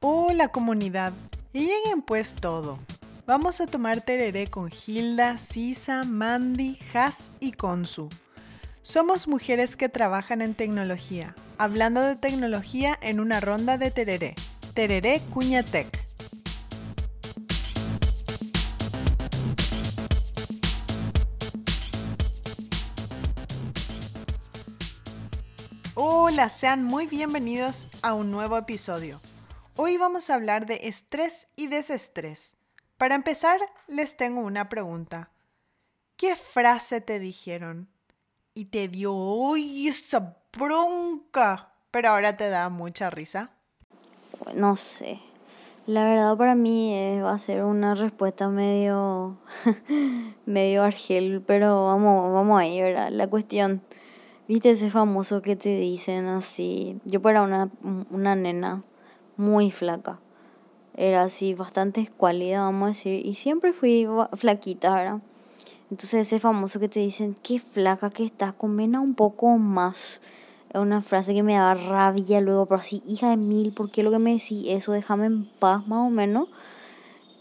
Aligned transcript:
Hola 0.00 0.46
comunidad, 0.46 1.12
lleguen 1.52 2.02
pues 2.06 2.36
todo. 2.36 2.78
Vamos 3.26 3.60
a 3.60 3.66
tomar 3.66 4.00
tereré 4.00 4.46
con 4.46 4.70
Hilda, 4.70 5.38
Sisa, 5.38 6.04
Mandy, 6.04 6.78
Has 6.94 7.32
y 7.40 7.50
Konsu. 7.50 8.08
Somos 8.80 9.26
mujeres 9.26 9.74
que 9.74 9.88
trabajan 9.88 10.40
en 10.40 10.54
tecnología, 10.54 11.34
hablando 11.58 12.00
de 12.00 12.14
tecnología 12.14 12.96
en 13.02 13.18
una 13.18 13.40
ronda 13.40 13.76
de 13.76 13.90
tereré. 13.90 14.36
Tereré 14.72 15.20
Cuñatec. 15.34 15.88
Hola, 25.94 26.48
sean 26.48 26.84
muy 26.84 27.08
bienvenidos 27.08 27.88
a 28.02 28.14
un 28.14 28.30
nuevo 28.30 28.56
episodio. 28.56 29.20
Hoy 29.80 29.96
vamos 29.96 30.28
a 30.28 30.34
hablar 30.34 30.66
de 30.66 30.88
estrés 30.88 31.46
y 31.54 31.68
desestrés. 31.68 32.56
Para 32.96 33.14
empezar, 33.14 33.60
les 33.86 34.16
tengo 34.16 34.40
una 34.40 34.68
pregunta. 34.68 35.30
¿Qué 36.16 36.34
frase 36.34 37.00
te 37.00 37.20
dijeron? 37.20 37.88
Y 38.54 38.64
te 38.64 38.88
dio 38.88 39.12
¡Uy, 39.12 39.86
esa 39.86 40.36
bronca! 40.52 41.74
Pero 41.92 42.08
ahora 42.08 42.36
te 42.36 42.50
da 42.50 42.68
mucha 42.70 43.08
risa. 43.08 43.52
No 44.52 44.74
sé. 44.74 45.20
La 45.86 46.02
verdad 46.02 46.36
para 46.36 46.56
mí 46.56 46.92
eh, 46.94 47.22
va 47.22 47.34
a 47.34 47.38
ser 47.38 47.62
una 47.62 47.94
respuesta 47.94 48.48
medio 48.48 49.38
medio 50.44 50.82
argel, 50.82 51.40
pero 51.46 51.86
vamos 51.86 52.32
vamos 52.32 52.60
ahí, 52.60 52.82
¿verdad? 52.82 53.10
La 53.12 53.28
cuestión 53.28 53.82
¿Viste 54.48 54.70
ese 54.70 54.90
famoso 54.90 55.42
que 55.42 55.56
te 55.56 55.76
dicen 55.76 56.26
así? 56.26 56.98
Yo 57.04 57.20
era 57.28 57.42
una, 57.42 57.70
una 58.10 58.34
nena 58.34 58.82
muy 59.38 59.70
flaca. 59.70 60.20
Era 60.94 61.22
así, 61.22 61.54
bastante 61.54 62.02
escuálida, 62.02 62.60
vamos 62.60 62.82
a 62.82 62.88
decir. 62.88 63.24
Y 63.24 63.36
siempre 63.36 63.72
fui 63.72 64.06
flaquita, 64.34 64.94
¿verdad? 64.94 65.20
Entonces 65.90 66.26
ese 66.26 66.38
famoso 66.38 66.80
que 66.80 66.88
te 66.88 67.00
dicen, 67.00 67.34
qué 67.42 67.60
flaca 67.60 68.10
que 68.10 68.24
estás, 68.24 68.52
comena 68.52 69.00
un 69.00 69.14
poco 69.14 69.56
más. 69.56 70.20
Es 70.70 70.80
una 70.80 71.00
frase 71.00 71.32
que 71.32 71.42
me 71.42 71.54
daba 71.54 71.74
rabia 71.74 72.42
luego, 72.42 72.66
pero 72.66 72.80
así, 72.80 73.02
hija 73.06 73.30
de 73.30 73.38
mil, 73.38 73.72
¿por 73.72 73.90
qué 73.90 74.02
lo 74.02 74.10
que 74.10 74.18
me 74.18 74.32
decís 74.32 74.64
eso? 74.66 74.92
Déjame 74.92 75.26
en 75.26 75.46
paz, 75.46 75.86
más 75.86 76.06
o 76.06 76.10
menos. 76.10 76.48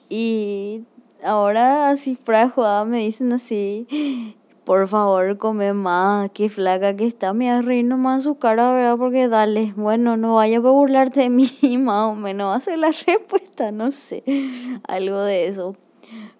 Y 0.07 0.85
ahora 1.25 1.89
así 1.89 2.15
frajo, 2.15 2.63
me 2.85 2.99
dicen 2.99 3.33
así, 3.33 4.37
por 4.67 4.85
favor, 4.89 5.37
come 5.37 5.71
más, 5.71 6.29
qué 6.33 6.49
flaca 6.49 6.93
que 6.93 7.05
está, 7.05 7.31
me 7.31 7.49
a 7.49 7.61
reír 7.61 7.85
nomás 7.85 8.23
su 8.23 8.35
cara, 8.35 8.73
¿verdad? 8.73 8.97
Porque 8.97 9.29
dale, 9.29 9.71
bueno, 9.77 10.17
no 10.17 10.33
vaya 10.33 10.57
a 10.57 10.59
burlarte 10.59 11.21
de 11.21 11.29
mí, 11.29 11.49
más 11.79 12.11
o 12.11 12.15
menos, 12.15 12.49
va 12.49 12.55
a 12.55 12.59
ser 12.59 12.77
la 12.77 12.91
respuesta, 12.91 13.71
no 13.71 13.93
sé, 13.93 14.25
algo 14.85 15.21
de 15.21 15.47
eso. 15.47 15.77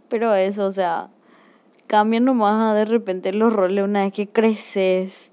Pero 0.10 0.36
eso, 0.36 0.66
o 0.66 0.72
sea, 0.72 1.10
cambian 1.88 2.26
nomás 2.26 2.76
de 2.76 2.84
repente 2.84 3.32
los 3.32 3.54
roles 3.54 3.86
una 3.86 4.02
vez 4.02 4.12
que 4.12 4.28
creces 4.28 5.32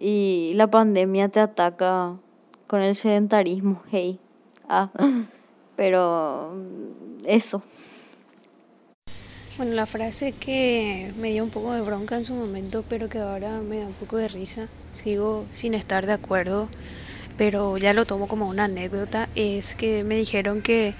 y 0.00 0.54
la 0.56 0.68
pandemia 0.68 1.28
te 1.28 1.38
ataca 1.38 2.16
con 2.66 2.80
el 2.80 2.96
sedentarismo, 2.96 3.80
hey. 3.92 4.18
Ah, 4.68 4.90
pero 5.76 6.52
eso. 7.26 7.62
Bueno, 9.56 9.74
la 9.74 9.86
frase 9.86 10.32
que 10.32 11.12
me 11.16 11.30
dio 11.30 11.44
un 11.44 11.50
poco 11.50 11.72
de 11.74 11.80
bronca 11.80 12.16
en 12.16 12.24
su 12.24 12.34
momento, 12.34 12.84
pero 12.88 13.08
que 13.08 13.18
ahora 13.20 13.60
me 13.60 13.78
da 13.78 13.86
un 13.86 13.92
poco 13.92 14.16
de 14.16 14.26
risa, 14.26 14.66
sigo 14.90 15.46
sin 15.52 15.74
estar 15.74 16.06
de 16.06 16.12
acuerdo, 16.12 16.68
pero 17.36 17.76
ya 17.78 17.92
lo 17.92 18.04
tomo 18.04 18.26
como 18.26 18.48
una 18.48 18.64
anécdota, 18.64 19.28
es 19.36 19.76
que 19.76 20.02
me 20.02 20.16
dijeron 20.16 20.60
que 20.60 20.94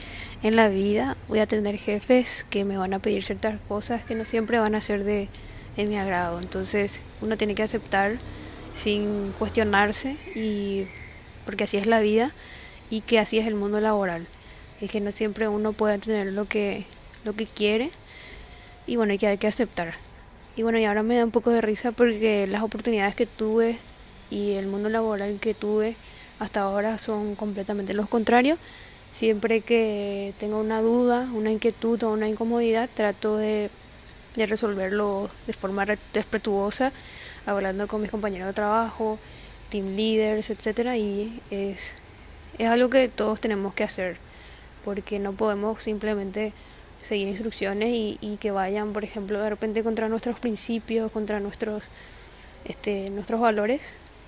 en 0.44 0.54
la 0.54 0.68
vida 0.68 1.16
voy 1.26 1.40
a 1.40 1.48
tener 1.48 1.78
jefes 1.78 2.46
que 2.48 2.64
me 2.64 2.76
van 2.76 2.94
a 2.94 3.00
pedir 3.00 3.24
ciertas 3.24 3.58
cosas 3.66 4.04
que 4.04 4.14
no 4.14 4.24
siempre 4.24 4.60
van 4.60 4.76
a 4.76 4.80
ser 4.80 5.02
de, 5.02 5.26
mi 5.76 5.96
agrado. 5.96 6.38
Entonces 6.38 7.00
uno 7.22 7.36
tiene 7.36 7.56
que 7.56 7.64
aceptar 7.64 8.18
sin 8.72 9.32
cuestionarse 9.36 10.16
y 10.36 10.86
porque 11.44 11.64
así 11.64 11.76
es 11.76 11.88
la 11.88 11.98
vida 11.98 12.30
y 12.88 13.00
que 13.00 13.18
así 13.18 13.36
es 13.38 13.48
el 13.48 13.56
mundo 13.56 13.80
laboral. 13.80 14.28
Es 14.80 14.92
que 14.92 15.00
no 15.00 15.10
siempre 15.10 15.48
uno 15.48 15.72
puede 15.72 15.98
tener 15.98 16.28
lo 16.28 16.44
que, 16.44 16.84
lo 17.24 17.32
que 17.32 17.46
quiere 17.46 17.90
y 18.86 18.96
bueno, 18.96 19.16
que 19.18 19.26
hay 19.26 19.38
que 19.38 19.46
aceptar. 19.46 19.94
Y 20.56 20.62
bueno, 20.62 20.78
y 20.78 20.84
ahora 20.84 21.02
me 21.02 21.16
da 21.16 21.24
un 21.24 21.30
poco 21.30 21.50
de 21.50 21.60
risa 21.60 21.92
porque 21.92 22.46
las 22.46 22.62
oportunidades 22.62 23.14
que 23.14 23.26
tuve 23.26 23.78
y 24.30 24.52
el 24.52 24.66
mundo 24.66 24.88
laboral 24.88 25.38
que 25.40 25.54
tuve 25.54 25.96
hasta 26.38 26.60
ahora 26.60 26.98
son 26.98 27.34
completamente 27.34 27.94
los 27.94 28.08
contrarios. 28.08 28.58
Siempre 29.10 29.60
que 29.60 30.34
tengo 30.38 30.60
una 30.60 30.80
duda, 30.80 31.28
una 31.32 31.50
inquietud 31.50 32.02
o 32.02 32.12
una 32.12 32.28
incomodidad, 32.28 32.88
trato 32.92 33.36
de, 33.36 33.70
de 34.36 34.46
resolverlo 34.46 35.30
de 35.46 35.52
forma 35.52 35.84
respetuosa, 35.84 36.92
hablando 37.46 37.86
con 37.86 38.02
mis 38.02 38.10
compañeros 38.10 38.48
de 38.48 38.54
trabajo, 38.54 39.18
team 39.70 39.94
leaders, 39.96 40.50
etcétera, 40.50 40.96
y 40.96 41.40
es, 41.50 41.94
es 42.58 42.68
algo 42.68 42.90
que 42.90 43.08
todos 43.08 43.40
tenemos 43.40 43.74
que 43.74 43.84
hacer, 43.84 44.16
porque 44.84 45.18
no 45.18 45.32
podemos 45.32 45.82
simplemente 45.82 46.52
seguir 47.04 47.28
instrucciones 47.28 47.90
y, 47.92 48.38
que 48.40 48.50
vayan, 48.50 48.92
por 48.92 49.04
ejemplo, 49.04 49.40
de 49.40 49.50
repente 49.50 49.82
contra 49.82 50.08
nuestros 50.08 50.38
principios, 50.38 51.12
contra 51.12 51.40
nuestros, 51.40 51.84
este, 52.64 53.10
nuestros 53.10 53.40
valores, 53.40 53.82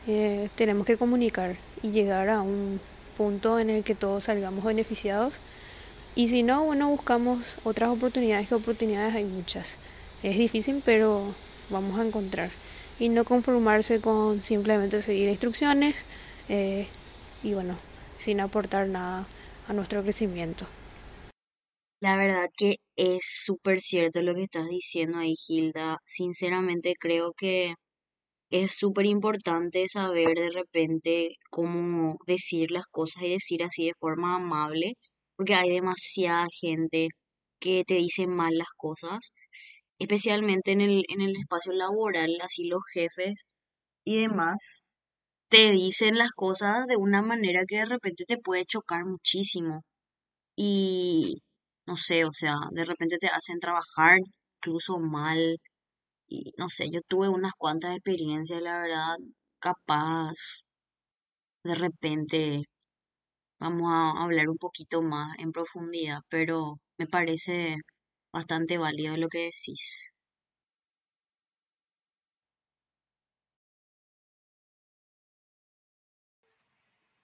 eh, 0.06 0.48
tenemos 0.54 0.86
que 0.86 0.97
comunicar 0.97 1.56
y 1.82 1.91
llegar 1.91 2.28
a 2.28 2.42
un 2.42 2.81
punto 3.16 3.59
en 3.59 3.70
el 3.70 3.82
que 3.84 3.94
todos 3.94 4.25
salgamos 4.25 4.65
beneficiados. 4.65 5.34
Y 6.15 6.28
si 6.28 6.42
no, 6.42 6.65
bueno, 6.65 6.88
buscamos 6.88 7.56
otras 7.65 7.91
oportunidades, 7.91 8.48
que 8.48 8.54
oportunidades 8.54 9.15
hay 9.15 9.25
muchas. 9.25 9.76
Es 10.22 10.38
difícil, 10.38 10.82
pero 10.84 11.34
vamos 11.70 11.98
a 11.98 12.06
encontrar. 12.06 12.50
Y 12.98 13.09
no 13.09 13.25
conformarse 13.25 14.00
con 14.00 14.42
simplemente 14.42 15.03
seguir 15.03 15.28
instrucciones 15.28 15.97
eh, 16.48 16.86
y 17.42 17.53
bueno, 17.53 17.76
sin 18.19 18.41
aportar 18.41 18.88
nada 18.88 19.26
a 19.69 19.72
nuestro 19.72 20.03
crecimiento. 20.03 20.66
La 22.00 22.16
verdad 22.16 22.48
que 22.56 22.76
es 22.96 23.20
súper 23.44 23.80
cierto 23.80 24.22
lo 24.22 24.34
que 24.34 24.42
estás 24.42 24.68
diciendo 24.68 25.18
ahí, 25.18 25.34
Gilda. 25.36 25.98
Sinceramente 26.06 26.94
creo 26.98 27.32
que 27.36 27.74
es 28.50 28.76
súper 28.76 29.06
importante 29.06 29.88
saber 29.88 30.28
de 30.36 30.50
repente 30.50 31.30
cómo 31.50 32.18
decir 32.26 32.70
las 32.72 32.86
cosas 32.90 33.22
y 33.24 33.30
decir 33.32 33.62
así 33.64 33.86
de 33.86 33.94
forma 33.98 34.36
amable, 34.36 34.94
porque 35.36 35.54
hay 35.54 35.70
demasiada 35.70 36.46
gente 36.60 37.08
que 37.60 37.84
te 37.86 37.94
dice 37.96 38.26
mal 38.26 38.56
las 38.58 38.70
cosas, 38.76 39.32
especialmente 39.98 40.72
en 40.72 40.82
el, 40.82 41.04
en 41.08 41.22
el 41.22 41.36
espacio 41.36 41.72
laboral, 41.72 42.38
así 42.42 42.64
los 42.68 42.82
jefes 42.94 43.46
y 44.04 44.18
demás, 44.22 44.82
te 45.50 45.70
dicen 45.72 46.16
las 46.18 46.32
cosas 46.32 46.86
de 46.88 46.96
una 46.96 47.22
manera 47.22 47.62
que 47.68 47.76
de 47.78 47.86
repente 47.86 48.24
te 48.26 48.38
puede 48.38 48.64
chocar 48.66 49.04
muchísimo. 49.06 49.82
Y 50.56 51.42
no 51.86 51.97
sé, 51.97 52.24
o 52.24 52.32
sea, 52.32 52.54
de 52.72 52.84
repente 52.84 53.19
te 53.19 53.28
hacen 53.28 53.58
trabajar 53.60 54.19
incluso 54.58 54.98
mal. 54.98 55.56
Y 56.28 56.52
no 56.58 56.69
sé, 56.70 56.91
yo 56.91 57.00
tuve 57.08 57.28
unas 57.30 57.52
cuantas 57.58 57.97
experiencias, 57.97 58.62
la 58.62 58.80
verdad, 58.82 59.16
capaz. 59.60 60.34
De 61.65 61.74
repente 61.74 62.62
vamos 63.60 63.91
a 63.92 64.22
hablar 64.24 64.48
un 64.48 64.59
poquito 64.59 65.03
más 65.03 65.36
en 65.38 65.53
profundidad, 65.53 66.21
pero 66.30 66.80
me 66.98 67.06
parece 67.06 67.77
bastante 68.33 68.78
válido 68.78 69.16
lo 69.18 69.28
que 69.28 69.41
decís. 69.47 70.12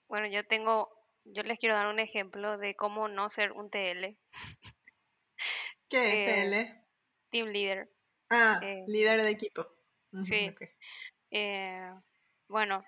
Bueno, 0.09 0.29
yo 0.29 0.47
tengo 0.47 0.89
yo 1.25 1.43
les 1.43 1.59
quiero 1.59 1.75
dar 1.75 1.87
un 1.87 1.99
ejemplo 1.99 2.59
de 2.59 2.75
cómo 2.75 3.09
no 3.09 3.29
ser 3.29 3.53
un 3.53 3.71
TL. 3.71 4.17
¿Qué 5.89 6.25
es 6.25 6.25
TL? 6.25 6.55
Eh, 6.55 6.85
team 7.31 7.49
leader. 7.49 7.89
Ah, 8.31 8.61
eh, 8.63 8.85
líder 8.87 9.23
de 9.23 9.31
equipo. 9.31 9.67
sí. 10.23 10.55
Eh, 11.31 11.91
bueno, 12.49 12.85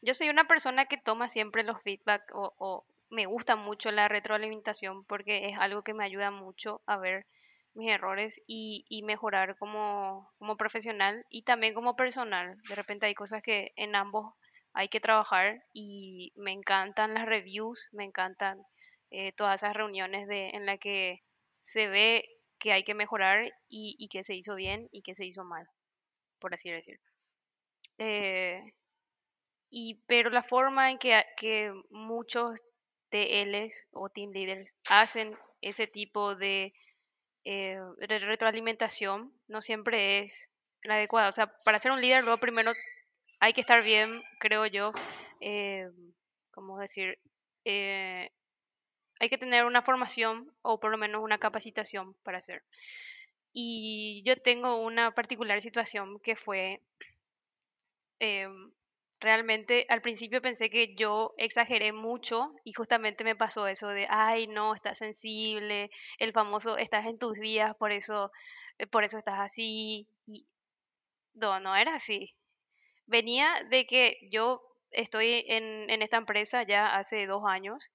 yo 0.00 0.14
soy 0.14 0.28
una 0.28 0.44
persona 0.44 0.86
que 0.86 0.96
toma 0.96 1.28
siempre 1.28 1.64
los 1.64 1.82
feedback 1.82 2.22
o, 2.32 2.84
me 3.10 3.24
gusta 3.24 3.56
mucho 3.56 3.90
la 3.90 4.06
retroalimentación 4.06 5.04
porque 5.04 5.48
es 5.48 5.58
algo 5.58 5.82
que 5.82 5.94
me 5.94 6.04
ayuda 6.04 6.30
mucho 6.30 6.82
a 6.84 6.98
ver 6.98 7.26
mis 7.72 7.90
errores 7.90 8.42
y, 8.46 8.84
y 8.90 9.02
mejorar 9.02 9.56
como, 9.56 10.30
como 10.38 10.58
profesional 10.58 11.24
y 11.30 11.42
también 11.42 11.72
como 11.72 11.96
personal. 11.96 12.60
De 12.68 12.74
repente 12.74 13.06
hay 13.06 13.14
cosas 13.14 13.42
que 13.42 13.72
en 13.76 13.94
ambos 13.94 14.34
hay 14.72 14.88
que 14.88 15.00
trabajar 15.00 15.64
y 15.72 16.32
me 16.36 16.52
encantan 16.52 17.14
las 17.14 17.26
reviews, 17.26 17.88
me 17.92 18.04
encantan 18.04 18.62
eh, 19.10 19.32
todas 19.32 19.62
esas 19.62 19.74
reuniones 19.74 20.28
en 20.30 20.66
las 20.66 20.78
que 20.78 21.22
se 21.60 21.88
ve 21.88 22.24
que 22.58 22.72
hay 22.72 22.84
que 22.84 22.94
mejorar 22.94 23.50
y, 23.68 24.08
que 24.08 24.24
se 24.24 24.34
hizo 24.34 24.54
bien 24.54 24.88
y 24.92 25.02
que 25.02 25.14
se 25.14 25.24
hizo 25.24 25.44
mal, 25.44 25.66
por 26.40 26.54
así 26.54 26.70
decirlo. 26.70 27.04
Eh, 27.98 28.62
y, 29.70 30.02
pero 30.06 30.30
la 30.30 30.42
forma 30.42 30.90
en 30.90 30.98
que, 30.98 31.24
que 31.36 31.72
muchos 31.90 32.60
TLs 33.10 33.86
o 33.92 34.08
team 34.08 34.30
leaders 34.32 34.74
hacen 34.88 35.36
ese 35.60 35.86
tipo 35.86 36.34
de, 36.34 36.72
eh, 37.50 37.78
retroalimentación, 38.00 39.32
no 39.46 39.62
siempre 39.62 40.20
es 40.20 40.50
la 40.82 40.96
adecuada. 40.96 41.30
O 41.30 41.32
sea, 41.32 41.50
para 41.64 41.78
ser 41.78 41.92
un 41.92 42.00
líder, 42.00 42.24
luego 42.24 42.38
primero 42.38 42.72
hay 43.40 43.52
que 43.52 43.60
estar 43.60 43.82
bien, 43.82 44.22
creo 44.38 44.66
yo, 44.66 44.92
eh, 45.40 45.88
¿cómo 46.50 46.78
decir? 46.78 47.18
Eh, 47.64 48.30
hay 49.20 49.28
que 49.28 49.38
tener 49.38 49.64
una 49.64 49.82
formación 49.82 50.52
o 50.62 50.80
por 50.80 50.90
lo 50.90 50.98
menos 50.98 51.22
una 51.22 51.38
capacitación 51.38 52.14
para 52.24 52.38
hacer. 52.38 52.62
Y 53.52 54.22
yo 54.26 54.36
tengo 54.36 54.82
una 54.82 55.12
particular 55.14 55.60
situación 55.60 56.20
que 56.20 56.36
fue, 56.36 56.82
em, 58.20 58.72
realmente 59.20 59.86
al 59.88 60.00
principio 60.02 60.40
pensé 60.42 60.70
que 60.70 60.94
yo 60.94 61.34
exageré 61.38 61.92
mucho 61.92 62.52
y 62.64 62.72
justamente 62.72 63.24
me 63.24 63.36
pasó 63.36 63.66
eso 63.66 63.88
de, 63.88 64.06
ay, 64.08 64.46
no, 64.46 64.74
estás 64.74 64.98
sensible, 64.98 65.90
el 66.18 66.32
famoso, 66.32 66.76
estás 66.78 67.06
en 67.06 67.16
tus 67.16 67.38
días, 67.38 67.74
por 67.76 67.92
eso, 67.92 68.30
eh, 68.78 68.86
por 68.86 69.04
eso 69.04 69.18
estás 69.18 69.40
así. 69.40 70.08
Y 70.26 70.46
no, 71.34 71.60
no 71.60 71.76
era 71.76 71.94
así. 71.96 72.34
Venía 73.08 73.52
de 73.70 73.86
que 73.86 74.18
yo 74.30 74.62
estoy 74.90 75.44
en, 75.48 75.90
en 75.90 76.02
esta 76.02 76.18
empresa 76.18 76.62
ya 76.62 76.96
hace 76.96 77.26
dos 77.26 77.42
años 77.46 77.90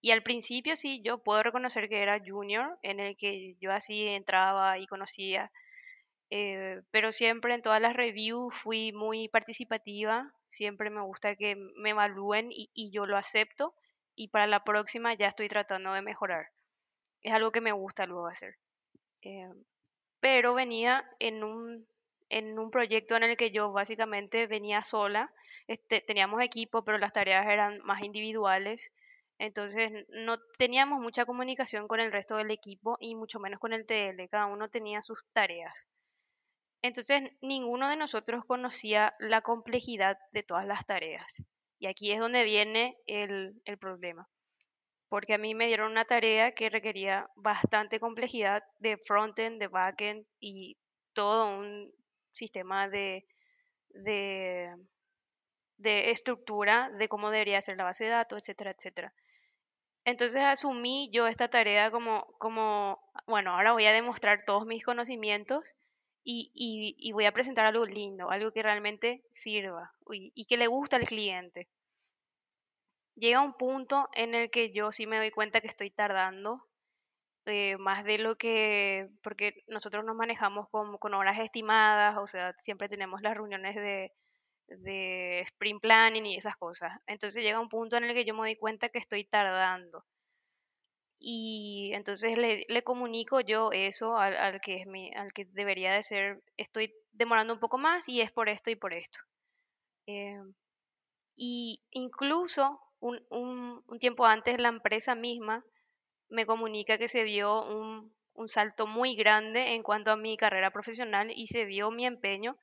y 0.00 0.10
al 0.10 0.22
principio 0.22 0.76
sí, 0.76 1.02
yo 1.02 1.18
puedo 1.18 1.42
reconocer 1.42 1.88
que 1.88 2.00
era 2.00 2.20
junior, 2.24 2.78
en 2.82 3.00
el 3.00 3.16
que 3.16 3.56
yo 3.60 3.72
así 3.72 4.06
entraba 4.06 4.78
y 4.78 4.86
conocía, 4.86 5.50
eh, 6.30 6.82
pero 6.90 7.12
siempre 7.12 7.54
en 7.54 7.62
todas 7.62 7.80
las 7.80 7.94
reviews 7.94 8.54
fui 8.54 8.92
muy 8.92 9.28
participativa, 9.28 10.32
siempre 10.48 10.90
me 10.90 11.02
gusta 11.02 11.36
que 11.36 11.56
me 11.76 11.90
evalúen 11.90 12.48
y, 12.50 12.90
yo 12.92 13.06
lo 13.06 13.16
acepto 13.16 13.74
y 14.14 14.28
para 14.28 14.46
la 14.46 14.64
próxima 14.64 15.14
ya 15.14 15.28
estoy 15.28 15.48
tratando 15.48 15.92
de 15.92 16.02
mejorar. 16.02 16.48
Es 17.22 17.32
algo 17.32 17.52
que 17.52 17.60
me 17.60 17.72
gusta 17.72 18.06
luego 18.06 18.26
hacer. 18.28 18.56
Eh, 19.22 19.50
pero 20.20 20.54
venía 20.54 21.04
en 21.18 21.44
un, 21.44 21.86
en 22.28 22.58
un 22.58 22.70
proyecto 22.70 23.16
en 23.16 23.24
el 23.24 23.36
que 23.36 23.50
yo 23.50 23.72
básicamente 23.72 24.46
venía 24.46 24.82
sola, 24.82 25.32
este, 25.66 26.00
teníamos 26.00 26.42
equipo, 26.42 26.84
pero 26.84 26.98
las 26.98 27.12
tareas 27.12 27.46
eran 27.46 27.78
más 27.84 28.02
individuales 28.02 28.90
entonces 29.38 30.06
no 30.08 30.38
teníamos 30.56 31.00
mucha 31.00 31.26
comunicación 31.26 31.88
con 31.88 32.00
el 32.00 32.12
resto 32.12 32.36
del 32.36 32.50
equipo 32.50 32.96
y 33.00 33.14
mucho 33.14 33.38
menos 33.38 33.60
con 33.60 33.72
el 33.72 33.86
TL, 33.86 34.28
cada 34.30 34.46
uno 34.46 34.70
tenía 34.70 35.02
sus 35.02 35.22
tareas. 35.32 35.86
Entonces 36.82 37.30
ninguno 37.42 37.88
de 37.88 37.96
nosotros 37.96 38.44
conocía 38.46 39.14
la 39.18 39.42
complejidad 39.42 40.18
de 40.32 40.42
todas 40.42 40.66
las 40.66 40.86
tareas. 40.86 41.42
Y 41.78 41.86
aquí 41.86 42.12
es 42.12 42.20
donde 42.20 42.44
viene 42.44 42.96
el, 43.06 43.60
el 43.64 43.78
problema. 43.78 44.26
Porque 45.08 45.34
a 45.34 45.38
mí 45.38 45.54
me 45.54 45.66
dieron 45.66 45.90
una 45.92 46.06
tarea 46.06 46.52
que 46.52 46.70
requería 46.70 47.28
bastante 47.36 48.00
complejidad 48.00 48.62
de 48.78 48.96
frontend, 48.96 49.60
de 49.60 49.68
backend 49.68 50.26
y 50.40 50.78
todo 51.12 51.46
un 51.46 51.92
sistema 52.36 52.88
de, 52.88 53.26
de, 53.90 54.74
de 55.78 56.10
estructura 56.10 56.90
de 56.98 57.08
cómo 57.08 57.30
debería 57.30 57.60
ser 57.60 57.76
la 57.76 57.84
base 57.84 58.04
de 58.04 58.10
datos, 58.10 58.40
etcétera, 58.40 58.72
etcétera. 58.72 59.14
Entonces 60.04 60.42
asumí 60.44 61.10
yo 61.12 61.26
esta 61.26 61.48
tarea 61.48 61.90
como, 61.90 62.26
como, 62.38 63.02
bueno, 63.26 63.50
ahora 63.50 63.72
voy 63.72 63.86
a 63.86 63.92
demostrar 63.92 64.42
todos 64.42 64.64
mis 64.64 64.84
conocimientos 64.84 65.74
y, 66.22 66.52
y, 66.98 67.12
voy 67.12 67.24
a 67.26 67.32
presentar 67.32 67.66
algo 67.66 67.86
lindo, 67.86 68.30
algo 68.30 68.52
que 68.52 68.62
realmente 68.62 69.22
sirva 69.32 69.92
y, 70.12 70.32
y, 70.34 70.44
que 70.46 70.56
le 70.56 70.66
guste 70.66 70.96
al 70.96 71.06
cliente. 71.06 71.68
Llega 73.14 73.40
un 73.40 73.54
punto 73.54 74.08
en 74.12 74.34
el 74.34 74.50
que 74.50 74.72
yo 74.72 74.92
sí 74.92 75.06
me 75.06 75.18
doy 75.18 75.30
cuenta 75.30 75.60
que 75.60 75.68
estoy 75.68 75.90
tardando 75.90 76.66
eh, 77.46 77.76
más 77.78 78.04
de 78.04 78.18
lo 78.18 78.36
que, 78.36 79.08
porque 79.22 79.64
nosotros 79.68 80.04
nos 80.04 80.16
manejamos 80.16 80.68
con, 80.70 80.98
con 80.98 81.14
horas 81.14 81.38
estimadas, 81.38 82.16
o 82.18 82.26
sea, 82.26 82.52
siempre 82.58 82.88
tenemos 82.88 83.22
las 83.22 83.34
reuniones 83.34 83.76
de, 83.76 84.12
de 84.68 85.40
sprint 85.40 85.80
planning 85.80 86.26
y 86.26 86.36
esas 86.36 86.56
cosas. 86.56 86.92
Entonces 87.06 87.42
llega 87.42 87.60
un 87.60 87.68
punto 87.68 87.96
en 87.96 88.04
el 88.04 88.14
que 88.14 88.24
yo 88.24 88.34
me 88.34 88.40
doy 88.40 88.56
cuenta 88.56 88.88
que 88.88 88.98
estoy 88.98 89.24
tardando. 89.24 90.04
Y 91.18 91.90
entonces 91.94 92.38
le, 92.38 92.66
le 92.68 92.82
comunico 92.82 93.40
yo 93.40 93.72
eso 93.72 94.16
al, 94.18 94.36
al, 94.36 94.60
que 94.60 94.76
es 94.76 94.86
mi, 94.86 95.12
al 95.14 95.32
que 95.32 95.46
debería 95.46 95.92
de 95.92 96.02
ser, 96.02 96.42
estoy 96.56 96.94
demorando 97.12 97.54
un 97.54 97.60
poco 97.60 97.78
más 97.78 98.08
y 98.08 98.20
es 98.20 98.30
por 98.30 98.48
esto 98.48 98.70
y 98.70 98.76
por 98.76 98.92
esto. 98.94 99.18
Eh, 100.06 100.38
y 101.36 101.82
incluso 101.90 102.80
un, 103.00 103.24
un, 103.30 103.82
un, 103.86 103.98
tiempo 103.98 104.26
antes 104.26 104.58
la 104.58 104.68
empresa 104.68 105.14
misma 105.14 105.64
me 106.28 106.46
comunica 106.46 106.98
que 106.98 107.08
se 107.08 107.22
vio 107.24 107.64
un, 107.64 108.12
un 108.34 108.48
salto 108.48 108.86
muy 108.86 109.16
grande 109.16 109.74
en 109.74 109.82
cuanto 109.82 110.10
a 110.10 110.16
mi 110.16 110.36
carrera 110.36 110.70
profesional 110.70 111.30
y 111.34 111.46
se 111.46 111.64
vio 111.64 111.90
mi 111.90 112.06
empeño 112.06 112.56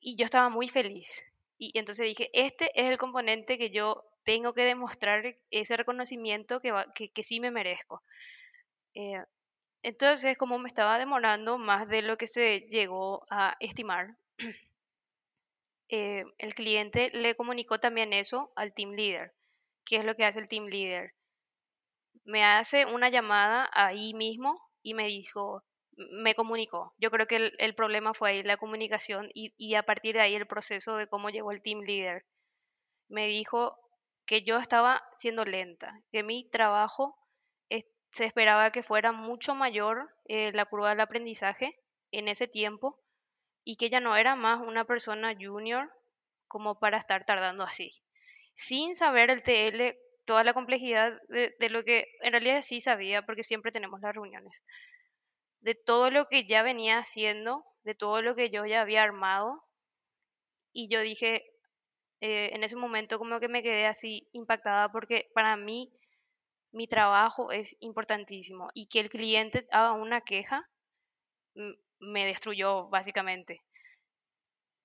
y 0.00 0.16
yo 0.16 0.24
estaba 0.24 0.48
muy 0.50 0.68
feliz. 0.68 1.26
Y 1.58 1.76
entonces 1.78 2.06
dije, 2.06 2.30
este 2.32 2.70
es 2.74 2.90
el 2.90 2.98
componente 2.98 3.58
que 3.58 3.70
yo 3.70 4.04
tengo 4.24 4.52
que 4.52 4.64
demostrar 4.64 5.36
ese 5.50 5.76
reconocimiento 5.76 6.60
que, 6.60 6.72
que, 6.94 7.10
que 7.10 7.22
sí 7.22 7.40
me 7.40 7.50
merezco. 7.50 8.02
Eh, 8.94 9.22
entonces, 9.82 10.36
como 10.38 10.58
me 10.58 10.68
estaba 10.68 10.98
demorando 10.98 11.58
más 11.58 11.88
de 11.88 12.02
lo 12.02 12.16
que 12.16 12.26
se 12.26 12.60
llegó 12.70 13.26
a 13.30 13.56
estimar, 13.60 14.16
eh, 15.88 16.24
el 16.38 16.54
cliente 16.54 17.10
le 17.12 17.34
comunicó 17.34 17.78
también 17.78 18.12
eso 18.12 18.52
al 18.56 18.72
team 18.72 18.92
leader. 18.92 19.32
¿Qué 19.84 19.96
es 19.96 20.04
lo 20.04 20.16
que 20.16 20.24
hace 20.24 20.40
el 20.40 20.48
team 20.48 20.66
leader? 20.66 21.12
Me 22.24 22.44
hace 22.44 22.86
una 22.86 23.08
llamada 23.08 23.68
ahí 23.72 24.14
mismo 24.14 24.60
y 24.82 24.94
me 24.94 25.06
dijo, 25.06 25.62
me 25.96 26.34
comunicó. 26.34 26.94
Yo 26.98 27.10
creo 27.10 27.26
que 27.26 27.52
el, 27.58 27.74
problema 27.74 28.14
fue 28.14 28.30
ahí 28.30 28.42
la 28.42 28.56
comunicación 28.56 29.30
y, 29.34 29.54
y, 29.56 29.74
a 29.74 29.82
partir 29.82 30.14
de 30.14 30.22
ahí 30.22 30.34
el 30.34 30.46
proceso 30.46 30.96
de 30.96 31.06
cómo 31.06 31.30
llegó 31.30 31.52
el 31.52 31.62
team 31.62 31.80
leader. 31.80 32.24
Me 33.08 33.26
dijo 33.26 33.78
que 34.26 34.42
yo 34.42 34.58
estaba 34.58 35.02
siendo 35.12 35.44
lenta, 35.44 36.00
que 36.10 36.22
mi 36.22 36.48
trabajo 36.48 37.16
eh, 37.70 37.84
se 38.10 38.24
esperaba 38.24 38.70
que 38.70 38.82
fuera 38.82 39.12
mucho 39.12 39.54
mayor 39.54 40.10
eh, 40.26 40.52
la 40.52 40.64
curva 40.64 40.90
del 40.90 41.00
aprendizaje 41.00 41.78
en 42.10 42.28
ese 42.28 42.48
tiempo 42.48 43.00
y 43.64 43.76
que 43.76 43.90
ya 43.90 44.00
no 44.00 44.16
era 44.16 44.36
más 44.36 44.60
una 44.60 44.84
persona 44.84 45.34
junior 45.38 45.90
como 46.48 46.78
para 46.78 46.98
estar 46.98 47.24
tardando 47.24 47.64
así. 47.64 47.92
Sin 48.54 48.94
saber 48.94 49.30
el 49.30 49.42
TL, 49.42 49.98
toda 50.24 50.44
la 50.44 50.54
complejidad 50.54 51.12
de, 51.28 51.68
lo 51.68 51.84
que 51.84 52.06
en 52.20 52.32
realidad 52.32 52.62
sí 52.62 52.80
sabía 52.80 53.22
porque 53.22 53.42
siempre 53.42 53.72
tenemos 53.72 54.00
las 54.00 54.14
reuniones 54.14 54.62
de 55.60 55.74
todo 55.74 56.10
lo 56.10 56.26
que 56.26 56.46
ya 56.46 56.62
venía 56.62 56.98
haciendo, 56.98 57.64
de 57.84 57.94
todo 57.94 58.20
lo 58.20 58.34
que 58.34 58.50
yo 58.50 58.66
ya 58.66 58.82
había 58.82 59.02
armado. 59.02 59.62
Y 60.74 60.88
yo 60.88 61.00
dije, 61.00 61.42
eh, 62.20 62.50
en 62.52 62.64
ese 62.64 62.76
momento 62.76 63.18
como 63.18 63.40
que 63.40 63.48
me 63.48 63.62
quedé 63.62 63.86
así 63.86 64.28
impactada 64.32 64.90
porque 64.92 65.30
para 65.34 65.56
mí 65.56 65.90
mi 66.70 66.86
trabajo 66.86 67.50
es 67.50 67.76
importantísimo 67.80 68.68
y 68.74 68.88
que 68.88 69.00
el 69.00 69.08
cliente 69.08 69.66
haga 69.70 69.92
una 69.92 70.20
queja 70.20 70.68
me 72.00 72.26
destruyó 72.26 72.88
básicamente. 72.88 73.62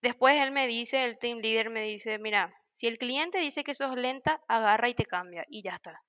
Después 0.02 0.42
él 0.42 0.52
me 0.52 0.68
dice, 0.68 1.04
el 1.04 1.18
team 1.18 1.40
leader 1.40 1.70
me 1.70 1.84
dice, 1.84 2.20
mira, 2.20 2.54
si 2.74 2.88
el 2.88 2.98
cliente 2.98 3.40
dice 3.40 3.64
que 3.64 3.74
sos 3.74 3.96
lenta, 3.96 4.42
agarra 4.48 4.90
y 4.90 4.94
te 4.94 5.06
cambia 5.06 5.46
y 5.50 5.62
ya 5.64 5.72
está. 5.72 6.04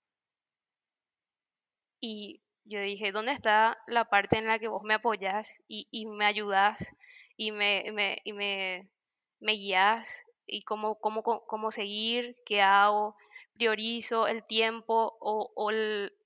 Y 2.01 2.41
yo 2.65 2.81
dije, 2.81 3.13
¿dónde 3.13 3.33
está 3.33 3.79
la 3.87 4.07
parte 4.07 4.39
en 4.39 4.47
la 4.47 4.59
que 4.59 4.69
vos 4.69 4.83
me 4.83 4.95
apoyás 4.95 5.61
y, 5.69 6.07
me 6.07 6.25
ayudás 6.25 6.95
y 7.37 7.53
me, 7.53 7.91
me, 7.93 8.23
y 8.25 9.59
guías 9.59 10.25
y 10.47 10.63
cómo, 10.63 11.71
seguir, 11.71 12.37
qué 12.47 12.63
hago, 12.63 13.17
priorizo 13.55 14.27
el 14.27 14.45
tiempo 14.45 15.17
o, 15.21 15.53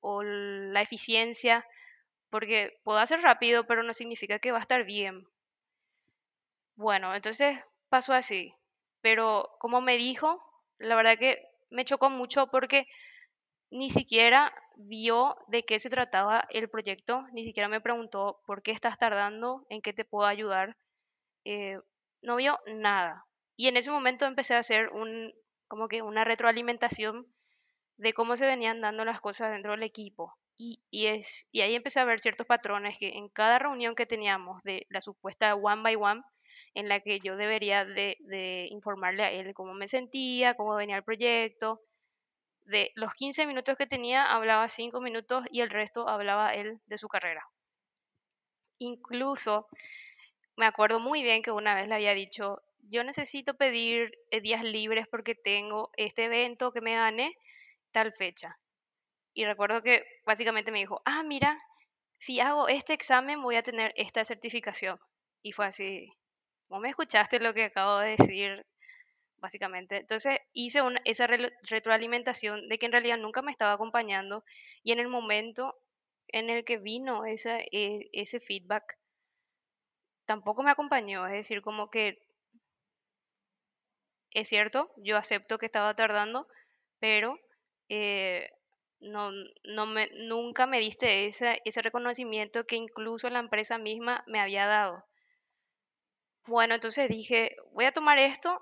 o 0.01 0.23
la 0.23 0.83
eficiencia? 0.83 1.67
Porque 2.31 2.79
puedo 2.85 2.99
hacer 2.99 3.21
rápido, 3.21 3.67
pero 3.67 3.83
no 3.83 3.95
significa 3.95 4.39
que 4.39 4.53
va 4.53 4.59
a 4.59 4.63
estar 4.63 4.85
bien. 4.85 5.27
Bueno, 6.77 7.15
entonces 7.15 7.59
pasó 7.89 8.13
así. 8.15 8.55
Pero 9.05 9.51
como 9.61 9.83
me 9.83 9.99
dijo, 9.99 10.43
la 10.79 10.97
verdad 10.97 11.19
que 11.19 11.45
me 11.69 11.85
chocó 11.85 12.09
mucho 12.09 12.47
porque 12.47 12.87
ni 13.71 13.91
siquiera 13.91 14.55
vio 14.77 15.37
de 15.49 15.65
qué 15.65 15.79
se 15.79 15.91
trataba 15.91 16.47
el 16.51 16.71
proyecto, 16.71 17.27
ni 17.33 17.45
siquiera 17.45 17.69
me 17.69 17.83
preguntó 17.83 18.41
por 18.47 18.63
qué 18.63 18.73
estás 18.73 18.99
tardando, 18.99 19.67
en 19.69 19.83
qué 19.83 19.93
te 19.93 20.07
puedo 20.07 20.27
ayudar. 20.27 20.77
Eh, 21.45 21.79
no 22.23 22.37
vio 22.37 22.59
nada. 22.67 23.27
Y 23.57 23.69
en 23.69 23.77
ese 23.77 23.91
momento 23.91 24.27
empecé 24.27 24.55
a 24.55 24.61
hacer 24.61 24.89
un, 24.91 25.35
como 25.69 25.89
que 25.89 26.03
una 26.03 26.25
retroalimentación 26.25 27.27
de 27.97 28.15
cómo 28.15 28.37
se 28.37 28.47
venían 28.47 28.81
dando 28.81 29.05
las 29.05 29.21
cosas 29.21 29.51
dentro 29.53 29.73
del 29.73 29.83
equipo. 29.85 30.35
Y, 30.57 30.81
y, 30.91 31.09
y 31.53 31.61
ahí 31.63 31.75
empecé 31.75 32.01
a 32.01 32.05
ver 32.07 32.21
ciertos 32.21 32.47
patrones 32.47 32.99
que 32.99 33.11
en 33.11 33.29
cada 33.29 33.59
reunión 33.59 33.95
que 33.97 34.07
teníamos 34.07 34.63
de 34.65 34.87
la 34.91 35.01
supuesta 35.03 35.55
one 35.57 35.83
by 35.83 35.97
one, 35.97 36.23
en 36.75 36.89
la 36.89 37.01
que 37.01 37.21
yo 37.21 37.37
debería 37.37 37.85
de, 37.85 38.69
informarle 38.71 39.23
a 39.23 39.31
él 39.31 39.55
cómo 39.55 39.75
me 39.75 39.89
sentía, 39.89 40.55
cómo 40.55 40.75
venía 40.75 40.97
el 40.97 41.05
proyecto, 41.05 41.81
de 42.65 42.91
los 42.95 43.13
15 43.15 43.47
minutos 43.47 43.77
que 43.77 43.87
tenía, 43.87 44.33
hablaba 44.33 44.69
5 44.69 45.01
minutos 45.01 45.45
y 45.51 45.61
el 45.61 45.71
resto 45.71 46.09
hablaba 46.09 46.55
él 46.55 46.81
de 46.87 46.99
su 46.99 47.09
carrera. 47.09 47.47
Incluso 48.79 49.69
me 50.57 50.67
acuerdo 50.67 51.01
muy 51.01 51.23
bien 51.23 51.43
que 51.43 51.53
una 51.53 51.75
vez 51.75 51.89
le 51.89 51.95
había 51.95 52.15
dicho, 52.15 52.63
yo 52.89 53.05
necesito 53.05 53.55
pedir 53.55 54.13
eh, 54.31 54.41
días 54.41 54.63
libres 54.63 55.07
porque 55.09 55.35
tengo 55.35 55.91
este 55.97 56.25
evento 56.25 56.73
que 56.73 56.81
me 56.81 56.95
gané 56.95 57.37
tal 57.93 58.13
fecha. 58.13 58.59
Y 59.33 59.45
recuerdo 59.45 59.83
que 59.83 60.05
básicamente 60.25 60.73
me 60.73 60.79
dijo, 60.79 61.03
ah, 61.05 61.23
mira, 61.23 61.59
si 62.19 62.41
hago 62.41 62.69
este 62.69 62.93
examen 62.95 63.43
voy 63.43 63.57
a 63.57 63.63
tener 63.63 63.93
esta 63.97 64.25
certificación. 64.25 64.99
Y 65.43 65.53
fue 65.53 65.67
así, 65.67 66.13
¿vos 66.75 66.83
me 66.83 66.89
escuchaste 66.91 67.39
lo 67.39 67.55
que 67.55 67.65
acabo 67.67 67.99
de 68.01 68.17
decir? 68.17 68.67
Básicamente. 69.39 69.99
Entonces 69.99 70.39
hice 70.53 70.83
una, 70.83 71.01
esa 71.05 71.27
retroalimentación 71.29 72.69
de 72.69 72.79
que 72.79 72.87
en 72.87 72.93
realidad 72.93 73.19
nunca 73.19 73.43
me 73.43 73.53
estaba 73.53 73.75
acompañando 73.75 74.45
y 74.83 74.93
en 74.93 74.99
el 75.01 75.09
momento 75.09 75.77
en 76.29 76.51
el 76.51 76.65
que 76.65 76.79
vino 76.79 77.27
ese, 77.27 77.69
eh, 77.73 78.09
ese 78.13 78.41
feedback, 78.41 78.99
tampoco 80.27 80.63
me 80.63 80.71
acompañó. 80.71 81.27
Es 81.27 81.33
decir, 81.33 81.63
como 81.63 81.89
que 81.91 82.19
es 84.33 84.49
cierto, 84.49 84.91
yo 84.99 85.17
acepto 85.17 85.57
que 85.59 85.65
estaba 85.67 85.95
tardando, 85.95 86.47
pero 86.99 87.39
eh, 87.89 88.51
no, 89.01 89.31
nunca 90.15 90.67
me 90.67 90.79
diste 90.81 91.27
ese, 91.27 91.61
ese 91.65 91.81
reconocimiento 91.83 92.67
que 92.67 92.77
incluso 92.77 93.31
la 93.31 93.39
empresa 93.39 93.79
misma 93.79 94.23
me 94.27 94.41
había 94.41 94.67
dado. 94.67 95.05
Bueno, 96.47 96.75
entonces 96.75 97.09
dije, 97.09 97.57
voy 97.73 97.87
a 97.87 97.93
tomar 97.93 98.19
esto 98.19 98.61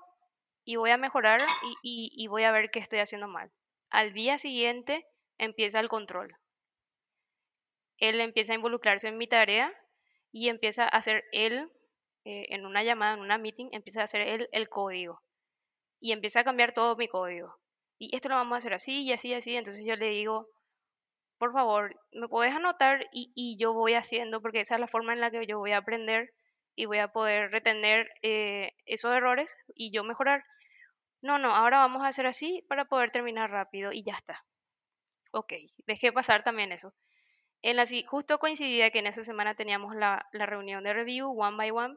y 0.63 0.77
voy 0.77 0.91
a 0.91 0.97
mejorar 0.97 1.41
y, 1.83 2.27
voy 2.27 2.43
a 2.43 2.51
ver 2.51 2.71
qué 2.71 2.79
estoy 2.79 2.99
haciendo 2.99 3.27
mal. 3.27 3.51
Al 3.89 4.13
día 4.13 4.37
siguiente 4.37 5.05
empieza 5.37 5.79
el 5.79 5.89
control. 5.89 6.35
Él 7.97 8.19
empieza 8.21 8.53
a 8.53 8.55
involucrarse 8.55 9.07
en 9.07 9.17
mi 9.17 9.27
tarea 9.27 9.73
y 10.31 10.49
empieza 10.49 10.85
a 10.85 10.87
hacer 10.87 11.23
él, 11.31 11.69
eh, 12.25 12.45
en 12.49 12.65
una 12.65 12.83
llamada, 12.83 13.13
en 13.15 13.19
una 13.19 13.37
meeting, 13.37 13.69
empieza 13.71 14.01
a 14.01 14.05
hacer 14.05 14.21
él 14.21 14.49
el 14.51 14.69
código. 14.69 15.21
Y 15.99 16.11
empieza 16.11 16.41
a 16.41 16.43
cambiar 16.43 16.73
todo 16.73 16.95
mi 16.95 17.07
código 17.07 17.55
y 18.03 18.15
esto 18.15 18.29
lo 18.29 18.35
vamos 18.35 18.55
a 18.55 18.57
hacer 18.57 18.73
así 18.73 19.03
y 19.03 19.13
así 19.13 19.29
y 19.29 19.33
así. 19.33 19.55
Entonces 19.55 19.85
yo 19.85 19.95
le 19.95 20.09
digo, 20.09 20.47
por 21.37 21.53
favor, 21.53 21.95
me 22.11 22.27
puedes 22.27 22.53
anotar 22.53 23.07
y, 23.13 23.57
yo 23.57 23.73
voy 23.73 23.93
haciendo, 23.93 24.41
porque 24.41 24.59
esa 24.61 24.75
es 24.75 24.81
la 24.81 24.87
forma 24.87 25.13
en 25.13 25.21
la 25.21 25.31
que 25.31 25.45
yo 25.47 25.59
voy 25.59 25.71
a 25.71 25.77
aprender 25.77 26.29
y 26.75 26.85
voy 26.85 26.99
a 26.99 27.09
poder 27.09 27.51
retener 27.51 28.09
eh, 28.21 28.73
esos 28.85 29.13
errores 29.13 29.55
y 29.75 29.91
yo 29.91 30.03
mejorar. 30.03 30.43
No, 31.21 31.39
no, 31.39 31.55
ahora 31.55 31.79
vamos 31.79 32.03
a 32.03 32.07
hacer 32.07 32.25
así 32.27 32.65
para 32.67 32.85
poder 32.85 33.11
terminar 33.11 33.51
rápido 33.51 33.91
y 33.91 34.03
ya 34.03 34.13
está. 34.13 34.45
Ok, 35.31 35.53
dejé 35.87 36.11
pasar 36.11 36.43
también 36.43 36.71
eso. 36.71 36.93
En 37.61 37.77
la, 37.77 37.85
justo 38.07 38.39
coincidía 38.39 38.91
que 38.91 38.99
en 38.99 39.07
esa 39.07 39.23
semana 39.23 39.55
teníamos 39.55 39.95
la, 39.95 40.27
la 40.33 40.45
reunión 40.45 40.83
de 40.83 40.93
review 40.93 41.29
one 41.29 41.57
by 41.57 41.71
one 41.71 41.95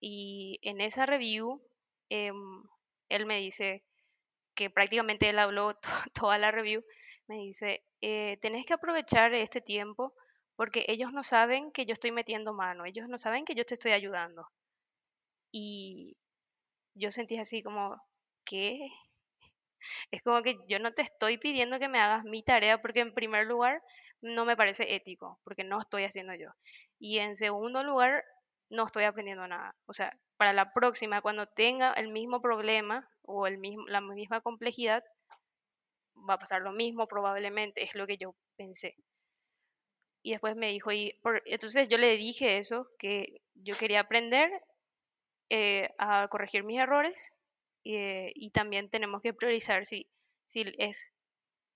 y 0.00 0.58
en 0.62 0.80
esa 0.80 1.06
review 1.06 1.62
eh, 2.10 2.32
él 3.08 3.26
me 3.26 3.38
dice, 3.38 3.84
que 4.54 4.70
prácticamente 4.70 5.28
él 5.28 5.38
habló 5.38 5.78
toda 6.14 6.38
la 6.38 6.50
review, 6.50 6.84
me 7.26 7.36
dice, 7.36 7.84
eh, 8.00 8.38
tenés 8.40 8.66
que 8.66 8.74
aprovechar 8.74 9.34
este 9.34 9.60
tiempo 9.60 10.14
porque 10.56 10.84
ellos 10.88 11.12
no 11.12 11.22
saben 11.22 11.72
que 11.72 11.86
yo 11.86 11.92
estoy 11.94 12.12
metiendo 12.12 12.52
mano, 12.54 12.84
ellos 12.86 13.08
no 13.08 13.18
saben 13.18 13.44
que 13.44 13.54
yo 13.54 13.64
te 13.64 13.74
estoy 13.74 13.92
ayudando. 13.92 14.48
Y 15.52 16.16
yo 16.94 17.12
sentí 17.12 17.38
así 17.38 17.62
como, 17.62 17.96
¿qué? 18.44 18.88
Es 20.10 20.22
como 20.22 20.42
que 20.42 20.58
yo 20.68 20.78
no 20.78 20.92
te 20.92 21.02
estoy 21.02 21.38
pidiendo 21.38 21.78
que 21.78 21.88
me 21.88 21.98
hagas 21.98 22.24
mi 22.24 22.42
tarea 22.42 22.80
porque 22.80 23.00
en 23.00 23.14
primer 23.14 23.46
lugar 23.46 23.82
no 24.20 24.44
me 24.44 24.56
parece 24.56 24.94
ético, 24.94 25.40
porque 25.44 25.64
no 25.64 25.80
estoy 25.80 26.04
haciendo 26.04 26.34
yo. 26.34 26.50
Y 26.98 27.18
en 27.18 27.36
segundo 27.36 27.82
lugar, 27.82 28.24
no 28.70 28.84
estoy 28.86 29.04
aprendiendo 29.04 29.46
nada. 29.48 29.74
O 29.86 29.92
sea, 29.92 30.16
para 30.36 30.52
la 30.52 30.72
próxima, 30.72 31.20
cuando 31.20 31.46
tenga 31.46 31.92
el 31.94 32.08
mismo 32.08 32.40
problema 32.40 33.08
o 33.22 33.48
la 33.48 34.00
misma 34.00 34.40
complejidad, 34.40 35.02
va 36.28 36.34
a 36.34 36.38
pasar 36.38 36.62
lo 36.62 36.72
mismo 36.72 37.06
probablemente, 37.06 37.84
es 37.84 37.94
lo 37.94 38.06
que 38.06 38.16
yo 38.16 38.34
pensé. 38.56 38.96
Y 40.22 40.30
después 40.32 40.56
me 40.56 40.68
dijo, 40.68 40.92
y 40.92 41.18
entonces 41.46 41.88
yo 41.88 41.98
le 41.98 42.16
dije 42.16 42.58
eso, 42.58 42.88
que 42.98 43.42
yo 43.54 43.74
quería 43.76 44.00
aprender 44.00 44.50
eh, 45.50 45.90
a 45.98 46.28
corregir 46.28 46.62
mis 46.64 46.78
errores 46.78 47.32
eh, 47.84 48.32
y 48.34 48.50
también 48.50 48.88
tenemos 48.88 49.20
que 49.20 49.34
priorizar 49.34 49.84
si, 49.84 50.08
si 50.46 50.64
es 50.78 51.12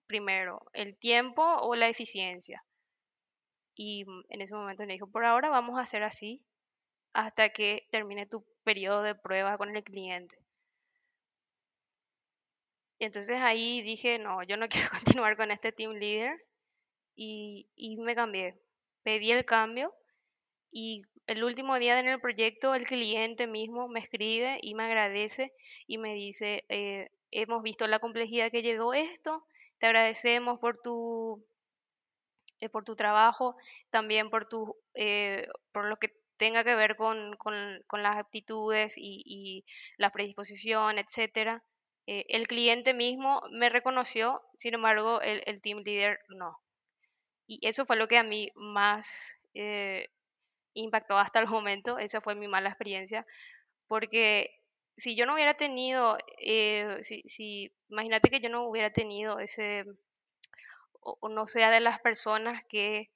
primero 0.06 0.62
el 0.72 0.96
tiempo 0.96 1.42
o 1.42 1.74
la 1.74 1.88
eficiencia. 1.88 2.64
Y 3.74 4.06
en 4.28 4.40
ese 4.40 4.54
momento 4.54 4.84
me 4.86 4.94
dijo, 4.94 5.10
por 5.10 5.24
ahora 5.24 5.50
vamos 5.50 5.78
a 5.78 5.82
hacer 5.82 6.02
así 6.02 6.42
hasta 7.12 7.48
que 7.50 7.86
termine 7.90 8.26
tu 8.26 8.46
periodo 8.64 9.02
de 9.02 9.14
prueba 9.14 9.58
con 9.58 9.76
el 9.76 9.82
cliente. 9.82 10.38
Entonces 12.98 13.36
ahí 13.40 13.82
dije, 13.82 14.18
no, 14.18 14.42
yo 14.42 14.56
no 14.56 14.68
quiero 14.70 14.88
continuar 14.90 15.36
con 15.36 15.50
este 15.50 15.72
team 15.72 15.92
leader 15.92 16.40
y, 17.16 17.68
y 17.74 17.96
me 17.96 18.14
cambié. 18.14 18.54
Pedí 19.02 19.32
el 19.32 19.44
cambio 19.44 19.94
y 20.70 21.02
el 21.26 21.42
último 21.44 21.78
día 21.78 21.98
en 21.98 22.08
el 22.08 22.20
proyecto 22.20 22.74
el 22.74 22.86
cliente 22.86 23.46
mismo 23.46 23.88
me 23.88 24.00
escribe 24.00 24.58
y 24.62 24.74
me 24.74 24.84
agradece 24.84 25.52
y 25.86 25.98
me 25.98 26.14
dice, 26.14 26.64
eh, 26.68 27.10
hemos 27.30 27.62
visto 27.62 27.86
la 27.86 27.98
complejidad 27.98 28.50
que 28.50 28.62
llegó 28.62 28.94
esto, 28.94 29.44
te 29.78 29.86
agradecemos 29.86 30.58
por 30.60 30.80
tu, 30.80 31.44
eh, 32.60 32.68
por 32.68 32.84
tu 32.84 32.96
trabajo, 32.96 33.56
también 33.90 34.30
por, 34.30 34.48
tu, 34.48 34.76
eh, 34.94 35.48
por 35.72 35.86
lo 35.86 35.96
que 35.96 36.12
tenga 36.36 36.64
que 36.64 36.74
ver 36.74 36.96
con, 36.96 37.36
con, 37.36 38.02
las 38.02 38.16
aptitudes 38.16 38.94
y, 38.96 39.22
y, 39.24 39.64
la 39.96 40.10
predisposición, 40.10 40.98
etcétera. 40.98 41.62
Eh, 42.06 42.24
el 42.28 42.46
cliente 42.46 42.94
mismo 42.94 43.42
me 43.50 43.68
reconoció, 43.68 44.42
sin 44.56 44.74
embargo, 44.74 45.20
el, 45.20 45.60
team 45.60 45.82
leader 45.84 46.20
no. 46.28 46.58
Y 47.46 47.66
eso 47.66 47.86
fue 47.86 47.96
lo 47.96 48.08
que 48.08 48.18
a 48.18 48.22
mí 48.22 48.50
más 48.54 49.36
eh, 49.54 50.08
impactó 50.74 51.18
hasta 51.18 51.40
el 51.40 51.48
momento, 51.48 51.98
esa 51.98 52.20
fue 52.20 52.34
mi 52.34 52.48
mala 52.48 52.68
experiencia, 52.70 53.26
porque 53.88 54.50
si 54.96 55.16
yo 55.16 55.26
no 55.26 55.34
hubiera 55.34 55.54
tenido, 55.54 56.18
eh, 56.38 56.98
si, 57.02 57.22
si, 57.26 57.72
imagínate 57.88 58.30
que 58.30 58.40
yo 58.40 58.48
no 58.48 58.66
hubiera 58.68 58.92
tenido 58.92 59.38
ese, 59.40 59.84
o, 61.00 61.28
no 61.28 61.46
sea 61.46 61.70
de 61.70 61.80
las 61.80 62.00
personas 62.00 62.62
que 62.68 63.10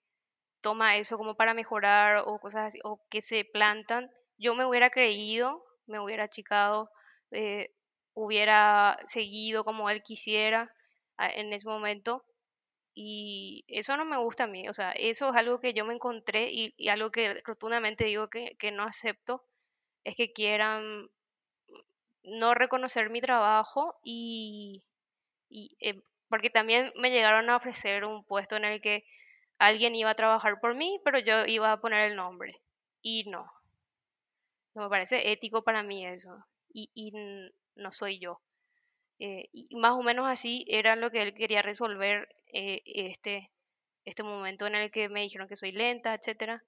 toma 0.60 0.96
eso 0.96 1.18
como 1.18 1.36
para 1.36 1.54
mejorar 1.54 2.22
o 2.26 2.38
cosas 2.38 2.68
así, 2.68 2.78
o 2.84 3.00
que 3.10 3.22
se 3.22 3.44
plantan, 3.44 4.10
yo 4.38 4.54
me 4.54 4.64
hubiera 4.66 4.90
creído, 4.90 5.64
me 5.86 6.00
hubiera 6.00 6.24
achicado, 6.24 6.90
eh, 7.32 7.70
hubiera 8.14 8.98
seguido 9.06 9.64
como 9.64 9.90
él 9.90 10.02
quisiera 10.02 10.72
en 11.18 11.52
ese 11.52 11.68
momento. 11.68 12.24
Y 13.02 13.64
eso 13.66 13.96
no 13.96 14.04
me 14.04 14.18
gusta 14.18 14.44
a 14.44 14.46
mí, 14.46 14.68
o 14.68 14.74
sea, 14.74 14.92
eso 14.92 15.30
es 15.30 15.34
algo 15.34 15.58
que 15.58 15.72
yo 15.72 15.86
me 15.86 15.94
encontré 15.94 16.50
y, 16.52 16.88
algo 16.90 17.10
que 17.10 17.40
rotundamente 17.46 18.04
digo 18.04 18.28
que, 18.28 18.70
no 18.74 18.82
acepto, 18.84 19.42
es 20.04 20.16
que 20.16 20.34
quieran 20.34 21.08
no 22.24 22.52
reconocer 22.52 23.08
mi 23.08 23.22
trabajo 23.22 23.98
y, 24.04 24.82
y 25.48 25.78
eh, 25.80 26.02
porque 26.28 26.50
también 26.50 26.92
me 26.94 27.10
llegaron 27.10 27.48
a 27.48 27.56
ofrecer 27.56 28.04
un 28.04 28.22
puesto 28.22 28.56
en 28.56 28.66
el 28.66 28.82
que 28.82 29.06
alguien 29.58 29.94
iba 29.94 30.10
a 30.10 30.14
trabajar 30.14 30.60
por 30.60 30.74
mí, 30.74 31.00
pero 31.02 31.18
yo 31.20 31.46
iba 31.46 31.72
a 31.72 31.80
poner 31.80 32.10
el 32.10 32.16
nombre. 32.16 32.60
Y 33.00 33.24
no. 33.30 33.50
No 34.74 34.82
me 34.82 34.90
parece 34.90 35.32
ético 35.32 35.64
para 35.64 35.82
mí 35.82 36.06
eso. 36.06 36.44
Y, 36.70 36.90
y 36.92 37.12
no 37.76 37.92
soy 37.92 38.18
yo. 38.18 38.42
Eh, 39.20 39.48
y 39.52 39.76
más 39.76 39.92
o 39.92 40.02
menos 40.02 40.26
así 40.28 40.64
era 40.68 40.96
lo 40.96 41.10
que 41.12 41.22
él 41.22 41.34
quería 41.34 41.62
resolver 41.62 42.28
eh, 42.52 42.82
este, 42.86 43.52
este 44.04 44.22
momento 44.24 44.66
en 44.66 44.74
el 44.74 44.90
que 44.90 45.08
me 45.08 45.22
dijeron 45.22 45.48
que 45.48 45.56
soy 45.56 45.72
lenta, 45.72 46.14
etcétera. 46.14 46.64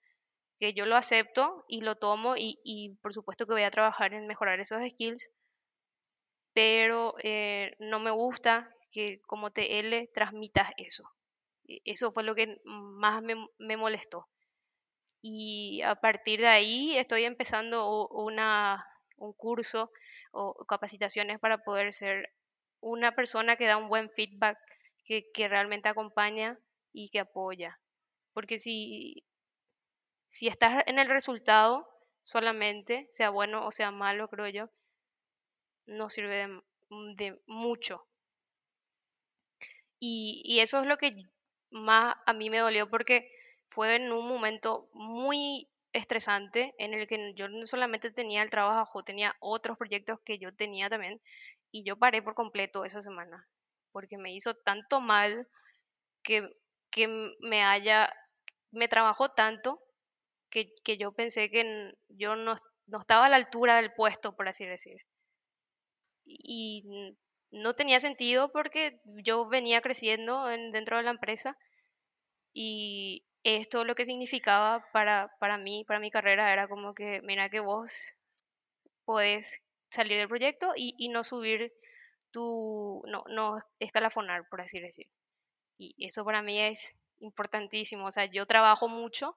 Que 0.61 0.75
yo 0.75 0.87
lo 0.87 0.97
acepto 0.97 1.65
y 1.69 1.83
lo 1.83 1.97
tomo 1.97 2.37
y, 2.37 2.61
y 2.65 2.97
por 3.03 3.15
supuesto 3.15 3.47
que 3.47 3.55
voy 3.55 3.65
a 3.65 3.71
trabajar 3.73 4.15
en 4.15 4.27
mejorar 4.29 4.61
esos 4.61 4.81
skills. 4.91 5.31
Pero 6.55 7.15
eh, 7.23 7.75
no 7.79 7.99
me 7.99 8.11
gusta 8.11 8.75
que 8.91 9.21
como 9.27 9.51
TL 9.51 10.09
transmitas 10.15 10.71
eso. 10.77 11.05
E, 11.69 11.81
eso 11.85 12.13
fue 12.13 12.25
lo 12.25 12.35
que 12.35 12.61
más 12.65 13.23
me, 13.23 13.35
me 13.59 13.77
molestó. 13.77 14.29
Y 15.23 15.83
a 15.83 15.95
partir 15.97 16.41
de 16.41 16.49
ahí 16.49 16.97
estoy 16.99 17.25
empezando 17.25 18.09
una, 18.11 18.87
un 19.17 19.33
curso 19.35 19.91
o 20.33 20.65
capacitaciones 20.67 21.39
para 21.41 21.59
poder 21.59 21.93
ser 21.93 22.31
una 22.83 23.15
persona 23.15 23.57
que 23.57 23.67
da 23.67 23.79
un 23.79 23.89
buen 23.89 24.11
feedback, 24.11 24.59
que, 25.05 25.49
realmente 25.49 25.89
acompaña 25.89 26.59
y 26.93 27.09
que 27.09 27.21
apoya. 27.21 27.81
Porque 28.35 28.59
si, 28.59 29.25
si 30.29 30.49
estás 30.49 30.83
en 30.87 30.99
el 30.99 31.09
resultado 31.09 31.89
solamente, 32.23 33.07
sea 33.11 33.31
bueno 33.31 33.67
o 33.67 33.73
sea 33.73 33.91
malo, 33.91 34.29
creo 34.29 34.49
yo, 34.49 34.71
no 35.87 36.09
sirve 36.09 36.37
de, 36.37 36.61
de 37.17 37.43
mucho 37.47 38.07
Y, 39.99 40.43
y 40.45 40.61
eso 40.61 40.81
es 40.81 40.87
lo 40.87 40.97
que 40.97 41.13
más 41.71 42.17
a 42.27 42.33
mí 42.33 42.51
me 42.51 42.59
dolió 42.59 42.89
porque 42.89 43.31
fue 43.69 43.97
en 43.97 44.13
un 44.13 44.29
momento 44.29 44.89
muy 44.93 45.69
estresante 45.93 46.75
en 46.79 46.95
el 46.95 47.07
que 47.07 47.35
yo 47.35 47.49
no 47.49 47.67
solamente 47.67 48.11
tenía 48.11 48.43
el 48.43 48.51
trabajo, 48.51 49.03
tenía 49.03 49.37
otros 49.41 49.77
proyectos 49.77 50.21
que 50.25 50.39
yo 50.39 50.55
tenía 50.55 50.89
también 50.89 51.21
y 51.73 51.85
yo 51.85 51.97
paré 51.97 52.23
por 52.23 52.35
completo 52.35 52.85
esa 52.85 53.03
semana 53.03 53.49
porque 53.93 54.19
me 54.19 54.33
hizo 54.35 54.55
tanto 54.55 55.01
mal 55.01 55.47
que, 56.23 56.49
que 56.91 57.09
me 57.41 57.63
haya, 57.63 58.13
me 58.73 58.89
trabajó 58.89 59.31
tanto 59.31 59.81
que, 60.51 60.75
que 60.85 60.97
yo 60.99 61.13
pensé 61.13 61.51
que 61.51 61.93
yo 62.09 62.37
no, 62.37 62.55
no 62.87 63.01
estaba 63.01 63.27
a 63.27 63.29
la 63.29 63.37
altura 63.37 63.77
del 63.77 63.93
puesto, 63.93 64.35
por 64.35 64.49
así 64.49 64.67
decir. 64.67 64.99
Y 66.25 66.85
no 67.51 67.75
tenía 67.75 68.01
sentido 68.01 68.51
porque 68.53 69.01
yo 69.05 69.47
venía 69.49 69.81
creciendo 69.83 70.51
en, 70.51 70.73
dentro 70.73 70.97
de 70.97 71.03
la 71.05 71.11
empresa 71.11 71.57
y 72.55 73.25
esto 73.45 73.85
lo 73.85 73.95
que 73.95 74.05
significaba 74.05 74.87
para, 74.93 75.35
para 75.41 75.59
mí, 75.59 75.85
para 75.85 76.01
mi 76.01 76.11
carrera, 76.11 76.53
era 76.53 76.69
como 76.69 76.95
que, 76.95 77.21
mira 77.23 77.51
que 77.51 77.61
vos 77.61 77.93
podés 79.05 79.47
salir 79.93 80.19
del 80.19 80.29
proyecto 80.29 80.73
y, 80.77 81.09
no 81.11 81.23
subir 81.23 81.73
tu, 82.33 83.03
no, 83.07 83.25
no 83.29 83.59
escalafonar, 83.79 84.49
por 84.49 84.63
así 84.63 84.81
decir. 84.81 85.07
Y 85.79 86.07
eso 86.07 86.25
para 86.25 86.43
mí 86.43 86.61
es 86.61 86.85
importantísimo. 87.21 88.07
O 88.07 88.11
sea, 88.11 88.27
yo 88.27 88.47
trabajo 88.47 88.89
mucho 88.89 89.37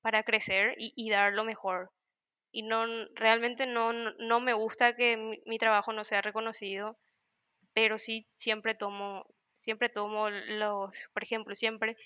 para 0.00 0.22
crecer 0.22 0.74
y, 0.78 0.92
y 0.96 1.10
dar 1.10 1.32
lo 1.32 1.44
mejor. 1.44 1.90
Y 2.52 2.62
no, 2.62 2.86
realmente 3.14 3.66
no, 3.66 3.92
no 3.92 4.40
me 4.40 4.52
gusta 4.54 4.94
que 4.96 5.16
mi, 5.16 5.40
mi 5.46 5.58
trabajo 5.58 5.92
no 5.92 6.04
sea 6.04 6.22
reconocido, 6.22 6.96
pero 7.74 7.98
sí 7.98 8.28
siempre 8.32 8.74
tomo, 8.74 9.26
siempre 9.56 9.88
tomo 9.88 10.30
los, 10.30 11.08
por 11.12 11.24
ejemplo, 11.24 11.54
siempre 11.54 11.96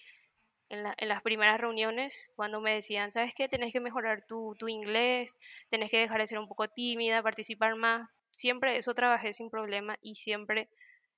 en, 0.71 0.85
la, 0.85 0.95
en, 0.97 1.09
las 1.09 1.23
primeras 1.23 1.61
reuniones, 1.61 2.31
cuando 2.37 2.61
me 2.61 2.75
decían, 2.75 3.11
¿sabes 3.13 3.35
qué? 3.35 3.49
Tenés 3.49 3.73
que 3.73 3.81
mejorar 3.81 4.25
tu, 4.27 4.55
tu, 4.59 4.69
inglés, 4.69 5.37
tenés 5.69 5.91
que 5.91 5.99
dejar 5.99 6.21
de 6.21 6.27
ser 6.27 6.39
un 6.39 6.49
poco 6.49 6.69
tímida, 6.69 7.23
participar 7.23 7.75
más. 7.77 8.09
Siempre 8.31 8.77
eso 8.77 8.95
trabajé 8.95 9.33
sin 9.33 9.51
problema 9.51 9.99
y 10.01 10.15
siempre 10.15 10.71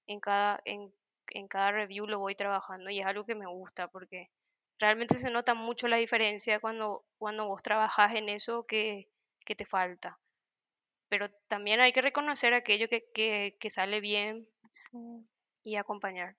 en 0.07 0.21
cada, 0.21 0.61
en, 0.65 0.93
en 1.29 1.49
cada 1.49 1.71
review 1.71 2.07
lo 2.07 2.19
voy 2.19 2.35
trabajando 2.35 2.91
y 2.91 3.01
es 3.01 3.07
algo 3.07 3.27
que 3.27 3.35
me 3.35 3.47
gusta 3.47 3.89
porque 3.89 4.31
realmente 4.79 5.19
se 5.19 5.31
nota 5.31 5.55
mucho 5.55 5.87
la 5.87 5.97
diferencia 5.97 6.59
cuando, 6.59 7.05
cuando 7.19 7.47
vos 7.47 7.63
trabajas 7.63 8.15
en 8.15 8.29
eso 8.29 8.65
que, 8.67 9.09
que 9.45 9.55
te 9.55 9.67
falta. 9.67 10.19
Pero 11.09 11.31
también 11.49 11.81
hay 11.81 11.93
que 11.93 12.01
reconocer 12.01 12.55
aquello 12.55 12.89
que, 12.89 13.05
que, 13.15 13.57
que 13.61 13.71
sale 13.71 14.01
bien 14.01 14.49
sí. 14.73 14.99
y 15.63 15.77
acompañar. 15.77 16.37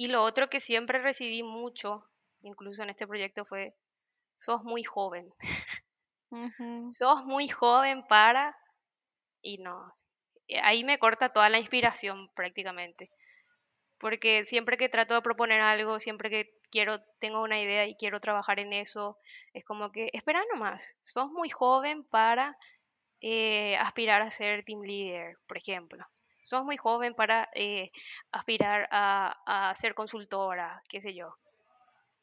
Y 0.00 0.06
lo 0.06 0.22
otro 0.22 0.48
que 0.48 0.60
siempre 0.60 1.00
recibí 1.00 1.42
mucho, 1.42 2.04
incluso 2.42 2.84
en 2.84 2.90
este 2.90 3.04
proyecto, 3.04 3.44
fue, 3.44 3.74
sos 4.38 4.62
muy 4.62 4.84
joven. 4.84 5.28
Uh 6.30 6.46
-huh. 6.50 6.92
sos 6.92 7.24
muy 7.24 7.48
joven 7.48 8.06
para... 8.06 8.56
Y 9.42 9.58
no, 9.58 9.92
ahí 10.62 10.84
me 10.84 11.00
corta 11.00 11.32
toda 11.32 11.48
la 11.48 11.58
inspiración 11.58 12.30
prácticamente. 12.36 13.10
Porque 13.98 14.44
siempre 14.44 14.76
que 14.76 14.88
trato 14.88 15.14
de 15.14 15.22
proponer 15.22 15.60
algo, 15.62 15.98
siempre 15.98 16.30
que 16.30 16.54
quiero, 16.70 17.02
tengo 17.18 17.42
una 17.42 17.60
idea 17.60 17.84
y 17.86 17.96
quiero 17.96 18.20
trabajar 18.20 18.60
en 18.60 18.72
eso, 18.72 19.18
es 19.52 19.64
como 19.64 19.90
que, 19.90 20.10
espera 20.12 20.44
nomás, 20.52 20.80
sos 21.02 21.28
muy 21.32 21.48
joven 21.48 22.04
para 22.04 22.56
eh, 23.20 23.76
aspirar 23.78 24.22
a 24.22 24.30
ser 24.30 24.64
team 24.64 24.82
leader, 24.82 25.38
por 25.48 25.56
ejemplo 25.56 26.06
sos 26.48 26.64
muy 26.64 26.76
joven 26.76 27.14
para 27.14 27.48
eh, 27.54 27.90
aspirar 28.32 28.88
a, 28.90 29.36
a, 29.46 29.74
ser 29.74 29.94
consultora, 29.94 30.82
qué 30.88 31.00
sé 31.00 31.14
yo. 31.14 31.34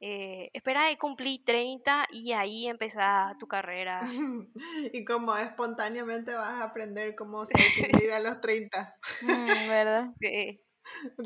Eh, 0.02 0.50
espera 0.54 0.88
de 0.88 0.98
cumplir 0.98 1.42
30 1.46 2.08
y 2.12 2.34
ahí 2.34 2.68
empezar 2.68 3.38
tu 3.38 3.48
carrera. 3.48 4.02
y 4.94 5.06
como 5.06 5.36
espontáneamente 5.38 6.34
vas 6.34 6.62
a 6.62 6.66
aprender 6.66 7.16
cómo 7.16 7.46
ser 7.46 7.92
vida 8.00 8.18
a 8.18 8.20
los 8.20 8.42
30. 8.42 8.96
Mm, 9.22 9.70
¿Verdad? 9.70 10.10
Sí. 10.20 10.62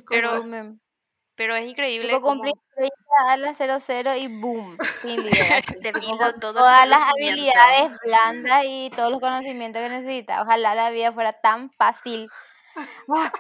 Pero, 0.07 0.45
pero 1.35 1.53
es 1.53 1.69
increíble. 1.69 2.07
Tipo, 2.13 2.21
cumplir 2.21 2.53
30 2.77 2.95
a 3.27 3.35
las 3.35 3.57
00 3.57 4.15
y 4.15 4.27
boom, 4.39 4.77
sin 5.01 5.21
líder. 5.21 5.65
todo 6.39 6.53
todas 6.53 6.88
las 6.88 7.01
habilidades 7.12 7.91
blandas 8.05 8.63
y 8.65 8.89
todos 8.95 9.12
los 9.12 9.19
conocimientos 9.19 9.81
que 9.81 9.89
necesitas. 9.89 10.41
Ojalá 10.43 10.75
la 10.75 10.91
vida 10.91 11.12
fuera 11.12 11.33
tan 11.33 11.71
fácil 11.71 12.29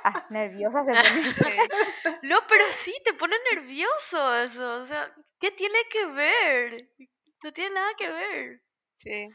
Ah, 0.03 0.25
nerviosa 0.29 0.83
se 0.83 0.91
pone. 0.91 1.57
No, 2.23 2.39
pero 2.47 2.63
sí, 2.71 2.93
te 3.03 3.13
pone 3.13 3.35
nervioso 3.53 4.35
eso. 4.35 4.81
O 4.81 4.85
sea, 4.85 5.13
¿qué 5.39 5.51
tiene 5.51 5.79
que 5.91 6.05
ver? 6.07 6.89
No 7.43 7.53
tiene 7.53 7.75
nada 7.75 7.89
que 7.97 8.09
ver. 8.09 8.61
Sí. 8.95 9.29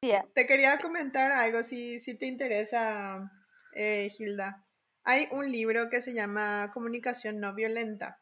Yeah. 0.00 0.26
Te 0.34 0.46
quería 0.46 0.78
comentar 0.78 1.32
algo, 1.32 1.62
si, 1.62 1.98
si 1.98 2.16
te 2.16 2.26
interesa, 2.26 3.30
eh, 3.74 4.10
Hilda. 4.18 4.64
Hay 5.04 5.28
un 5.32 5.50
libro 5.50 5.88
que 5.88 6.00
se 6.00 6.12
llama 6.12 6.70
Comunicación 6.72 7.40
no 7.40 7.54
violenta, 7.54 8.20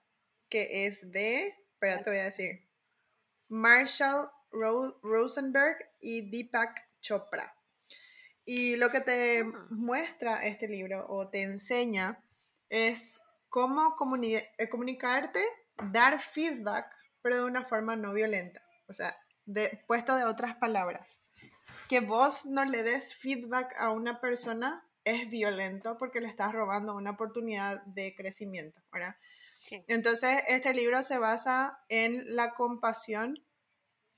que 0.48 0.86
es 0.86 1.10
de, 1.10 1.48
espera, 1.72 2.02
te 2.02 2.10
voy 2.10 2.20
a 2.20 2.24
decir, 2.24 2.68
Marshall 3.48 4.28
Ro 4.50 4.98
Rosenberg 5.02 5.76
y 6.00 6.30
Deepak 6.30 6.88
Chopra. 7.00 7.55
Y 8.46 8.76
lo 8.76 8.90
que 8.90 9.00
te 9.00 9.40
ah. 9.40 9.66
muestra 9.70 10.46
este 10.46 10.68
libro 10.68 11.04
o 11.08 11.28
te 11.28 11.42
enseña 11.42 12.22
es 12.70 13.20
cómo 13.48 13.96
comuni 13.96 14.36
eh, 14.36 14.68
comunicarte, 14.70 15.44
dar 15.92 16.20
feedback, 16.20 16.86
pero 17.20 17.36
de 17.36 17.44
una 17.44 17.64
forma 17.64 17.96
no 17.96 18.14
violenta. 18.14 18.62
O 18.88 18.92
sea, 18.92 19.14
de, 19.44 19.82
puesto 19.86 20.14
de 20.16 20.24
otras 20.24 20.56
palabras. 20.56 21.22
Que 21.88 22.00
vos 22.00 22.46
no 22.46 22.64
le 22.64 22.82
des 22.82 23.14
feedback 23.14 23.74
a 23.78 23.90
una 23.90 24.20
persona 24.20 24.84
es 25.04 25.30
violento 25.30 25.98
porque 25.98 26.20
le 26.20 26.28
estás 26.28 26.52
robando 26.52 26.96
una 26.96 27.12
oportunidad 27.12 27.82
de 27.84 28.14
crecimiento, 28.16 28.80
¿verdad? 28.92 29.16
Sí. 29.58 29.84
Entonces, 29.86 30.42
este 30.48 30.74
libro 30.74 31.02
se 31.02 31.18
basa 31.18 31.80
en 31.88 32.34
la 32.34 32.54
compasión 32.54 33.45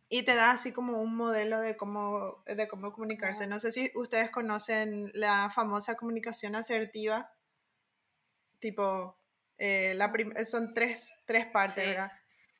y 0.08 0.22
te 0.22 0.34
da 0.34 0.52
así 0.52 0.72
como 0.72 1.02
un 1.02 1.14
modelo 1.14 1.60
de 1.60 1.76
cómo, 1.76 2.42
de 2.46 2.66
cómo 2.66 2.92
comunicarse. 2.92 3.46
No 3.46 3.60
sé 3.60 3.70
si 3.72 3.90
ustedes 3.94 4.30
conocen 4.30 5.10
la 5.14 5.50
famosa 5.50 5.96
comunicación 5.96 6.54
asertiva, 6.54 7.30
tipo, 8.58 9.18
eh, 9.58 9.92
la 9.96 10.12
son 10.46 10.72
tres, 10.72 11.20
tres 11.26 11.46
partes, 11.46 11.84
sí. 11.84 11.90
¿verdad? 11.90 12.12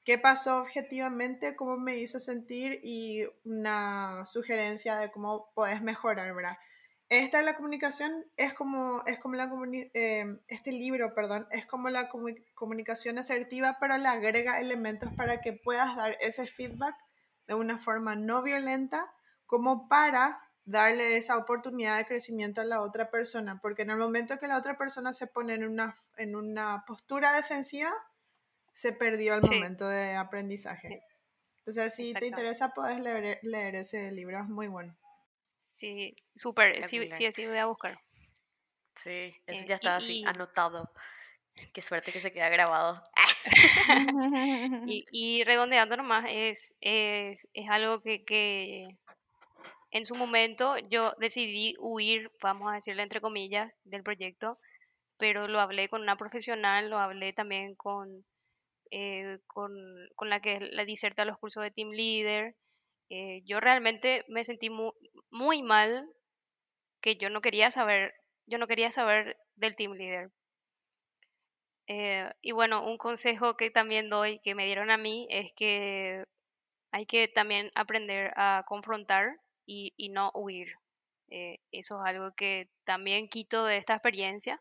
¿Qué 0.04 0.18
pasó 0.18 0.60
objetivamente? 0.60 1.56
¿Cómo 1.56 1.76
me 1.78 1.96
hizo 1.96 2.20
sentir? 2.20 2.80
Y 2.82 3.24
una 3.44 4.24
sugerencia 4.26 4.96
de 4.96 5.10
cómo 5.10 5.50
puedes 5.54 5.82
mejorar, 5.82 6.34
¿verdad? 6.34 6.58
Esta 7.10 7.40
la 7.40 7.56
comunicación 7.56 8.26
es 8.36 8.52
como, 8.52 9.02
es 9.06 9.18
como 9.18 9.34
la 9.34 9.50
eh, 9.94 10.26
este 10.48 10.72
libro, 10.72 11.14
perdón, 11.14 11.46
es 11.50 11.64
como 11.64 11.88
la 11.88 12.10
comunicación 12.54 13.18
asertiva, 13.18 13.78
pero 13.80 13.96
le 13.96 14.08
agrega 14.08 14.60
elementos 14.60 15.10
para 15.14 15.40
que 15.40 15.54
puedas 15.54 15.96
dar 15.96 16.18
ese 16.20 16.46
feedback 16.46 16.94
de 17.48 17.54
una 17.54 17.78
forma 17.78 18.14
no 18.14 18.42
violenta 18.42 19.12
como 19.46 19.88
para 19.88 20.40
darle 20.64 21.16
esa 21.16 21.38
oportunidad 21.38 21.96
de 21.96 22.04
crecimiento 22.04 22.60
a 22.60 22.64
la 22.64 22.82
otra 22.82 23.10
persona, 23.10 23.58
porque 23.60 23.82
en 23.82 23.90
el 23.90 23.96
momento 23.96 24.38
que 24.38 24.46
la 24.46 24.58
otra 24.58 24.76
persona 24.76 25.14
se 25.14 25.26
pone 25.26 25.54
en 25.54 25.64
una, 25.64 25.96
en 26.18 26.36
una 26.36 26.84
postura 26.86 27.32
defensiva, 27.32 27.90
se 28.74 28.92
perdió 28.92 29.34
el 29.34 29.40
sí. 29.40 29.48
momento 29.48 29.88
de 29.88 30.14
aprendizaje. 30.14 31.02
Entonces, 31.60 31.94
si 31.94 32.12
te 32.12 32.26
interesa, 32.26 32.74
puedes 32.74 33.00
leer, 33.00 33.38
leer, 33.42 33.76
ese 33.76 34.12
libro, 34.12 34.38
es 34.38 34.48
muy 34.48 34.68
bueno. 34.68 34.94
Sí, 35.72 36.14
súper, 36.34 36.84
sí, 36.84 37.10
sí, 37.16 37.32
sí, 37.32 37.46
voy 37.46 37.58
a 37.58 37.66
buscar. 37.66 37.98
Sí, 38.94 39.34
ese 39.46 39.66
ya 39.66 39.76
está 39.76 39.94
eh, 39.94 39.96
así, 39.96 40.20
y, 40.20 40.24
anotado. 40.26 40.90
Qué 41.72 41.80
suerte 41.82 42.12
que 42.12 42.20
se 42.20 42.30
queda 42.30 42.48
grabado. 42.50 43.02
y, 44.86 45.04
y, 45.12 45.44
redondeando 45.44 45.96
nomás, 45.96 46.26
es, 46.28 46.76
es, 46.80 47.48
es 47.52 47.70
algo 47.70 48.00
que, 48.00 48.24
que, 48.24 48.88
en 49.90 50.04
su 50.04 50.14
momento 50.14 50.76
yo 50.90 51.12
decidí 51.18 51.74
huir, 51.78 52.30
vamos 52.42 52.70
a 52.70 52.74
decirle 52.74 53.02
entre 53.02 53.20
comillas, 53.20 53.80
del 53.84 54.02
proyecto, 54.02 54.58
pero 55.16 55.48
lo 55.48 55.60
hablé 55.60 55.88
con 55.88 56.02
una 56.02 56.16
profesional, 56.16 56.90
lo 56.90 56.98
hablé 56.98 57.32
también 57.32 57.74
con, 57.74 58.24
eh, 58.90 59.38
con, 59.46 59.72
con, 60.14 60.28
la 60.30 60.40
que 60.40 60.60
la 60.60 60.84
diserta 60.84 61.24
los 61.24 61.38
cursos 61.38 61.62
de 61.62 61.70
Team 61.70 61.90
Leader. 61.90 62.54
Eh, 63.10 63.42
yo 63.46 63.60
realmente 63.60 64.24
me 64.28 64.44
sentí 64.44 64.70
muy, 64.70 64.92
muy 65.30 65.62
mal 65.62 66.06
que 67.00 67.16
yo 67.16 67.30
no 67.30 67.40
quería 67.40 67.70
saber, 67.70 68.14
yo 68.46 68.58
no 68.58 68.66
quería 68.66 68.90
saber 68.90 69.36
del 69.56 69.76
Team 69.76 69.92
Leader 69.92 70.30
eh, 71.88 72.30
y 72.42 72.52
bueno, 72.52 72.84
un 72.86 72.98
consejo 72.98 73.56
que 73.56 73.70
también 73.70 74.10
doy, 74.10 74.40
que 74.40 74.54
me 74.54 74.66
dieron 74.66 74.90
a 74.90 74.98
mí, 74.98 75.26
es 75.30 75.52
que 75.54 76.24
hay 76.92 77.06
que 77.06 77.28
también 77.28 77.70
aprender 77.74 78.32
a 78.36 78.64
confrontar 78.66 79.40
y, 79.66 79.92
no 80.10 80.30
huir. 80.34 80.68
Eh, 81.30 81.58
eso 81.72 82.00
es 82.02 82.08
algo 82.14 82.32
que 82.34 82.68
también 82.84 83.28
quito 83.28 83.64
de 83.64 83.78
esta 83.78 83.94
experiencia, 83.94 84.60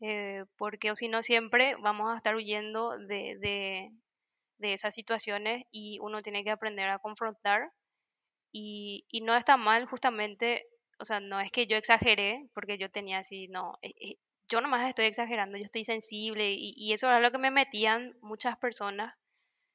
eh, 0.00 0.44
porque 0.58 0.90
o 0.92 0.96
si 0.96 1.08
no 1.08 1.22
siempre 1.22 1.76
vamos 1.76 2.12
a 2.12 2.16
estar 2.18 2.36
huyendo 2.36 2.98
de, 2.98 3.36
de, 4.58 4.72
esas 4.72 4.94
situaciones 4.94 5.64
y 5.70 5.98
uno 6.00 6.22
tiene 6.22 6.44
que 6.44 6.50
aprender 6.50 6.88
a 6.88 6.98
confrontar 6.98 7.72
y, 8.52 9.06
y, 9.10 9.20
no 9.22 9.36
está 9.36 9.56
mal 9.56 9.86
justamente, 9.86 10.66
o 10.98 11.04
sea, 11.04 11.20
no 11.20 11.40
es 11.40 11.50
que 11.52 11.66
yo 11.66 11.76
exageré, 11.76 12.48
porque 12.54 12.78
yo 12.78 12.90
tenía 12.90 13.18
así, 13.18 13.48
no, 13.48 13.78
eh, 13.82 13.94
eh, 14.00 14.16
yo 14.48 14.60
nomás 14.60 14.88
estoy 14.88 15.06
exagerando, 15.06 15.58
yo 15.58 15.64
estoy 15.64 15.84
sensible 15.84 16.52
y, 16.52 16.74
y, 16.76 16.92
eso 16.92 17.06
era 17.08 17.20
lo 17.20 17.30
que 17.30 17.38
me 17.38 17.50
metían 17.50 18.16
muchas 18.22 18.56
personas 18.58 19.14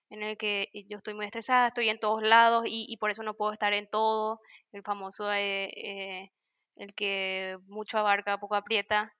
en 0.09 0.23
el 0.23 0.38
que 0.38 0.69
yo 0.89 0.97
estoy 0.97 1.13
muy 1.15 1.25
estresada, 1.25 1.67
estoy 1.69 1.89
en 1.89 1.99
todos 1.99 2.23
lados 2.23 2.65
y, 2.67 2.86
y 2.89 2.97
por 2.97 3.12
eso 3.12 3.23
no 3.23 3.36
puedo 3.36 3.51
estar 3.53 3.73
en 3.73 3.89
todo, 3.89 4.41
el 4.71 4.83
famoso, 4.83 5.31
eh, 5.33 5.65
eh, 5.75 6.31
el 6.75 6.93
que 6.95 7.57
mucho 7.67 7.97
abarca, 7.99 8.39
poco 8.39 8.55
aprieta, 8.55 9.13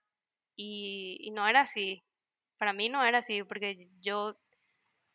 y, 0.55 1.17
y 1.21 1.31
no 1.31 1.47
era 1.47 1.61
así, 1.61 2.03
para 2.57 2.73
mí 2.73 2.89
no 2.89 3.03
era 3.05 3.19
así, 3.19 3.43
porque 3.43 3.89
yo 4.01 4.35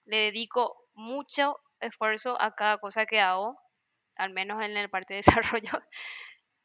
le 0.07 0.19
dedico 0.19 0.77
mucho 0.95 1.59
esfuerzo 1.81 2.41
a 2.41 2.55
cada 2.55 2.79
cosa 2.79 3.07
que 3.07 3.21
hago, 3.21 3.59
al 4.17 4.33
menos 4.33 4.63
en 4.63 4.75
la 4.75 4.89
parte 4.89 5.15
de 5.15 5.23
desarrollo, 5.63 5.83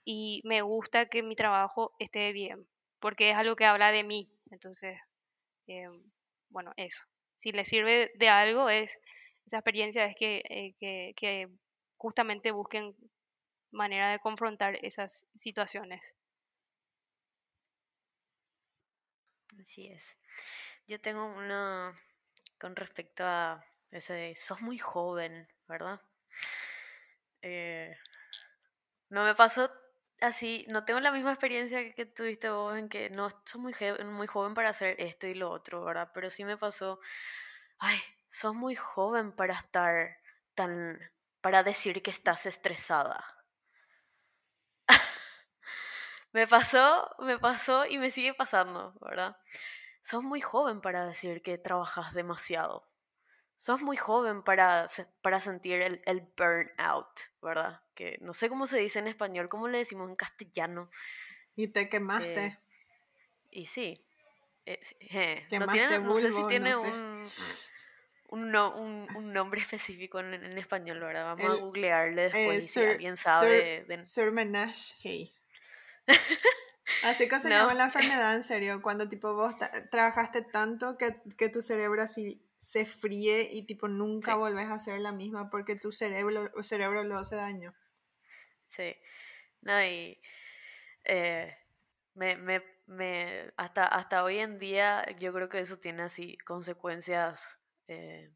y 0.05 0.41
me 0.45 0.61
gusta 0.61 1.07
que 1.07 1.23
mi 1.23 1.35
trabajo 1.35 1.93
esté 1.99 2.31
bien, 2.33 2.67
porque 3.03 3.31
es 3.31 3.35
algo 3.35 3.57
que 3.57 3.65
habla 3.65 3.91
de 3.91 4.01
mí. 4.05 4.31
Entonces, 4.49 4.97
eh, 5.67 5.89
bueno, 6.47 6.71
eso. 6.77 7.03
Si 7.35 7.51
le 7.51 7.65
sirve 7.65 8.13
de 8.15 8.29
algo, 8.29 8.69
es 8.69 8.97
esa 9.45 9.57
experiencia 9.57 10.05
es 10.05 10.15
que, 10.15 10.41
eh, 10.79 11.47
justamente 11.97 12.51
busquen 12.51 12.95
manera 13.71 14.09
de 14.09 14.19
confrontar 14.19 14.77
esas 14.85 15.25
situaciones. 15.35 16.15
Así 19.59 19.87
es. 19.87 20.17
Yo 20.87 20.97
tengo 21.01 21.25
una 21.25 21.93
con 22.57 22.73
respecto 22.77 23.25
a 23.25 23.65
ese 23.91 24.13
de, 24.13 24.35
sos 24.37 24.61
muy 24.61 24.77
joven, 24.77 25.45
¿verdad? 25.67 25.99
Eh, 27.41 27.97
no 29.09 29.25
me 29.25 29.35
pasó 29.35 29.69
así, 30.21 30.65
no 30.69 30.85
tengo 30.85 30.99
la 30.99 31.11
misma 31.11 31.31
experiencia 31.31 31.93
que 31.93 32.05
tuviste 32.05 32.49
vos 32.49 32.77
en 32.77 32.89
que 32.89 33.09
no 33.09 33.29
sos 33.45 33.61
muy, 33.61 33.73
muy 34.05 34.27
joven 34.27 34.53
para 34.53 34.69
hacer 34.69 34.95
esto 34.99 35.27
y 35.27 35.33
lo 35.35 35.49
otro, 35.51 35.83
¿verdad? 35.83 36.11
Pero 36.13 36.29
sí 36.29 36.43
me 36.45 36.57
pasó, 36.57 36.99
ay, 37.79 37.99
sos 38.29 38.55
muy 38.55 38.75
joven 38.75 39.33
para 39.33 39.55
estar 39.55 40.17
tan, 40.55 40.99
para 41.41 41.63
decir 41.63 42.01
que 42.03 42.11
estás 42.11 42.45
estresada. 42.45 43.25
me 46.33 46.47
pasó, 46.47 47.15
me 47.19 47.37
pasó 47.39 47.85
y 47.85 47.97
me 47.97 48.09
sigue 48.11 48.33
pasando, 48.33 48.93
¿verdad? 49.01 49.37
Sos 50.01 50.23
muy 50.23 50.41
joven 50.41 50.81
para 50.81 51.07
decir 51.07 51.41
que 51.41 51.57
trabajas 51.57 52.13
demasiado. 52.13 52.87
Sos 53.63 53.81
muy 53.81 53.95
joven 53.95 54.43
para, 54.43 54.89
para 55.21 55.39
sentir 55.39 55.81
el, 55.81 56.01
el 56.05 56.19
burnout, 56.35 57.07
¿verdad? 57.41 57.79
Que 57.95 58.17
no 58.19 58.33
sé 58.33 58.49
cómo 58.49 58.67
se 58.67 58.77
dice 58.77 58.99
en 58.99 59.07
español, 59.07 59.47
cómo 59.47 59.69
le 59.69 59.77
decimos 59.77 60.09
en 60.09 60.17
castellano. 60.17 60.89
Y 61.55 61.69
te 61.69 61.87
quemaste. 61.87 62.45
Eh, 62.45 62.59
y 63.51 63.65
sí. 63.65 64.05
Eh, 64.65 64.81
eh, 64.99 65.47
no, 65.57 65.67
tiene, 65.67 65.97
no, 65.99 66.17
sé 66.17 66.31
si 66.33 66.47
tiene 66.47 66.71
no 66.71 66.83
sé. 66.83 66.91
un 68.27 68.41
un, 68.41 68.51
no, 68.51 68.75
un, 68.75 69.07
un, 69.15 69.31
nombre 69.31 69.61
específico 69.61 70.19
en, 70.19 70.33
en, 70.33 70.57
español, 70.57 70.99
¿verdad? 70.99 71.23
Vamos 71.23 71.45
el, 71.45 71.51
a 71.51 71.63
googlearle 71.63 72.21
después 72.23 72.57
eh, 72.57 72.61
si 72.67 72.67
sur, 72.67 72.83
alguien 72.83 73.15
sabe. 73.15 73.85
Sur, 74.03 74.33
de... 74.33 74.73
Hey. 75.01 75.31
Así 77.03 77.29
que 77.29 77.39
se 77.39 77.47
no. 77.47 77.55
llama 77.55 77.75
la 77.75 77.85
enfermedad, 77.85 78.35
en 78.35 78.43
serio, 78.43 78.81
cuando 78.81 79.07
tipo 79.07 79.33
vos 79.33 79.55
trabajaste 79.89 80.41
tanto 80.41 80.97
que, 80.97 81.15
que, 81.37 81.47
tu 81.47 81.61
cerebro 81.61 82.01
así 82.01 82.41
se 82.63 82.85
fríe 82.85 83.49
y 83.51 83.65
tipo 83.65 83.89
nunca 83.89 84.31
sí. 84.31 84.37
volvés 84.37 84.71
a 84.71 84.79
ser 84.79 85.01
la 85.01 85.11
misma 85.11 85.49
porque 85.49 85.75
tu 85.75 85.91
cerebro, 85.91 86.49
cerebro 86.63 87.03
lo 87.03 87.17
hace 87.17 87.35
daño. 87.35 87.75
Sí, 88.67 88.95
no, 89.59 89.83
y 89.83 90.17
eh, 91.03 91.57
me, 92.13 92.37
me, 92.37 92.63
me, 92.85 93.51
hasta, 93.57 93.83
hasta 93.83 94.23
hoy 94.23 94.39
en 94.39 94.59
día 94.59 95.05
yo 95.19 95.33
creo 95.33 95.49
que 95.49 95.59
eso 95.59 95.77
tiene 95.77 96.03
así 96.03 96.37
consecuencias 96.45 97.49
eh, 97.89 98.31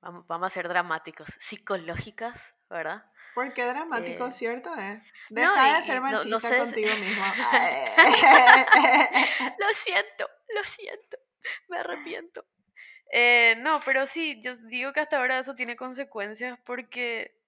vamos, 0.00 0.24
vamos, 0.28 0.46
a 0.46 0.50
ser 0.50 0.68
dramáticos, 0.68 1.28
psicológicas, 1.40 2.54
¿verdad? 2.70 3.04
¿Por 3.34 3.52
qué 3.52 3.66
dramático, 3.66 4.28
eh, 4.28 4.30
cierto? 4.30 4.72
Eh? 4.78 5.02
Deja 5.28 5.72
no, 5.72 5.76
de 5.76 5.82
ser 5.82 6.00
machista 6.00 6.28
no, 6.28 6.34
no 6.34 6.40
sé, 6.40 6.56
contigo 6.56 6.96
mismo. 6.98 7.24
lo 9.58 9.74
siento, 9.74 10.30
lo 10.54 10.62
siento, 10.62 11.18
me 11.66 11.78
arrepiento. 11.78 12.46
Eh, 13.14 13.56
no, 13.58 13.80
pero 13.84 14.06
sí, 14.06 14.40
yo 14.42 14.56
digo 14.56 14.92
que 14.92 15.00
hasta 15.00 15.18
ahora 15.18 15.38
eso 15.38 15.54
tiene 15.54 15.76
consecuencias 15.76 16.58
porque 16.64 17.38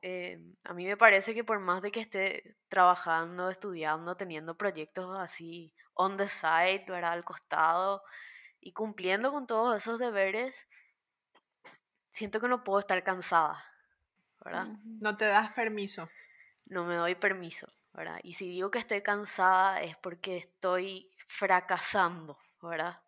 eh, 0.00 0.40
a 0.62 0.72
mí 0.74 0.86
me 0.86 0.96
parece 0.96 1.34
que 1.34 1.42
por 1.42 1.58
más 1.58 1.82
de 1.82 1.90
que 1.90 2.00
esté 2.00 2.56
trabajando, 2.68 3.50
estudiando, 3.50 4.16
teniendo 4.16 4.56
proyectos 4.56 5.18
así 5.18 5.74
on 5.94 6.16
the 6.16 6.28
side, 6.28 6.84
¿verdad? 6.86 7.12
Al 7.12 7.24
costado, 7.24 8.04
y 8.60 8.72
cumpliendo 8.72 9.32
con 9.32 9.48
todos 9.48 9.76
esos 9.76 9.98
deberes, 9.98 10.68
siento 12.10 12.40
que 12.40 12.46
no 12.46 12.62
puedo 12.62 12.78
estar 12.78 13.02
cansada, 13.02 13.64
¿verdad? 14.44 14.68
No 15.00 15.16
te 15.16 15.24
das 15.26 15.50
permiso. 15.50 16.08
No 16.70 16.84
me 16.84 16.94
doy 16.94 17.16
permiso, 17.16 17.66
¿verdad? 17.92 18.20
Y 18.22 18.34
si 18.34 18.48
digo 18.48 18.70
que 18.70 18.78
estoy 18.78 19.02
cansada 19.02 19.82
es 19.82 19.96
porque 19.96 20.36
estoy 20.36 21.10
fracasando, 21.26 22.38
¿verdad? 22.62 23.02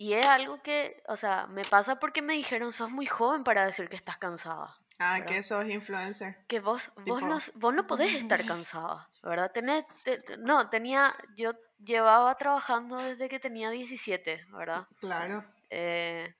Y 0.00 0.12
es 0.12 0.28
algo 0.28 0.62
que, 0.62 1.02
o 1.08 1.16
sea, 1.16 1.48
me 1.48 1.64
pasa 1.64 1.98
porque 1.98 2.22
me 2.22 2.34
dijeron, 2.34 2.70
sos 2.70 2.92
muy 2.92 3.06
joven 3.06 3.42
para 3.42 3.66
decir 3.66 3.88
que 3.88 3.96
estás 3.96 4.16
cansada. 4.16 4.78
Ah, 5.00 5.14
¿verdad? 5.14 5.26
que 5.26 5.42
sos 5.42 5.68
influencer. 5.68 6.36
Que 6.46 6.60
vos, 6.60 6.92
vos, 7.04 7.20
no, 7.20 7.38
vos 7.56 7.74
no 7.74 7.84
podés 7.84 8.14
estar 8.14 8.38
cansada, 8.46 9.08
¿verdad? 9.24 9.50
Tenés, 9.50 9.84
te, 10.04 10.22
no, 10.38 10.70
tenía, 10.70 11.16
yo 11.34 11.50
llevaba 11.84 12.32
trabajando 12.36 12.96
desde 12.96 13.28
que 13.28 13.40
tenía 13.40 13.70
17, 13.70 14.46
¿verdad? 14.52 14.86
Claro. 15.00 15.44
Eh, 15.68 16.32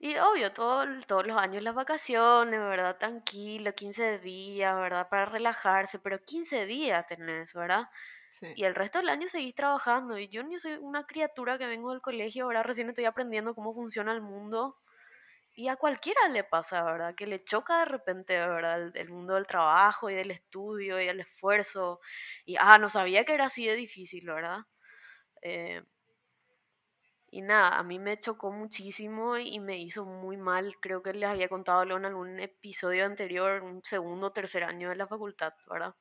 y 0.00 0.16
obvio, 0.16 0.52
todo, 0.52 0.84
todos 1.06 1.24
los 1.24 1.40
años 1.40 1.62
las 1.62 1.76
vacaciones, 1.76 2.58
¿verdad? 2.58 2.96
Tranquilo, 2.96 3.72
15 3.72 4.18
días, 4.18 4.74
¿verdad? 4.74 5.08
Para 5.08 5.26
relajarse, 5.26 6.00
pero 6.00 6.20
15 6.20 6.66
días 6.66 7.06
tenés, 7.06 7.52
¿verdad? 7.52 7.88
Y 8.54 8.64
el 8.64 8.74
resto 8.74 8.98
del 8.98 9.08
año 9.08 9.28
seguís 9.28 9.54
trabajando. 9.54 10.18
Y 10.18 10.28
yo 10.28 10.42
no 10.42 10.58
soy 10.58 10.74
una 10.74 11.04
criatura 11.06 11.58
que 11.58 11.66
vengo 11.66 11.90
del 11.90 12.00
colegio, 12.00 12.44
ahora 12.44 12.62
recién 12.62 12.88
estoy 12.88 13.04
aprendiendo 13.04 13.54
cómo 13.54 13.74
funciona 13.74 14.12
el 14.12 14.22
mundo. 14.22 14.78
Y 15.54 15.68
a 15.68 15.76
cualquiera 15.76 16.28
le 16.30 16.44
pasa, 16.44 16.82
¿verdad? 16.82 17.14
Que 17.14 17.26
le 17.26 17.44
choca 17.44 17.80
de 17.80 17.84
repente, 17.84 18.38
¿verdad? 18.38 18.82
El, 18.82 18.92
el, 18.96 19.10
mundo 19.10 19.34
del 19.34 19.46
trabajo 19.46 20.08
y 20.08 20.14
del 20.14 20.30
estudio 20.30 20.98
y 21.00 21.06
del 21.06 21.20
esfuerzo. 21.20 22.00
Y, 22.46 22.56
ah, 22.58 22.78
no 22.78 22.88
sabía 22.88 23.24
que 23.24 23.34
era 23.34 23.46
así 23.46 23.66
de 23.66 23.74
difícil, 23.74 24.26
¿verdad? 24.26 24.60
Eh, 25.42 25.82
y 27.34 27.40
nada, 27.40 27.78
a 27.78 27.82
mí 27.82 27.98
me 27.98 28.18
chocó 28.18 28.52
muchísimo 28.52 29.38
y 29.38 29.58
me 29.58 29.78
hizo 29.78 30.04
muy 30.04 30.36
mal. 30.36 30.76
Creo 30.80 31.02
que 31.02 31.14
les 31.14 31.28
había 31.28 31.48
contado 31.48 31.82
en 31.82 32.04
algún 32.04 32.38
episodio 32.40 33.06
anterior, 33.06 33.62
un 33.62 33.82
segundo 33.82 34.28
o 34.28 34.32
tercer 34.32 34.64
año 34.64 34.90
de 34.90 34.96
la 34.96 35.06
facultad, 35.06 35.54
¿verdad? 35.66 35.94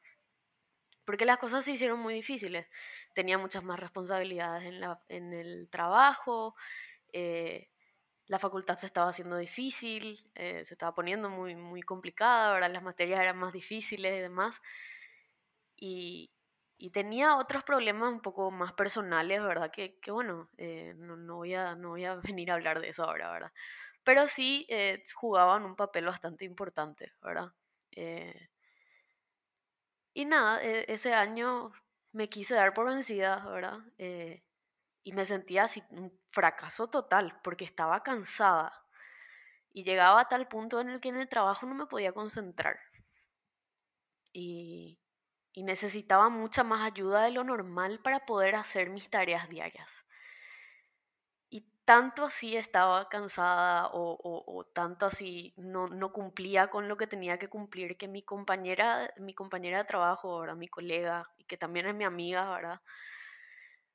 Porque 1.11 1.25
las 1.25 1.39
cosas 1.39 1.65
se 1.65 1.73
hicieron 1.73 1.99
muy 1.99 2.13
difíciles. 2.13 2.67
Tenía 3.13 3.37
muchas 3.37 3.65
más 3.65 3.77
responsabilidades 3.77 4.63
en, 4.63 4.79
la, 4.79 5.01
en 5.09 5.33
el 5.33 5.67
trabajo. 5.69 6.55
Eh, 7.11 7.67
la 8.27 8.39
facultad 8.39 8.77
se 8.77 8.85
estaba 8.85 9.09
haciendo 9.09 9.35
difícil, 9.35 10.31
eh, 10.35 10.63
se 10.63 10.73
estaba 10.73 10.95
poniendo 10.95 11.29
muy, 11.29 11.57
muy 11.57 11.81
complicada, 11.81 12.53
ahora 12.53 12.69
las 12.69 12.81
materias 12.81 13.19
eran 13.19 13.37
más 13.37 13.51
difíciles 13.51 14.15
y 14.17 14.21
demás. 14.21 14.61
Y, 15.75 16.31
y, 16.77 16.91
tenía 16.91 17.35
otros 17.35 17.65
problemas 17.65 18.13
un 18.13 18.21
poco 18.21 18.49
más 18.49 18.71
personales, 18.71 19.43
¿verdad? 19.43 19.69
Que, 19.69 19.99
que 19.99 20.11
bueno, 20.11 20.49
eh, 20.57 20.93
no, 20.95 21.17
no, 21.17 21.35
voy 21.35 21.55
a, 21.55 21.75
no 21.75 21.89
voy 21.89 22.05
a 22.05 22.15
venir 22.23 22.51
a 22.51 22.53
hablar 22.53 22.79
de 22.79 22.87
eso 22.87 23.03
ahora, 23.03 23.29
¿verdad? 23.31 23.51
Pero 24.05 24.29
sí 24.29 24.65
eh, 24.69 25.03
jugaban 25.13 25.65
un 25.65 25.75
papel 25.75 26.05
bastante 26.05 26.45
importante, 26.45 27.11
¿verdad? 27.21 27.51
Eh, 27.91 28.50
y 30.13 30.25
nada, 30.25 30.61
ese 30.61 31.13
año 31.13 31.71
me 32.11 32.29
quise 32.29 32.55
dar 32.55 32.73
por 32.73 32.87
vencida, 32.87 33.45
¿verdad? 33.45 33.79
y 35.03 35.13
me 35.13 35.25
sentía 35.25 35.63
así 35.63 35.83
un 35.91 36.11
fracaso 36.31 36.87
total 36.87 37.39
porque 37.43 37.65
estaba 37.65 38.03
cansada 38.03 38.71
y 39.73 39.83
llegaba 39.83 40.21
a 40.21 40.27
tal 40.27 40.47
punto 40.47 40.79
en 40.79 40.89
el 40.89 40.99
que 40.99 41.09
en 41.09 41.17
el 41.17 41.29
trabajo 41.29 41.65
no 41.65 41.75
me 41.75 41.87
podía 41.87 42.13
concentrar 42.13 42.79
y, 44.33 44.99
y 45.53 45.63
necesitaba 45.63 46.29
mucha 46.29 46.63
más 46.63 46.81
ayuda 46.81 47.23
de 47.23 47.31
lo 47.31 47.43
normal 47.43 47.99
para 48.01 48.25
poder 48.25 48.55
hacer 48.55 48.89
mis 48.89 49.09
tareas 49.09 49.49
diarias. 49.49 50.05
Y 51.51 51.61
tanto 51.85 52.25
así 52.25 52.55
estaba 52.57 53.07
cansada 53.09 53.87
o, 53.89 54.13
o, 54.13 54.43
o 54.59 54.63
tanto 54.65 55.05
así 55.05 55.53
no, 55.57 55.87
no, 55.87 56.11
cumplía 56.11 56.69
con 56.69 56.87
lo 56.87 56.97
que 56.97 57.05
tenía 57.07 57.37
que 57.37 57.47
cumplir 57.49 57.95
que 57.97 58.07
mi 58.07 58.23
compañera, 58.23 59.13
mi 59.17 59.33
compañera 59.35 59.77
de 59.79 59.85
trabajo, 59.85 60.31
ahora 60.31 60.55
mi 60.55 60.67
colega 60.67 61.29
y 61.37 61.43
que 61.45 61.57
también 61.57 61.85
es 61.87 61.95
mi 61.95 62.05
amiga, 62.05 62.49
¿verdad? 62.55 62.81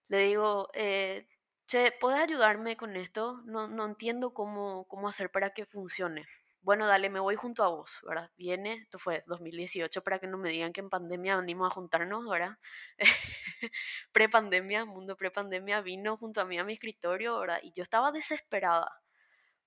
Le 0.08 0.18
digo, 0.18 0.68
eh, 0.74 1.28
che, 1.68 1.92
¿puedes 2.00 2.20
ayudarme 2.20 2.76
con 2.76 2.96
esto? 2.96 3.40
No, 3.44 3.68
no 3.68 3.84
entiendo 3.86 4.34
cómo, 4.34 4.84
cómo 4.88 5.08
hacer 5.08 5.30
para 5.30 5.50
que 5.50 5.64
funcione. 5.64 6.24
Bueno, 6.66 6.88
dale, 6.88 7.08
me 7.10 7.20
voy 7.20 7.36
junto 7.36 7.62
a 7.62 7.68
vos, 7.68 8.00
¿verdad? 8.02 8.28
Viene, 8.36 8.72
esto 8.74 8.98
fue 8.98 9.22
2018, 9.28 10.02
para 10.02 10.18
que 10.18 10.26
no 10.26 10.36
me 10.36 10.50
digan 10.50 10.72
que 10.72 10.80
en 10.80 10.90
pandemia 10.90 11.36
venimos 11.36 11.70
a 11.70 11.74
juntarnos, 11.74 12.28
¿verdad? 12.28 12.58
pre-pandemia, 14.12 14.84
mundo 14.84 15.16
pre-pandemia, 15.16 15.80
vino 15.80 16.16
junto 16.16 16.40
a 16.40 16.44
mí 16.44 16.58
a 16.58 16.64
mi 16.64 16.72
escritorio, 16.72 17.38
¿verdad? 17.38 17.60
Y 17.62 17.70
yo 17.72 17.84
estaba 17.84 18.10
desesperada 18.10 18.90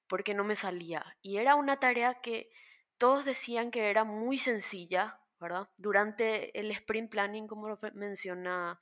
porque 0.07 0.33
no 0.33 0.43
me 0.43 0.57
salía. 0.57 1.05
Y 1.21 1.37
era 1.37 1.55
una 1.55 1.79
tarea 1.79 2.21
que 2.21 2.49
todos 2.97 3.25
decían 3.25 3.71
que 3.71 3.89
era 3.89 4.03
muy 4.03 4.37
sencilla, 4.37 5.21
¿verdad? 5.39 5.69
Durante 5.77 6.59
el 6.59 6.69
sprint 6.71 7.11
planning, 7.11 7.47
como 7.47 7.69
lo 7.69 7.79
menciona 7.93 8.81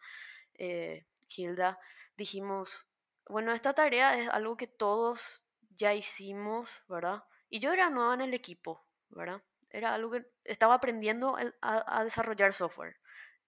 eh, 0.56 1.06
Hilda, 1.30 1.80
dijimos, 2.18 2.88
bueno, 3.28 3.54
esta 3.54 3.74
tarea 3.76 4.18
es 4.20 4.30
algo 4.30 4.58
que 4.58 4.68
todos 4.68 5.46
ya 5.70 5.94
hicimos, 5.94 6.84
¿verdad? 6.88 7.24
Y 7.50 7.60
yo 7.60 7.72
era 7.72 7.90
nueva 7.90 8.14
en 8.14 8.22
el 8.22 8.34
equipo, 8.34 8.86
¿verdad? 9.10 9.42
Era 9.70 9.94
algo 9.94 10.12
que 10.12 10.26
estaba 10.44 10.76
aprendiendo 10.76 11.38
a, 11.62 12.00
a 12.00 12.04
desarrollar 12.04 12.54
software. 12.54 12.98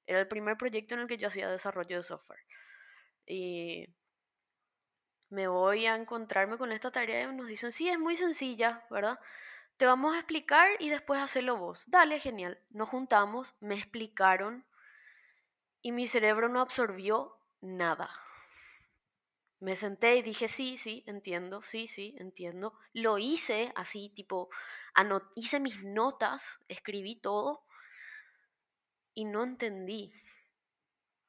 Era 0.06 0.20
el 0.20 0.28
primer 0.28 0.58
proyecto 0.58 0.96
en 0.96 1.02
el 1.02 1.08
que 1.08 1.18
yo 1.18 1.28
hacía 1.28 1.50
desarrollo 1.50 1.98
de 1.98 2.04
software. 2.04 2.40
Y 3.26 3.88
me 5.30 5.48
voy 5.48 5.86
a 5.86 5.96
encontrarme 5.96 6.58
con 6.58 6.72
esta 6.72 6.92
tarea 6.92 7.24
y 7.24 7.36
nos 7.36 7.48
dicen, 7.48 7.72
sí, 7.72 7.90
es 7.90 8.00
muy 8.00 8.16
sencilla, 8.16 8.86
¿verdad? 8.90 9.20
Te 9.78 9.86
vamos 9.86 10.16
a 10.16 10.20
explicar 10.20 10.70
y 10.80 10.90
después 10.90 11.22
hacerlo 11.22 11.58
vos. 11.58 11.86
Dale, 11.88 12.20
genial. 12.20 12.60
Nos 12.70 12.90
juntamos, 12.90 13.56
me 13.60 13.76
explicaron 13.76 14.66
y 15.82 15.92
mi 15.92 16.08
cerebro 16.08 16.50
no 16.50 16.60
absorbió 16.62 17.38
nada. 17.62 18.10
Me 19.60 19.76
senté 19.76 20.16
y 20.16 20.22
dije, 20.22 20.48
sí, 20.48 20.78
sí, 20.78 21.04
entiendo, 21.06 21.62
sí, 21.64 21.88
sí, 21.88 22.16
entiendo. 22.18 22.74
Lo 22.94 23.18
hice 23.18 23.74
así, 23.76 24.10
tipo, 24.10 24.50
hice 25.36 25.60
mis 25.60 25.84
notas, 25.86 26.60
escribí 26.68 27.16
todo 27.20 27.66
y 29.14 29.26
no 29.26 29.44
entendí, 29.44 30.12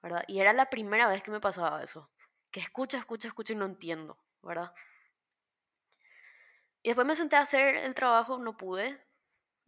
¿verdad? 0.03 0.25
Y 0.29 0.41
era 0.41 0.53
la 0.53 0.71
primera 0.71 1.09
vez 1.09 1.23
que 1.23 1.31
me 1.31 1.41
pasaba 1.41 1.83
eso, 1.83 2.11
que 2.51 2.61
escucho, 2.61 2.97
escucho, 2.97 3.29
escucho 3.29 3.53
y 3.53 3.57
no 3.57 3.67
entiendo, 3.67 4.19
¿verdad? 4.43 4.73
Y 6.83 6.89
después 6.89 7.07
me 7.07 7.15
senté 7.15 7.37
a 7.37 7.41
hacer 7.41 7.77
el 7.77 7.95
trabajo, 7.95 8.39
no 8.39 8.57
pude. 8.57 8.99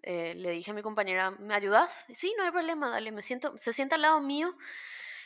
Eh, 0.02 0.34
le 0.36 0.50
dije 0.50 0.70
a 0.72 0.74
mi 0.74 0.82
compañera, 0.82 1.30
¿me 1.32 1.54
ayudas? 1.54 2.04
Sí, 2.14 2.34
no 2.36 2.44
hay 2.44 2.50
problema, 2.50 2.90
dale, 2.90 3.12
me 3.12 3.22
siento, 3.22 3.56
se 3.58 3.72
sienta 3.72 3.96
al 3.96 4.02
lado 4.02 4.20
mío 4.20 4.56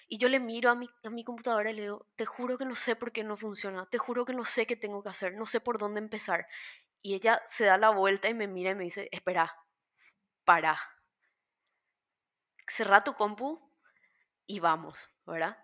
y 0.09 0.19
yo 0.19 0.29
le 0.29 0.41
miro 0.41 0.71
a 0.71 0.75
mi, 0.75 0.89
a 1.05 1.11
mi 1.11 1.25
computadora 1.25 1.71
y 1.71 1.75
le 1.75 1.83
digo, 1.83 2.07
te 2.17 2.27
juro 2.27 2.59
que 2.59 2.65
no 2.65 2.77
sé 2.77 2.97
por 2.97 3.13
qué 3.13 3.25
no 3.25 3.37
funciona, 3.37 3.87
te 3.87 3.99
juro 3.99 4.25
que 4.25 4.33
no 4.33 4.45
sé 4.45 4.67
qué 4.67 4.77
tengo 4.77 5.03
que 5.03 5.09
hacer, 5.09 5.35
no 5.35 5.47
sé 5.47 5.61
por 5.61 5.79
dónde 5.79 6.01
empezar. 6.01 6.47
Y 7.03 7.15
ella 7.15 7.43
se 7.47 7.67
da 7.67 7.79
la 7.79 7.91
vuelta 7.91 8.29
y 8.29 8.35
me 8.35 8.47
mira 8.47 8.71
y 8.71 8.75
me 8.75 8.85
dice, 8.85 9.09
espera, 9.13 9.55
para. 10.45 10.79
Cerra 12.69 13.05
tu 13.05 13.15
compu 13.15 13.61
y 14.47 14.61
vamos, 14.61 15.09
¿verdad? 15.25 15.57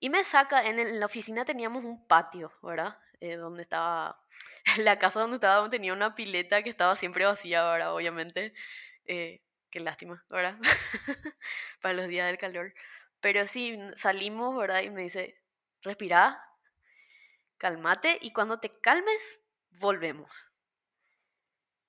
Y 0.00 0.10
me 0.10 0.22
saca, 0.24 0.64
en, 0.64 1.00
la 1.00 1.06
oficina 1.06 1.44
teníamos 1.44 1.84
un 1.84 2.06
patio, 2.06 2.52
¿verdad? 2.62 2.98
Eh, 3.20 3.36
donde 3.36 3.62
estaba, 3.62 4.20
la 4.78 4.98
casa 4.98 5.20
donde 5.20 5.36
estaba 5.36 5.68
tenía 5.70 5.92
una 5.92 6.14
pileta 6.14 6.62
que 6.62 6.70
estaba 6.70 6.96
siempre 6.96 7.24
vacía, 7.24 7.64
¿verdad? 7.70 7.94
Obviamente. 7.94 8.52
Eh, 9.06 9.42
qué 9.70 9.80
lástima, 9.80 10.24
¿verdad? 10.28 10.56
Para 11.80 11.94
los 11.94 12.08
días 12.08 12.26
del 12.26 12.38
calor. 12.38 12.74
Pero 13.24 13.46
sí, 13.46 13.78
salimos, 13.96 14.54
¿verdad? 14.54 14.82
Y 14.82 14.90
me 14.90 15.00
dice, 15.00 15.42
respira, 15.80 16.46
cálmate 17.56 18.18
y 18.20 18.34
cuando 18.34 18.60
te 18.60 18.78
calmes, 18.80 19.40
volvemos. 19.80 20.30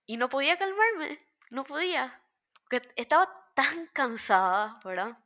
Y 0.05 0.15
no 0.15 0.29
podía 0.29 0.57
calmarme, 0.57 1.19
no 1.49 1.65
podía. 1.65 2.23
Porque 2.63 2.89
estaba 2.95 3.51
tan 3.53 3.87
cansada, 3.87 4.79
¿verdad? 4.85 5.17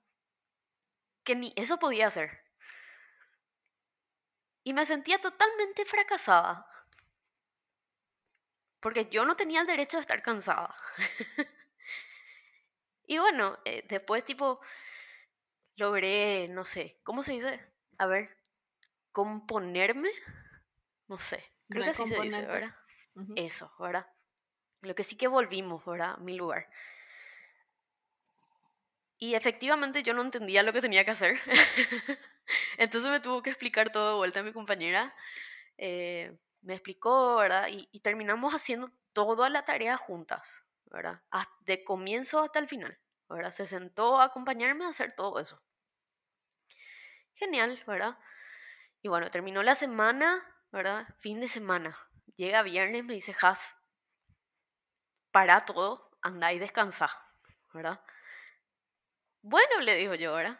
Que 1.23 1.35
ni 1.35 1.53
eso 1.55 1.77
podía 1.77 2.07
hacer. 2.07 2.43
Y 4.63 4.73
me 4.73 4.85
sentía 4.85 5.21
totalmente 5.21 5.85
fracasada. 5.85 6.65
Porque 8.79 9.09
yo 9.11 9.25
no 9.25 9.35
tenía 9.35 9.61
el 9.61 9.67
derecho 9.67 9.97
de 9.97 10.01
estar 10.01 10.23
cansada. 10.23 10.75
y 13.05 13.19
bueno, 13.19 13.59
eh, 13.63 13.85
después 13.87 14.25
tipo 14.25 14.59
logré, 15.79 16.47
no 16.49 16.65
sé, 16.65 16.99
¿cómo 17.03 17.23
se 17.23 17.33
dice? 17.33 17.59
A 17.97 18.05
ver, 18.05 18.29
componerme, 19.11 20.09
no 21.07 21.17
sé, 21.17 21.43
creo 21.69 21.83
que 21.85 21.89
así 21.89 22.05
se 22.05 22.21
dice, 22.21 22.45
¿verdad? 22.45 22.75
Eso, 23.35 23.73
¿verdad? 23.79 24.07
Lo 24.81 24.93
que 24.95 25.03
sí 25.03 25.17
que 25.17 25.27
volvimos, 25.27 25.83
¿verdad? 25.85 26.11
A 26.11 26.17
mi 26.17 26.37
lugar. 26.37 26.69
Y 29.17 29.35
efectivamente 29.35 30.03
yo 30.03 30.13
no 30.13 30.21
entendía 30.21 30.63
lo 30.63 30.71
que 30.71 30.81
tenía 30.81 31.03
que 31.03 31.11
hacer. 31.11 31.37
Entonces 32.77 33.09
me 33.09 33.19
tuvo 33.19 33.41
que 33.41 33.49
explicar 33.49 33.91
todo 33.91 34.11
de 34.11 34.17
vuelta 34.17 34.39
a 34.39 34.43
mi 34.43 34.53
compañera. 34.53 35.13
Eh, 35.77 36.37
me 36.61 36.75
explicó, 36.75 37.35
¿verdad? 37.37 37.67
Y, 37.69 37.89
y, 37.91 37.99
terminamos 37.99 38.53
haciendo 38.53 38.91
toda 39.11 39.49
la 39.49 39.65
tarea 39.65 39.97
juntas, 39.97 40.49
¿verdad? 40.85 41.21
De 41.61 41.83
comienzo 41.83 42.39
hasta 42.39 42.59
el 42.59 42.69
final, 42.69 42.97
¿verdad? 43.27 43.51
Se 43.51 43.65
sentó 43.65 44.21
a 44.21 44.25
acompañarme 44.25 44.85
a 44.85 44.89
hacer 44.89 45.13
todo 45.13 45.39
eso. 45.39 45.61
Genial, 47.39 47.81
¿verdad? 47.87 48.17
Y 49.01 49.07
bueno, 49.07 49.31
terminó 49.31 49.63
la 49.63 49.75
semana, 49.75 50.43
¿verdad? 50.71 51.07
Fin 51.19 51.39
de 51.39 51.47
semana. 51.47 51.97
Llega 52.35 52.63
viernes, 52.63 53.05
me 53.05 53.13
dice, 53.15 53.35
Has, 53.41 53.75
para 55.31 55.61
todo, 55.61 56.11
anda 56.21 56.51
y 56.53 56.59
descansa, 56.59 57.09
¿verdad? 57.73 58.01
Bueno, 59.41 59.81
le 59.81 59.95
digo 59.95 60.15
yo, 60.15 60.33
¿verdad? 60.33 60.57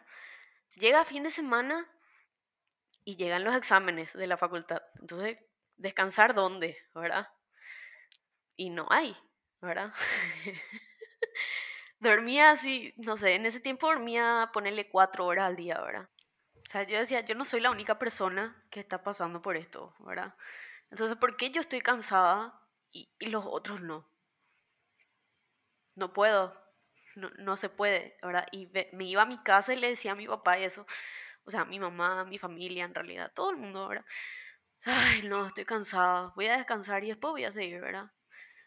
Llega 0.75 1.05
fin 1.05 1.23
de 1.23 1.31
semana 1.31 1.87
y 3.03 3.17
llegan 3.17 3.43
los 3.43 3.55
exámenes 3.55 4.13
de 4.13 4.27
la 4.27 4.37
facultad. 4.37 4.81
Entonces, 5.01 5.37
¿descansar 5.77 6.33
dónde, 6.33 6.77
verdad? 6.95 7.27
Y 8.57 8.69
no 8.69 8.85
hay, 8.91 9.15
¿verdad? 9.61 9.91
dormía 11.99 12.51
así, 12.51 12.93
no 12.97 13.17
sé, 13.17 13.35
en 13.35 13.45
ese 13.45 13.59
tiempo 13.59 13.87
dormía 13.87 14.49
ponerle 14.53 14.89
cuatro 14.89 15.25
horas 15.25 15.47
al 15.47 15.55
día, 15.55 15.79
¿verdad? 15.81 16.09
O 16.69 16.71
sea, 16.71 16.83
yo 16.83 16.99
decía, 16.99 17.21
yo 17.21 17.33
no 17.33 17.45
soy 17.45 17.61
la 17.61 17.71
única 17.71 17.97
persona 17.97 18.55
que 18.69 18.79
está 18.79 19.01
pasando 19.01 19.41
por 19.41 19.57
esto, 19.57 19.95
¿verdad? 20.01 20.35
Entonces, 20.91 21.17
¿por 21.17 21.35
qué 21.35 21.49
yo 21.49 21.61
estoy 21.61 21.81
cansada 21.81 22.61
y, 22.91 23.09
los 23.21 23.43
otros 23.47 23.81
no? 23.81 24.07
No 25.95 26.13
puedo, 26.13 26.55
no, 27.15 27.31
no, 27.39 27.57
se 27.57 27.69
puede, 27.69 28.19
¿verdad? 28.21 28.45
Y 28.51 28.69
me 28.93 29.05
iba 29.05 29.23
a 29.23 29.25
mi 29.25 29.39
casa 29.41 29.73
y 29.73 29.77
le 29.77 29.89
decía 29.89 30.11
a 30.11 30.15
mi 30.15 30.27
papá 30.27 30.59
y 30.59 30.63
eso, 30.63 30.85
o 31.43 31.49
sea, 31.49 31.61
a 31.61 31.65
mi 31.65 31.79
mamá, 31.79 32.21
a 32.21 32.25
mi 32.25 32.37
familia, 32.37 32.85
en 32.85 32.93
realidad, 32.93 33.31
todo 33.33 33.49
el 33.49 33.57
mundo, 33.57 33.87
¿verdad? 33.87 34.05
Ay, 34.85 35.23
no, 35.23 35.47
estoy 35.47 35.65
cansada, 35.65 36.33
voy 36.35 36.49
a 36.49 36.57
descansar 36.57 37.03
y 37.03 37.07
después 37.07 37.31
voy 37.31 37.45
a 37.45 37.51
seguir, 37.51 37.81
¿verdad? 37.81 38.11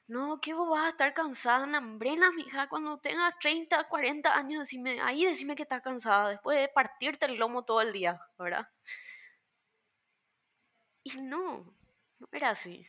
No, 0.08 0.40
que 0.40 0.52
vos 0.54 0.68
vas 0.68 0.86
a 0.86 0.88
estar 0.90 1.14
cansada, 1.14 1.64
hambrena, 1.76 2.30
mija, 2.32 2.68
cuando 2.68 2.98
tengas 2.98 3.38
30, 3.38 3.88
40 3.88 4.36
años, 4.36 4.60
decime, 4.60 5.00
ahí 5.00 5.24
decime 5.24 5.54
que 5.54 5.62
estás 5.62 5.82
cansada, 5.82 6.30
después 6.30 6.58
de 6.58 6.68
partirte 6.68 7.26
el 7.26 7.36
lomo 7.36 7.64
todo 7.64 7.80
el 7.80 7.92
día, 7.92 8.20
¿verdad? 8.38 8.68
Y 11.04 11.20
no, 11.20 11.74
no 12.18 12.28
era 12.32 12.50
así. 12.50 12.86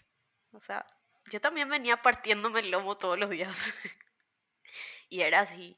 O 0.51 0.59
sea, 0.59 0.85
yo 1.31 1.41
también 1.41 1.69
venía 1.69 2.01
partiéndome 2.01 2.59
el 2.61 2.71
lomo 2.71 2.97
todos 2.97 3.17
los 3.17 3.29
días. 3.29 3.57
y 5.09 5.21
era 5.21 5.41
así. 5.41 5.77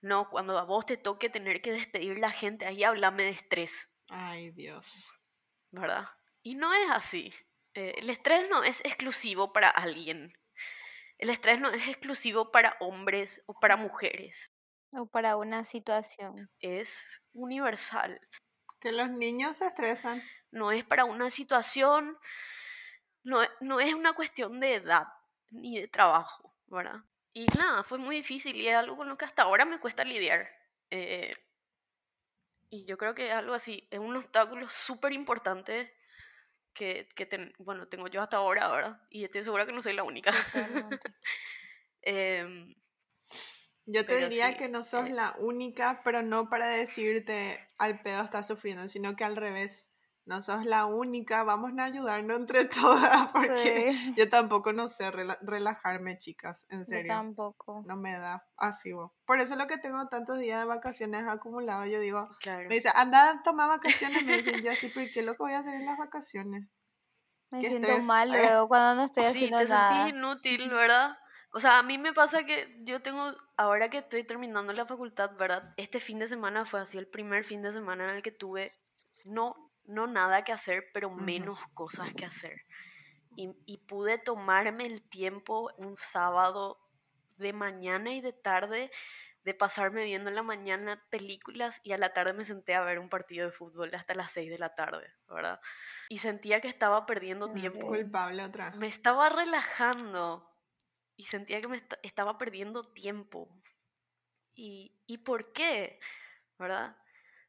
No, 0.00 0.30
cuando 0.30 0.58
a 0.58 0.64
vos 0.64 0.86
te 0.86 0.96
toque 0.96 1.28
tener 1.28 1.60
que 1.60 1.72
despedir 1.72 2.18
la 2.18 2.30
gente, 2.30 2.66
ahí 2.66 2.84
háblame 2.84 3.24
de 3.24 3.30
estrés. 3.30 3.90
Ay, 4.08 4.50
Dios. 4.50 5.12
¿Verdad? 5.70 6.08
Y 6.42 6.54
no 6.54 6.72
es 6.72 6.90
así. 6.90 7.32
Eh, 7.76 7.94
el 7.98 8.08
estrés 8.08 8.48
no 8.48 8.64
es 8.64 8.80
exclusivo 8.86 9.52
para 9.52 9.68
alguien. 9.68 10.32
El 11.18 11.28
estrés 11.28 11.60
no 11.60 11.68
es 11.68 11.86
exclusivo 11.88 12.50
para 12.50 12.74
hombres 12.80 13.42
o 13.44 13.52
para 13.60 13.76
mujeres. 13.76 14.50
O 14.92 15.04
para 15.04 15.36
una 15.36 15.62
situación. 15.62 16.34
Es 16.58 17.22
universal. 17.34 18.18
Que 18.80 18.92
los 18.92 19.10
niños 19.10 19.58
se 19.58 19.66
estresan. 19.66 20.22
No 20.50 20.72
es 20.72 20.84
para 20.84 21.04
una 21.04 21.28
situación, 21.28 22.16
no, 23.22 23.40
no 23.60 23.80
es 23.80 23.92
una 23.92 24.14
cuestión 24.14 24.58
de 24.58 24.76
edad 24.76 25.08
ni 25.50 25.78
de 25.78 25.88
trabajo, 25.88 26.54
¿verdad? 26.68 27.02
Y 27.34 27.44
nada, 27.58 27.82
fue 27.82 27.98
muy 27.98 28.16
difícil 28.16 28.56
y 28.56 28.68
es 28.68 28.74
algo 28.74 28.96
con 28.96 29.08
lo 29.08 29.18
que 29.18 29.26
hasta 29.26 29.42
ahora 29.42 29.66
me 29.66 29.80
cuesta 29.80 30.02
lidiar. 30.02 30.48
Eh, 30.90 31.36
y 32.70 32.86
yo 32.86 32.96
creo 32.96 33.14
que 33.14 33.32
algo 33.32 33.52
así, 33.52 33.86
es 33.90 33.98
un 33.98 34.16
obstáculo 34.16 34.66
súper 34.70 35.12
importante 35.12 35.92
que, 36.76 37.08
que 37.16 37.52
bueno, 37.58 37.88
tengo 37.88 38.06
yo 38.08 38.22
hasta 38.22 38.36
ahora, 38.36 38.70
¿verdad? 38.70 39.00
Y 39.10 39.24
estoy 39.24 39.42
segura 39.42 39.66
que 39.66 39.72
no 39.72 39.82
soy 39.82 39.94
la 39.94 40.04
única. 40.04 40.32
Em, 42.02 42.76
Yo 43.84 44.06
te 44.06 44.18
diría 44.18 44.56
que 44.56 44.68
no 44.68 44.84
sos 44.84 45.08
eh 45.08 45.12
la 45.12 45.34
única, 45.40 46.02
pero 46.04 46.22
no 46.22 46.48
para 46.48 46.68
decirte 46.68 47.58
al 47.78 48.00
pedo 48.02 48.22
estás 48.22 48.46
sufriendo, 48.46 48.88
sino 48.88 49.16
que 49.16 49.24
al 49.24 49.36
revés 49.36 49.95
no 50.26 50.42
sos 50.42 50.64
la 50.64 50.86
única, 50.86 51.44
vamos 51.44 51.72
a 51.78 51.84
ayudarnos 51.84 52.40
entre 52.40 52.64
todas, 52.64 53.28
porque 53.28 53.94
yo 54.16 54.28
tampoco 54.28 54.72
no 54.72 54.88
sé 54.88 55.10
relajarme, 55.10 56.18
chicas, 56.18 56.66
en 56.70 56.84
serio. 56.84 57.12
Yo 57.12 57.18
tampoco. 57.18 57.84
No 57.86 57.96
me 57.96 58.18
da, 58.18 58.44
así 58.56 58.92
vos. 58.92 59.12
Por 59.24 59.40
eso 59.40 59.54
lo 59.54 59.68
que 59.68 59.78
tengo 59.78 60.08
tantos 60.08 60.38
días 60.38 60.60
de 60.60 60.66
vacaciones 60.66 61.24
acumulados, 61.26 61.88
yo 61.88 62.00
digo, 62.00 62.28
me 62.68 62.74
dice, 62.74 62.90
anda 62.94 63.30
a 63.30 63.42
tomar 63.42 63.68
vacaciones, 63.68 64.24
me 64.24 64.36
dicen, 64.38 64.62
yo 64.62 64.72
así, 64.72 64.88
¿por 64.88 65.08
qué 65.12 65.22
lo 65.22 65.32
que 65.34 65.44
voy 65.44 65.52
a 65.52 65.60
hacer 65.60 65.74
en 65.74 65.86
las 65.86 65.96
vacaciones? 65.96 66.68
Me 67.50 67.60
siento 67.60 67.98
mal 68.02 68.28
luego 68.30 68.66
cuando 68.66 68.96
no 68.96 69.04
estoy 69.04 69.24
haciendo 69.24 69.58
te 69.58 69.66
nada. 69.66 70.04
Sentí 70.04 70.18
inútil, 70.18 70.68
¿verdad? 70.70 71.16
O 71.52 71.60
sea, 71.60 71.78
a 71.78 71.82
mí 71.84 71.98
me 71.98 72.12
pasa 72.12 72.44
que 72.44 72.76
yo 72.82 73.00
tengo, 73.00 73.32
ahora 73.56 73.88
que 73.90 73.98
estoy 73.98 74.24
terminando 74.24 74.72
la 74.72 74.86
facultad, 74.86 75.30
¿verdad? 75.38 75.72
Este 75.76 76.00
fin 76.00 76.18
de 76.18 76.26
semana 76.26 76.66
fue 76.66 76.80
así 76.80 76.98
el 76.98 77.06
primer 77.06 77.44
fin 77.44 77.62
de 77.62 77.72
semana 77.72 78.10
en 78.10 78.16
el 78.16 78.22
que 78.22 78.32
tuve, 78.32 78.72
no 79.24 79.65
no 79.86 80.06
nada 80.06 80.44
que 80.44 80.52
hacer, 80.52 80.90
pero 80.92 81.10
menos 81.10 81.60
cosas 81.74 82.12
que 82.14 82.24
hacer. 82.24 82.62
Y, 83.36 83.76
pude 83.86 84.18
tomarme 84.18 84.86
el 84.86 85.02
tiempo 85.02 85.70
un 85.76 85.96
sábado 85.96 86.78
de 87.36 87.52
mañana 87.52 88.14
y 88.14 88.22
de 88.22 88.32
tarde 88.32 88.90
de 89.44 89.54
pasarme 89.54 90.04
viendo 90.04 90.30
en 90.30 90.36
la 90.36 90.42
mañana 90.42 91.04
películas 91.10 91.80
y 91.84 91.92
a 91.92 91.98
la 91.98 92.12
tarde 92.12 92.32
me 92.32 92.44
senté 92.44 92.74
a 92.74 92.80
ver 92.80 92.98
un 92.98 93.08
partido 93.08 93.46
de 93.46 93.52
fútbol 93.52 93.94
hasta 93.94 94.14
las 94.14 94.32
6 94.32 94.50
de 94.50 94.58
la 94.58 94.74
tarde, 94.74 95.12
¿verdad? 95.28 95.60
Y 96.08 96.18
sentía 96.18 96.60
que 96.60 96.68
estaba 96.68 97.06
perdiendo 97.06 97.52
tiempo. 97.52 97.86
Culpable 97.86 98.42
otra. 98.42 98.70
Me 98.72 98.88
estaba 98.88 99.28
relajando 99.28 100.50
y 101.14 101.24
sentía 101.24 101.60
que 101.60 101.68
me 101.68 101.82
estaba 102.02 102.38
perdiendo 102.38 102.90
tiempo. 102.92 103.48
¿Y, 104.54 104.98
¿Y 105.06 105.18
por 105.18 105.52
qué? 105.52 106.00
¿Verdad? 106.58 106.96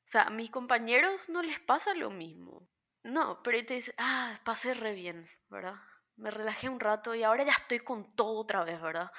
O 0.08 0.10
sea, 0.10 0.22
a 0.22 0.30
mis 0.30 0.50
compañeros 0.50 1.28
no 1.28 1.44
les 1.44 1.60
pasa 1.60 1.94
lo 1.94 2.10
mismo. 2.10 2.66
No, 3.04 3.44
pero 3.44 3.66
te 3.66 3.74
dice, 3.74 3.94
ah, 3.98 4.40
pasé 4.46 4.74
re 4.74 4.94
bien, 4.94 5.30
¿verdad? 5.50 5.76
Me 6.16 6.32
relajé 6.32 6.70
un 6.70 6.80
rato 6.80 7.14
y 7.14 7.24
ahora 7.24 7.44
ya 7.44 7.52
estoy 7.52 7.80
con 7.80 8.16
todo 8.16 8.40
otra 8.40 8.64
vez, 8.64 8.82
¿verdad? 8.82 9.12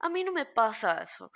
A 0.00 0.08
mí 0.08 0.24
no 0.24 0.32
me 0.32 0.44
pasa 0.44 1.00
eso. 1.04 1.30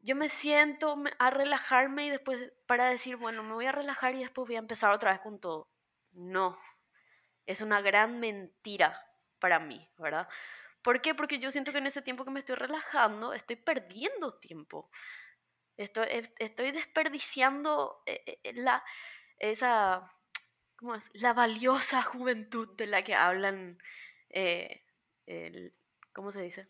Yo 0.00 0.16
me 0.16 0.28
siento 0.28 1.02
a 1.18 1.30
relajarme 1.30 2.04
y 2.04 2.10
después 2.10 2.52
para 2.66 2.90
decir, 2.90 3.16
bueno, 3.16 3.42
me 3.42 3.54
voy 3.54 3.64
a 3.64 3.72
relajar 3.72 4.14
y 4.14 4.20
después 4.20 4.46
voy 4.46 4.56
a 4.56 4.58
empezar 4.58 4.92
otra 4.92 5.12
vez 5.12 5.20
con 5.20 5.40
todo. 5.40 5.70
No, 6.10 6.58
es 7.46 7.62
una 7.62 7.80
gran 7.80 8.20
mentira 8.20 9.00
para 9.38 9.60
mí, 9.60 9.88
¿verdad? 9.96 10.28
¿Por 10.82 11.00
qué? 11.00 11.14
Porque 11.14 11.38
yo 11.38 11.50
siento 11.50 11.72
que 11.72 11.78
en 11.78 11.86
ese 11.86 12.02
tiempo 12.02 12.26
que 12.26 12.30
me 12.30 12.40
estoy 12.40 12.56
relajando, 12.56 13.32
estoy 13.32 13.56
perdiendo 13.56 14.38
tiempo. 14.38 14.90
Estoy, 15.82 16.06
estoy 16.38 16.70
desperdiciando 16.70 18.02
eh, 18.06 18.38
eh, 18.44 18.52
la, 18.54 18.84
esa, 19.38 20.12
¿cómo 20.76 20.94
es? 20.94 21.10
La 21.12 21.32
valiosa 21.32 22.02
juventud 22.02 22.76
de 22.76 22.86
la 22.86 23.02
que 23.02 23.16
hablan, 23.16 23.78
eh, 24.30 24.84
el, 25.26 25.74
¿cómo 26.12 26.30
se 26.30 26.42
dice? 26.42 26.68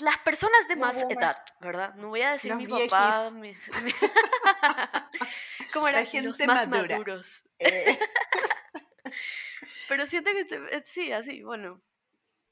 las 0.00 0.18
personas 0.24 0.66
de 0.66 0.76
más 0.76 0.96
edad, 0.96 1.36
¿verdad? 1.60 1.94
No 1.94 2.08
voy 2.08 2.22
a 2.22 2.32
decir 2.32 2.54
mi 2.56 2.66
papá, 2.66 3.30
mis, 3.30 3.70
¿cómo 5.72 5.86
era? 5.88 6.04
Los 6.22 6.40
más 6.46 6.68
maduros. 6.68 7.44
Pero 9.88 10.06
siento 10.06 10.30
que 10.32 10.82
sí, 10.84 11.12
así, 11.12 11.42
bueno. 11.42 11.80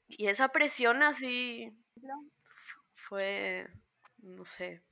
Y 0.07 0.27
esa 0.27 0.49
presión 0.49 1.03
así 1.03 1.71
fue 2.95 3.67
no 4.21 4.45
sé, 4.45 4.83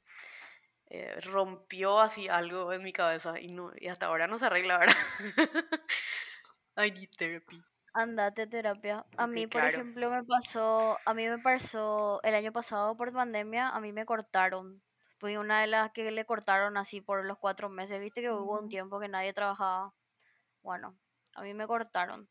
eh, 0.89 1.19
rompió 1.21 1.99
así 1.99 2.27
algo 2.27 2.73
en 2.73 2.81
mi 2.81 2.91
cabeza 2.91 3.39
y, 3.39 3.47
no, 3.49 3.71
y 3.75 3.87
hasta 3.87 4.07
ahora 4.07 4.27
no 4.27 4.39
se 4.39 4.47
arregla, 4.47 4.79
¿verdad? 4.79 4.95
I 6.77 6.91
need 6.91 7.09
therapy. 7.17 7.63
Andate 7.93 8.47
terapia. 8.47 9.05
A 9.17 9.27
mí, 9.27 9.47
por 9.47 9.63
ejemplo, 9.65 10.09
me 10.09 10.23
pasó, 10.23 10.97
a 11.05 11.13
mí 11.13 11.27
me 11.27 11.39
pasó 11.39 12.21
el 12.23 12.35
año 12.35 12.51
pasado 12.51 12.95
por 12.95 13.11
pandemia, 13.11 13.69
a 13.69 13.79
mí 13.79 13.91
me 13.91 14.05
cortaron. 14.05 14.81
Fui 15.17 15.37
una 15.37 15.61
de 15.61 15.67
las 15.67 15.91
que 15.91 16.09
le 16.11 16.25
cortaron 16.25 16.77
así 16.77 17.01
por 17.01 17.25
los 17.25 17.37
cuatro 17.37 17.67
meses. 17.69 17.99
Viste 17.99 18.21
que 18.21 18.31
hubo 18.31 18.59
un 18.59 18.69
tiempo 18.69 18.99
que 18.99 19.09
nadie 19.09 19.33
trabajaba. 19.33 19.93
Bueno, 20.61 20.97
a 21.35 21.41
mí 21.41 21.53
me 21.53 21.67
cortaron. 21.67 22.29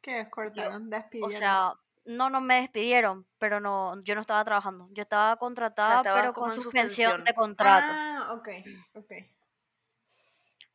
¿Qué 0.00 0.20
es 0.20 0.28
cortaron? 0.28 0.88
Despidieron. 0.90 1.34
O 1.34 1.36
sea, 1.36 1.72
no, 2.04 2.30
no 2.30 2.40
me 2.40 2.56
despidieron, 2.56 3.26
pero 3.38 3.60
no, 3.60 4.02
yo 4.02 4.14
no 4.14 4.20
estaba 4.20 4.44
trabajando. 4.44 4.88
Yo 4.92 5.02
estaba 5.02 5.36
contratada, 5.36 6.02
pero 6.14 6.32
con 6.32 6.50
suspensión, 6.50 7.24
de 7.24 7.34
contrato. 7.34 7.92
Ah, 7.92 8.32
ok, 8.32 8.48
ok. 8.94 9.12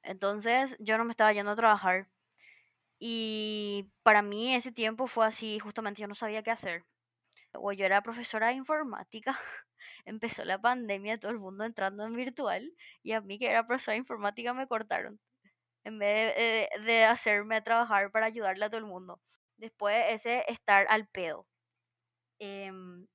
Entonces 0.04 0.78
yo 0.80 0.98
no 0.98 1.06
me 1.06 1.12
estaba 1.12 1.34
yendo 1.34 1.52
a 1.52 1.56
trabajar. 1.56 2.08
Y 3.00 3.92
para 4.04 4.22
mí 4.22 4.56
ese 4.56 4.72
tiempo 4.72 5.08
fue 5.08 5.26
así, 5.26 5.60
justamente 5.60 6.02
yo 6.02 6.08
no 6.08 6.16
sabía 6.16 6.44
qué 6.44 6.52
hacer. 6.52 6.86
O 7.54 7.72
yo 7.72 7.86
era 7.86 8.02
profesora 8.02 8.48
de 8.48 8.54
informática, 8.54 9.40
empezó 10.06 10.46
la 10.46 10.60
pandemia, 10.60 11.20
todo 11.20 11.32
el 11.32 11.40
mundo 11.40 11.64
entrando 11.66 12.06
en 12.06 12.16
virtual, 12.16 12.74
y 13.04 13.14
a 13.14 13.22
mí 13.22 13.40
que 13.40 13.50
era 13.50 13.68
profesora 13.68 13.94
de 13.94 14.00
informática 14.00 14.54
me 14.54 14.68
cortaron, 14.68 15.20
en 15.84 16.00
vez 16.00 16.36
de, 16.36 16.70
de 16.84 17.06
hacerme 17.06 17.58
a 17.58 17.64
trabajar 17.64 18.12
para 18.12 18.28
ayudarle 18.28 18.66
a 18.66 18.70
todo 18.70 18.80
el 18.80 18.86
mundo. 18.86 19.22
Después 19.58 20.06
ese 20.10 20.44
estar 20.52 20.86
al 20.90 21.08
pedo. 21.08 21.48
Em, 22.40 23.08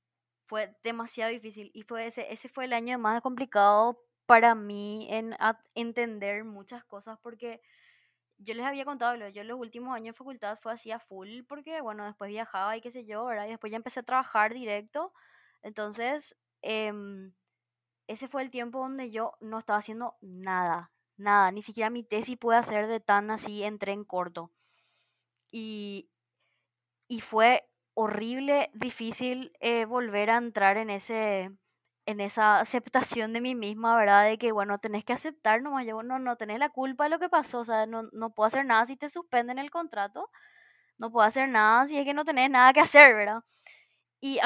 fue 0.46 0.76
demasiado 0.82 1.30
difícil 1.30 1.70
y 1.74 1.82
fue 1.82 2.06
ese, 2.06 2.32
ese 2.32 2.48
fue 2.48 2.64
el 2.66 2.72
año 2.72 2.98
más 2.98 3.22
complicado 3.22 4.00
para 4.26 4.54
mí 4.54 5.08
en 5.10 5.36
entender 5.74 6.44
muchas 6.44 6.84
cosas 6.84 7.18
porque 7.22 7.60
yo 8.38 8.54
les 8.54 8.64
había 8.66 8.84
contado, 8.84 9.28
yo 9.28 9.44
los 9.44 9.58
últimos 9.58 9.94
años 9.94 10.14
de 10.14 10.18
facultad 10.18 10.58
fue 10.60 10.72
así 10.72 10.90
a 10.90 10.98
full 10.98 11.42
porque, 11.48 11.80
bueno, 11.82 12.04
después 12.06 12.30
viajaba 12.30 12.76
y 12.76 12.80
qué 12.80 12.90
sé 12.90 13.04
yo, 13.04 13.24
¿verdad? 13.26 13.46
Y 13.46 13.50
después 13.50 13.70
ya 13.70 13.76
empecé 13.76 14.00
a 14.00 14.04
trabajar 14.04 14.54
directo. 14.54 15.12
Entonces, 15.62 16.36
em, 16.62 17.34
ese 18.08 18.28
fue 18.28 18.42
el 18.42 18.50
tiempo 18.50 18.80
donde 18.80 19.10
yo 19.10 19.34
no 19.40 19.58
estaba 19.58 19.78
haciendo 19.78 20.16
nada, 20.20 20.92
nada, 21.16 21.52
ni 21.52 21.62
siquiera 21.62 21.90
mi 21.90 22.02
tesis 22.04 22.38
pude 22.38 22.56
hacer 22.56 22.86
de 22.88 23.00
tan 23.00 23.30
así 23.30 23.62
en 23.64 23.78
tren 23.78 24.04
corto. 24.04 24.52
Y 25.52 26.10
y 27.10 27.20
fue 27.22 27.68
horrible, 27.94 28.70
difícil 28.74 29.52
eh, 29.60 29.84
volver 29.86 30.30
a 30.30 30.38
entrar 30.38 30.78
en 30.78 30.90
ese 30.90 31.50
en 32.06 32.20
esa 32.20 32.60
aceptación 32.60 33.32
de 33.34 33.40
mí 33.42 33.54
misma, 33.54 33.96
¿verdad? 33.96 34.24
De 34.26 34.38
que, 34.38 34.52
bueno, 34.52 34.78
tenés 34.80 35.04
que 35.04 35.12
aceptar 35.12 35.62
nomás, 35.62 35.86
yo, 35.86 36.02
no, 36.02 36.18
no 36.18 36.36
tenés 36.36 36.58
la 36.60 36.70
culpa 36.70 37.04
de 37.04 37.10
lo 37.10 37.18
que 37.20 37.28
pasó, 37.28 37.60
o 37.60 37.64
sea, 37.64 37.86
no, 37.86 38.04
no 38.12 38.30
puedo 38.32 38.46
hacer 38.48 38.66
nada 38.66 38.86
si 38.86 38.96
te 38.96 39.08
suspenden 39.10 39.58
el 39.60 39.70
contrato, 39.70 40.30
no 40.98 41.10
puedo 41.12 41.26
hacer 41.26 41.48
nada 41.50 41.86
si 41.88 41.98
es 41.98 42.04
que 42.06 42.14
no 42.14 42.24
tenés 42.24 42.50
nada 42.50 42.72
que 42.74 42.80
hacer, 42.80 43.14
¿verdad? 43.16 43.42
Y 44.20 44.38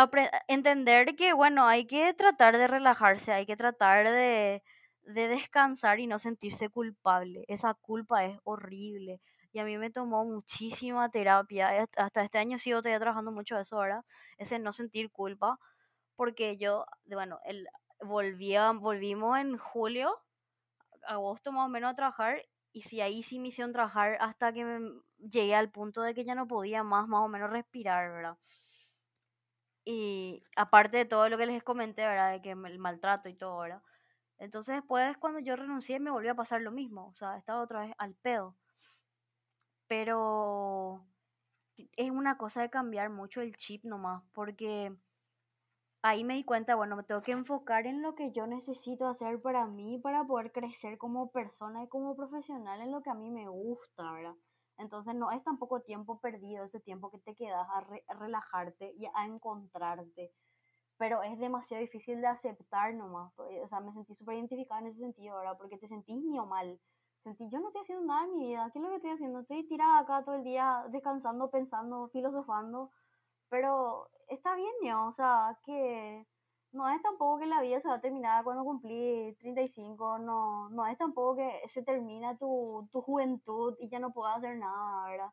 entender 0.49 1.17
que, 1.17 1.33
bueno, 1.33 1.67
hay 1.67 1.87
que 1.87 2.15
tratar 2.15 2.57
de 2.59 2.69
relajarse, 2.69 3.33
hay 3.33 3.47
que 3.47 3.57
tratar 3.57 4.07
de, 4.11 4.63
de 5.03 5.29
descansar 5.29 5.99
y 6.01 6.07
no 6.07 6.19
sentirse 6.21 6.69
culpable. 6.69 7.45
Esa 7.49 7.75
culpa 7.75 8.25
es 8.25 8.39
horrible 8.45 9.21
y 9.55 9.61
a 9.61 9.65
mí 9.65 9.79
me 9.79 9.89
tomó 9.89 10.25
muchísima 10.25 11.09
terapia. 11.11 11.89
Hasta 11.97 12.23
este 12.23 12.39
año 12.39 12.59
sigo 12.59 12.83
todavía 12.83 12.99
trabajando 12.99 13.31
mucho 13.31 13.57
eso 13.57 13.77
ahora, 13.77 14.05
ese 14.37 14.59
no 14.59 14.73
sentir 14.73 15.13
culpa, 15.13 15.61
porque 16.17 16.57
yo, 16.57 16.85
bueno, 17.07 17.39
el, 17.45 17.69
volvía, 18.01 18.73
volvimos 18.73 19.39
en 19.39 19.57
julio, 19.57 20.13
agosto 21.07 21.53
más 21.53 21.67
o 21.67 21.69
menos 21.69 21.93
a 21.93 21.95
trabajar, 21.95 22.43
y 22.73 22.83
si 22.83 23.01
ahí 23.01 23.23
sí 23.23 23.39
me 23.39 23.49
hicieron 23.49 23.73
trabajar 23.73 24.19
hasta 24.21 24.53
que 24.53 24.65
me 24.65 24.91
llegué 25.19 25.55
al 25.55 25.71
punto 25.71 26.03
de 26.03 26.15
que 26.15 26.25
ya 26.25 26.35
no 26.35 26.49
podía 26.49 26.83
más, 26.83 27.07
más 27.07 27.21
o 27.21 27.29
menos 27.29 27.49
respirar, 27.51 28.11
¿verdad? 28.11 28.37
Y 29.85 30.43
aparte 30.57 30.97
de 30.97 31.05
todo 31.05 31.29
lo 31.29 31.39
que 31.39 31.47
les 31.47 31.63
comenté, 31.63 32.03
¿verdad? 32.03 32.33
De 32.33 32.43
que 32.43 32.51
el 32.51 32.79
maltrato 32.81 33.29
y 33.29 33.35
todo, 33.35 33.61
¿verdad? 33.61 33.83
Entonces 34.39 34.75
después 34.75 35.17
cuando 35.19 35.39
yo 35.39 35.55
renuncié 35.55 36.01
me 36.01 36.11
volvió 36.11 36.33
a 36.33 36.35
pasar 36.35 36.61
lo 36.61 36.73
mismo, 36.73 37.07
o 37.07 37.15
sea, 37.15 37.37
estaba 37.39 37.63
otra 37.63 37.83
vez 37.83 37.95
al 37.99 38.15
pedo 38.17 38.57
pero 39.87 41.05
es 41.97 42.11
una 42.11 42.39
cosa 42.39 42.63
de 42.63 42.71
cambiar 42.71 43.11
mucho 43.11 43.41
el 43.41 43.57
chip 43.57 43.85
nomás, 43.85 44.23
porque 44.33 44.97
ahí 46.03 46.25
me 46.25 46.35
di 46.35 46.45
cuenta, 46.45 46.75
bueno, 46.75 46.97
me 46.97 47.03
tengo 47.03 47.23
que 47.23 47.33
enfocar 47.33 47.87
en 47.87 48.03
lo 48.03 48.15
que 48.15 48.31
yo 48.33 48.47
necesito 48.47 49.07
hacer 49.07 49.41
para 49.41 49.67
mí, 49.67 49.99
para 49.99 50.25
poder 50.25 50.53
crecer 50.53 50.99
como 50.99 51.31
persona 51.31 51.83
y 51.83 51.89
como 51.89 52.15
profesional 52.15 52.81
en 52.81 52.93
lo 52.93 53.03
que 53.03 53.11
a 53.11 53.15
mí 53.15 53.31
me 53.31 53.49
gusta, 53.49 54.13
¿verdad? 54.13 54.35
Entonces 54.77 55.15
no 55.15 55.31
es 55.31 55.43
tampoco 55.45 55.81
tiempo 55.81 56.21
perdido, 56.21 56.65
ese 56.65 56.81
tiempo 56.81 57.11
que 57.11 57.19
te 57.19 57.35
quedas 57.35 57.67
a, 57.71 58.15
relajarte 58.15 58.93
y 58.99 59.07
a 59.07 59.25
encontrarte. 59.27 60.33
Pero 60.99 61.23
es 61.23 61.39
demasiado 61.39 61.81
difícil 61.81 62.21
de 62.21 62.27
aceptar 62.27 62.95
nomás. 62.95 63.33
O 63.39 63.69
sea, 63.69 63.81
me 63.81 63.93
sentí 63.93 64.15
súper 64.15 64.37
identificada 64.37 64.81
en 64.81 64.89
ese 64.89 65.01
sentido, 65.01 65.37
¿verdad? 65.37 65.57
Porque 65.59 65.79
te 65.79 65.89
sentís 65.89 66.23
ni 66.23 66.39
mal 66.39 66.81
sentí, 67.25 67.49
yo 67.51 67.59
no 67.59 67.69
estoy 67.69 67.83
haciendo 67.83 68.05
nada 68.05 68.25
en 68.27 68.37
mi 68.37 68.47
vida, 68.47 68.71
¿qué 68.73 68.79
es 68.79 68.83
lo 68.85 68.91
que 68.91 68.97
estoy 68.97 69.11
haciendo? 69.13 69.41
Estoy 69.41 69.67
tirada 69.67 69.99
acá 70.01 70.23
todo 70.25 70.37
el 70.37 70.45
día 70.45 70.85
descansando, 70.91 71.51
pensando, 71.51 72.09
filosofando, 72.09 72.91
pero 73.49 74.09
está 74.29 74.55
bien, 74.55 74.73
¿no? 74.85 75.09
o 75.09 75.13
sea, 75.15 75.59
que 75.65 76.27
no 76.73 76.89
es 76.89 77.01
tampoco 77.03 77.39
que 77.39 77.47
la 77.47 77.63
vida 77.63 77.81
se 77.81 77.89
va 77.89 77.95
a 77.95 78.01
terminar 78.01 78.45
cuando 78.45 78.65
cumplí 78.65 79.35
35, 79.41 80.19
no, 80.19 80.69
no 80.71 80.87
es 80.87 80.99
tampoco 80.99 81.37
que 81.37 81.63
se 81.69 81.83
termina 81.83 82.37
tu, 82.37 82.89
tu 82.93 83.01
juventud 83.01 83.75
y 83.79 83.89
ya 83.89 84.01
no 84.01 84.13
puedo 84.13 84.29
hacer 84.29 84.57
nada, 84.59 85.09
¿verdad? 85.09 85.31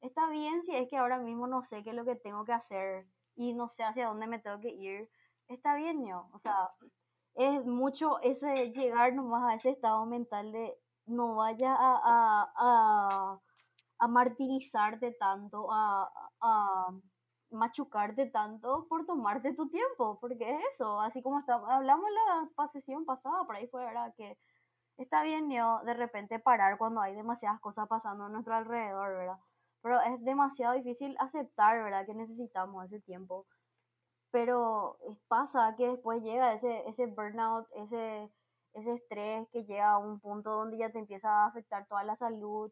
Está 0.00 0.28
bien 0.28 0.62
si 0.62 0.76
es 0.76 0.88
que 0.88 0.98
ahora 0.98 1.18
mismo 1.18 1.46
no 1.46 1.62
sé 1.62 1.82
qué 1.82 1.90
es 1.90 1.96
lo 1.96 2.04
que 2.04 2.16
tengo 2.16 2.44
que 2.44 2.52
hacer 2.52 3.06
y 3.36 3.54
no 3.54 3.68
sé 3.68 3.84
hacia 3.84 4.08
dónde 4.08 4.26
me 4.26 4.38
tengo 4.38 4.60
que 4.60 4.70
ir. 4.70 5.08
Está 5.48 5.76
bien, 5.76 6.04
yo. 6.06 6.28
O 6.32 6.38
sea, 6.38 6.70
es 7.34 7.64
mucho 7.64 8.20
ese 8.20 8.72
llegar 8.72 9.14
nomás 9.14 9.44
a 9.44 9.54
ese 9.54 9.70
estado 9.70 10.04
mental 10.06 10.52
de 10.52 10.78
no 11.06 11.36
vaya 11.36 11.74
a, 11.74 12.00
a, 12.04 12.52
a, 12.56 13.40
a 13.98 14.08
martirizarte 14.08 15.12
tanto, 15.12 15.68
a, 15.72 16.10
a 16.40 16.88
machucarte 17.50 18.26
tanto 18.26 18.86
por 18.88 19.06
tomarte 19.06 19.54
tu 19.54 19.68
tiempo, 19.68 20.18
porque 20.20 20.50
es 20.50 20.60
eso, 20.74 21.00
así 21.00 21.22
como 21.22 21.40
está, 21.40 21.54
hablamos 21.54 22.06
la 22.56 22.68
sesión 22.68 23.04
pasada, 23.04 23.44
por 23.44 23.56
ahí 23.56 23.66
fue, 23.68 23.84
¿verdad? 23.84 24.12
Que 24.16 24.36
está 24.96 25.22
bien 25.22 25.50
yo 25.50 25.80
de 25.84 25.94
repente 25.94 26.38
parar 26.38 26.78
cuando 26.78 27.00
hay 27.00 27.14
demasiadas 27.14 27.60
cosas 27.60 27.88
pasando 27.88 28.24
a 28.24 28.28
nuestro 28.28 28.54
alrededor, 28.54 29.16
¿verdad? 29.16 29.38
Pero 29.82 30.00
es 30.02 30.24
demasiado 30.24 30.74
difícil 30.74 31.16
aceptar, 31.20 31.82
¿verdad? 31.82 32.06
Que 32.06 32.14
necesitamos 32.14 32.86
ese 32.86 33.00
tiempo. 33.00 33.46
Pero 34.30 34.98
pasa 35.28 35.74
que 35.76 35.88
después 35.88 36.22
llega 36.22 36.54
ese, 36.54 36.88
ese 36.88 37.06
burnout, 37.06 37.66
ese, 37.74 38.30
ese 38.74 38.92
estrés 38.94 39.48
que 39.50 39.64
llega 39.64 39.92
a 39.92 39.98
un 39.98 40.20
punto 40.20 40.50
donde 40.50 40.78
ya 40.78 40.90
te 40.90 40.98
empieza 40.98 41.28
a 41.30 41.46
afectar 41.46 41.86
toda 41.86 42.04
la 42.04 42.16
salud, 42.16 42.70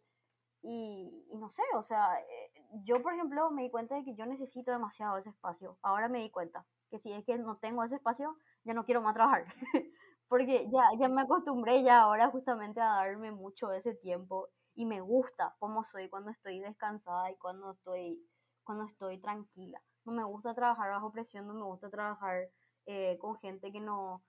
y, 0.63 1.27
no 1.35 1.51
sé, 1.51 1.63
o 1.75 1.83
sea, 1.83 2.21
eh, 2.21 2.53
yo 2.85 3.03
por 3.03 3.13
ejemplo 3.15 3.51
me 3.51 3.63
di 3.63 3.71
cuenta 3.71 3.97
de 3.97 4.05
que 4.05 4.15
yo 4.15 4.27
necesito 4.27 4.71
demasiado 4.71 5.19
ese 5.19 5.31
espacio. 5.31 5.77
Ahora 5.83 6.09
me 6.09 6.21
di 6.21 6.31
cuenta 6.31 6.65
que 6.89 6.99
si 6.99 7.13
es 7.13 7.25
que 7.25 7.37
no 7.39 7.57
tengo 7.57 7.83
ese 7.83 7.97
espacio, 7.97 8.37
ya 8.65 8.73
no 8.75 8.85
quiero 8.85 9.03
más 9.03 9.15
trabajar. 9.15 9.47
Porque 10.29 10.69
ya, 10.71 10.85
ya 10.99 11.09
me 11.09 11.23
acostumbré 11.23 11.83
ya 11.83 12.03
ahora 12.03 12.31
justamente 12.31 12.81
a 12.81 12.87
darme 12.87 13.33
mucho 13.33 13.73
ese 13.73 13.95
tiempo 13.95 14.49
y 14.75 14.87
me 14.87 15.01
gusta 15.01 15.55
cómo 15.59 15.85
soy 15.85 16.09
cuando 16.09 16.31
estoy 16.31 16.61
descansada 16.61 17.31
y 17.31 17.37
cuando 17.37 17.73
estoy, 17.73 18.25
cuando 18.65 18.85
estoy 18.85 19.21
tranquila. 19.21 19.83
No 20.05 20.13
me 20.13 20.25
gusta 20.25 20.55
trabajar 20.55 20.91
bajo 20.91 21.13
presión, 21.13 21.47
no 21.49 21.55
me 21.55 21.65
gusta 21.65 21.91
trabajar 21.91 22.49
eh, 22.87 23.19
con 23.19 23.37
gente 23.39 23.73
que 23.73 23.81
no, 23.81 24.23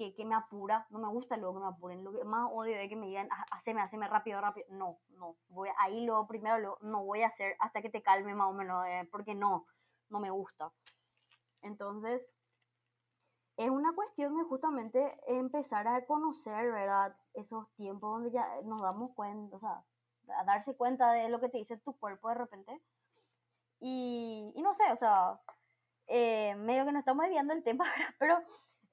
que, 0.00 0.14
que, 0.14 0.24
me 0.24 0.34
apura, 0.34 0.86
no 0.88 0.98
me 0.98 1.08
gusta 1.08 1.36
luego 1.36 1.56
que 1.56 1.60
me 1.60 1.66
apuren, 1.66 2.02
lo 2.02 2.10
que 2.10 2.24
más 2.24 2.48
odio 2.50 2.74
es 2.76 2.88
que 2.88 2.96
me 2.96 3.06
digan, 3.06 3.28
ah, 3.30 3.44
haceme, 3.50 3.82
haceme 3.82 4.08
rápido, 4.08 4.40
rápido, 4.40 4.66
no, 4.70 4.98
no, 5.10 5.36
voy 5.48 5.68
ahí 5.76 6.06
luego 6.06 6.26
primero 6.26 6.58
lo, 6.58 6.78
no 6.80 7.04
voy 7.04 7.20
a 7.20 7.26
hacer 7.26 7.54
hasta 7.60 7.82
que 7.82 7.90
te 7.90 8.02
calme 8.02 8.34
más 8.34 8.48
o 8.48 8.54
menos, 8.54 8.86
eh, 8.86 9.06
porque 9.12 9.34
no, 9.34 9.66
no 10.08 10.18
me 10.18 10.30
gusta. 10.30 10.72
Entonces, 11.60 12.32
es 13.58 13.68
una 13.68 13.92
cuestión 13.94 14.38
de 14.38 14.44
justamente 14.44 15.20
empezar 15.26 15.86
a 15.86 16.06
conocer, 16.06 16.72
¿verdad? 16.72 17.14
Esos 17.34 17.70
tiempos 17.74 18.10
donde 18.10 18.30
ya 18.30 18.48
nos 18.64 18.80
damos 18.80 19.10
cuenta, 19.12 19.54
o 19.54 19.60
sea, 19.60 19.84
a 20.34 20.44
darse 20.44 20.74
cuenta 20.78 21.12
de 21.12 21.28
lo 21.28 21.40
que 21.40 21.50
te 21.50 21.58
dice 21.58 21.76
tu 21.76 21.92
cuerpo 21.98 22.30
de 22.30 22.36
repente. 22.36 22.80
Y, 23.80 24.50
y 24.54 24.62
no 24.62 24.72
sé, 24.72 24.84
o 24.90 24.96
sea, 24.96 25.38
eh, 26.06 26.54
medio 26.54 26.86
que 26.86 26.92
no 26.92 27.00
estamos 27.00 27.24
desviando 27.24 27.52
el 27.52 27.62
tema, 27.62 27.84
pero 28.18 28.38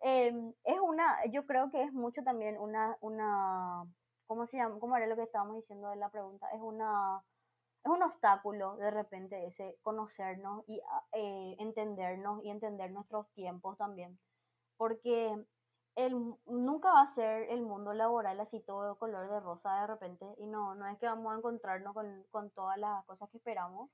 Em, 0.01 0.53
es 0.63 0.79
una, 0.79 1.25
yo 1.27 1.45
creo 1.45 1.71
que 1.71 1.83
es 1.83 1.93
mucho 1.93 2.23
también 2.23 2.57
una, 2.59 2.97
una, 3.01 3.85
¿cómo 4.27 4.45
se 4.45 4.57
llama? 4.57 4.79
¿Cómo 4.79 4.95
era 4.97 5.07
lo 5.07 5.15
que 5.15 5.23
estábamos 5.23 5.55
diciendo 5.57 5.89
de 5.89 5.95
la 5.97 6.09
pregunta? 6.09 6.49
Es 6.51 6.61
una, 6.61 7.23
es 7.83 7.91
un 7.91 8.03
obstáculo 8.03 8.77
de 8.77 8.91
repente 8.91 9.47
ese 9.47 9.77
conocernos 9.83 10.63
y 10.67 10.81
eh, 11.13 11.55
entendernos 11.59 12.43
y 12.43 12.49
entender 12.51 12.91
nuestros 12.91 13.29
tiempos 13.33 13.77
también. 13.77 14.19
Porque 14.77 15.45
el, 15.95 16.13
nunca 16.45 16.91
va 16.93 17.01
a 17.01 17.07
ser 17.07 17.49
el 17.49 17.61
mundo 17.63 17.93
laboral 17.93 18.39
así 18.39 18.59
todo 18.61 18.97
color 18.97 19.29
de 19.29 19.39
rosa 19.39 19.81
de 19.81 19.87
repente 19.87 20.25
y 20.37 20.45
no, 20.47 20.75
no 20.75 20.87
es 20.87 20.97
que 20.99 21.07
vamos 21.07 21.33
a 21.33 21.37
encontrarnos 21.37 21.93
con, 21.93 22.23
con 22.31 22.51
todas 22.51 22.77
las 22.77 23.03
cosas 23.05 23.29
que 23.31 23.37
esperamos, 23.37 23.89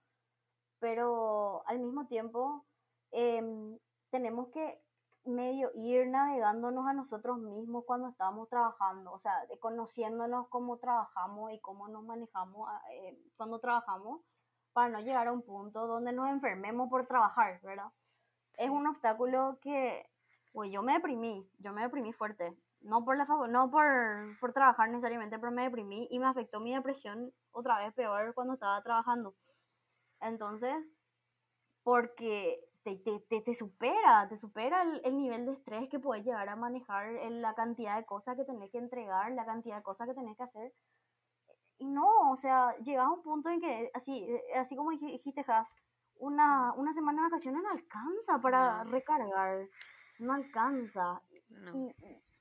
pero 0.80 1.64
al 1.68 1.80
mismo 1.80 2.08
tiempo 2.08 2.66
em, 3.12 3.80
tenemos 4.12 4.50
que 4.50 4.83
medio 5.26 5.72
ir 5.74 6.08
navegándonos 6.08 6.88
a 6.88 6.94
nosotros 6.94 7.40
mismos 7.40 7.86
cuando 7.86 8.10
estamos 8.10 8.50
trabajando, 8.50 9.12
o 9.12 9.20
sea, 9.20 9.46
de 9.48 9.58
conociéndonos 9.60 10.48
cómo 10.50 10.78
trabajamos 10.78 11.52
y 11.54 11.60
cómo 11.60 11.88
nos 11.88 12.04
manejamos 12.04 12.68
ah, 12.70 12.82
eh, 12.92 13.18
cuando 13.38 13.60
trabajamos 13.60 14.22
para 14.74 14.90
no 14.90 15.00
llegar 15.00 15.28
a 15.28 15.32
un 15.32 15.42
punto 15.44 15.88
donde 15.88 16.12
nos 16.12 16.30
enfermemos 16.30 16.90
por 16.90 17.06
trabajar, 17.06 17.62
¿verdad? 17.62 17.92
Es 18.58 18.70
un 18.70 18.86
obstáculo 18.88 19.60
que, 19.62 20.10
pues 20.52 20.72
yo 20.72 20.82
me 20.82 20.94
deprimí, 20.94 21.48
yo 21.60 21.74
me 21.74 21.84
deprimí 21.84 22.12
fuerte, 22.14 22.56
no 22.82 23.06
por 23.06 23.18
la 23.18 23.26
no 23.26 23.72
por, 23.72 24.38
por 24.40 24.52
trabajar 24.52 24.90
necesariamente, 24.90 25.40
pero 25.40 25.52
me 25.52 25.64
deprimí 25.64 26.08
y 26.12 26.20
me 26.20 26.26
afectó 26.26 26.60
mi 26.60 26.74
depresión 26.74 27.32
otra 27.52 27.78
vez 27.78 27.94
peor 27.94 28.34
cuando 28.34 28.54
estaba 28.54 28.82
trabajando. 28.82 29.36
Entonces, 30.20 30.76
porque 31.84 32.60
te, 32.84 32.98
te, 32.98 33.42
te, 33.42 33.56
supera, 33.56 34.28
te 34.28 34.38
supera 34.38 34.84
el, 35.04 35.18
nivel 35.18 35.46
de 35.46 35.54
estrés 35.54 35.90
que 35.90 36.00
puedes 36.00 36.26
llegar 36.26 36.50
a 36.50 36.56
manejar, 36.56 37.12
la 37.32 37.54
cantidad 37.54 37.98
de 37.98 38.06
cosas 38.06 38.36
que 38.36 38.44
tenés 38.44 38.70
que 38.72 38.78
entregar, 38.78 39.32
la 39.32 39.46
cantidad 39.46 39.78
de 39.78 39.84
cosas 39.84 40.08
que 40.08 40.14
tenés 40.14 40.36
que 40.38 40.44
hacer. 40.44 40.74
Y 41.78 41.88
no, 41.88 42.32
o 42.32 42.38
sea, 42.38 42.76
llegas 42.78 43.06
a 43.06 43.12
un 43.12 43.24
punto 43.24 43.50
en 43.50 43.62
que, 43.62 43.90
así, 43.94 44.28
así 44.56 44.76
como 44.76 44.92
dijiste, 44.92 45.44
Has, 45.48 45.74
una, 46.20 46.74
una 46.74 46.94
semana 46.94 47.22
de 47.22 47.30
vacaciones 47.30 47.64
no 47.64 47.70
alcanza 47.70 48.40
para 48.40 48.84
recargar, 48.84 49.68
no 50.20 50.34
alcanza. 50.34 51.22
Y, 51.74 51.90
o 51.90 52.33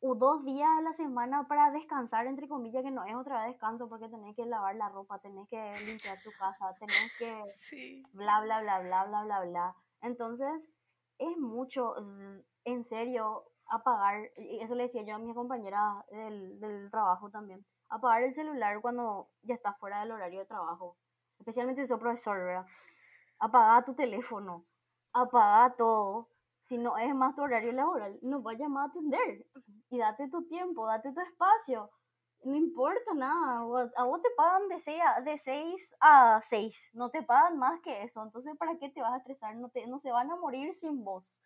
dos 0.00 0.44
días 0.44 0.68
a 0.78 0.82
la 0.82 0.92
semana 0.92 1.46
para 1.48 1.70
descansar, 1.70 2.26
entre 2.26 2.48
comillas, 2.48 2.82
que 2.82 2.90
no 2.90 3.04
es 3.04 3.14
otra 3.14 3.40
vez 3.40 3.52
descanso 3.52 3.88
porque 3.88 4.08
tenés 4.08 4.34
que 4.36 4.46
lavar 4.46 4.76
la 4.76 4.88
ropa, 4.88 5.18
tenés 5.20 5.48
que 5.48 5.72
limpiar 5.86 6.18
tu 6.22 6.30
casa, 6.38 6.74
tenés 6.78 7.12
que 7.18 7.42
bla, 8.12 8.40
bla, 8.40 8.60
bla, 8.62 8.80
bla, 8.80 9.04
bla, 9.04 9.24
bla, 9.24 9.44
bla. 9.44 9.76
Entonces, 10.02 10.50
es 11.18 11.36
mucho, 11.38 11.94
mm, 12.00 12.38
en 12.64 12.84
serio, 12.84 13.44
apagar, 13.66 14.30
y 14.36 14.60
eso 14.60 14.74
le 14.74 14.84
decía 14.84 15.02
yo 15.02 15.16
a 15.16 15.18
mi 15.18 15.34
compañera 15.34 16.04
del, 16.10 16.58
del 16.60 16.90
trabajo 16.90 17.30
también, 17.30 17.64
apagar 17.88 18.22
el 18.22 18.34
celular 18.34 18.80
cuando 18.80 19.28
ya 19.42 19.54
estás 19.54 19.78
fuera 19.78 20.00
del 20.00 20.12
horario 20.12 20.40
de 20.40 20.46
trabajo, 20.46 20.96
especialmente 21.38 21.82
si 21.82 21.88
sos 21.88 22.00
profesor, 22.00 22.38
¿verdad? 22.38 22.66
Apaga 23.38 23.84
tu 23.84 23.94
teléfono, 23.94 24.64
apaga 25.12 25.74
todo, 25.76 26.28
si 26.68 26.76
no 26.76 26.98
es 26.98 27.14
más 27.14 27.34
tu 27.34 27.42
horario 27.42 27.72
laboral, 27.72 28.18
no 28.20 28.42
vayas 28.42 28.68
más 28.68 28.88
a 28.88 28.90
atender. 28.90 29.46
Y 29.90 29.98
date 29.98 30.28
tu 30.28 30.46
tiempo, 30.46 30.86
date 30.86 31.12
tu 31.12 31.20
espacio. 31.20 31.90
No 32.44 32.54
importa 32.54 33.14
nada. 33.14 33.60
A 33.96 34.04
vos 34.04 34.22
te 34.22 34.28
pagan 34.36 34.68
de 34.68 34.78
6 34.78 35.00
a, 35.02 35.20
de 35.22 35.38
6 35.38 35.96
a 36.00 36.40
6. 36.42 36.90
No 36.94 37.10
te 37.10 37.22
pagan 37.22 37.58
más 37.58 37.80
que 37.80 38.02
eso. 38.02 38.22
Entonces, 38.22 38.56
¿para 38.58 38.78
qué 38.78 38.90
te 38.90 39.00
vas 39.00 39.12
a 39.12 39.16
estresar? 39.16 39.56
No, 39.56 39.70
te, 39.70 39.86
no 39.86 39.98
se 39.98 40.12
van 40.12 40.30
a 40.30 40.36
morir 40.36 40.74
sin 40.74 41.02
vos. 41.02 41.40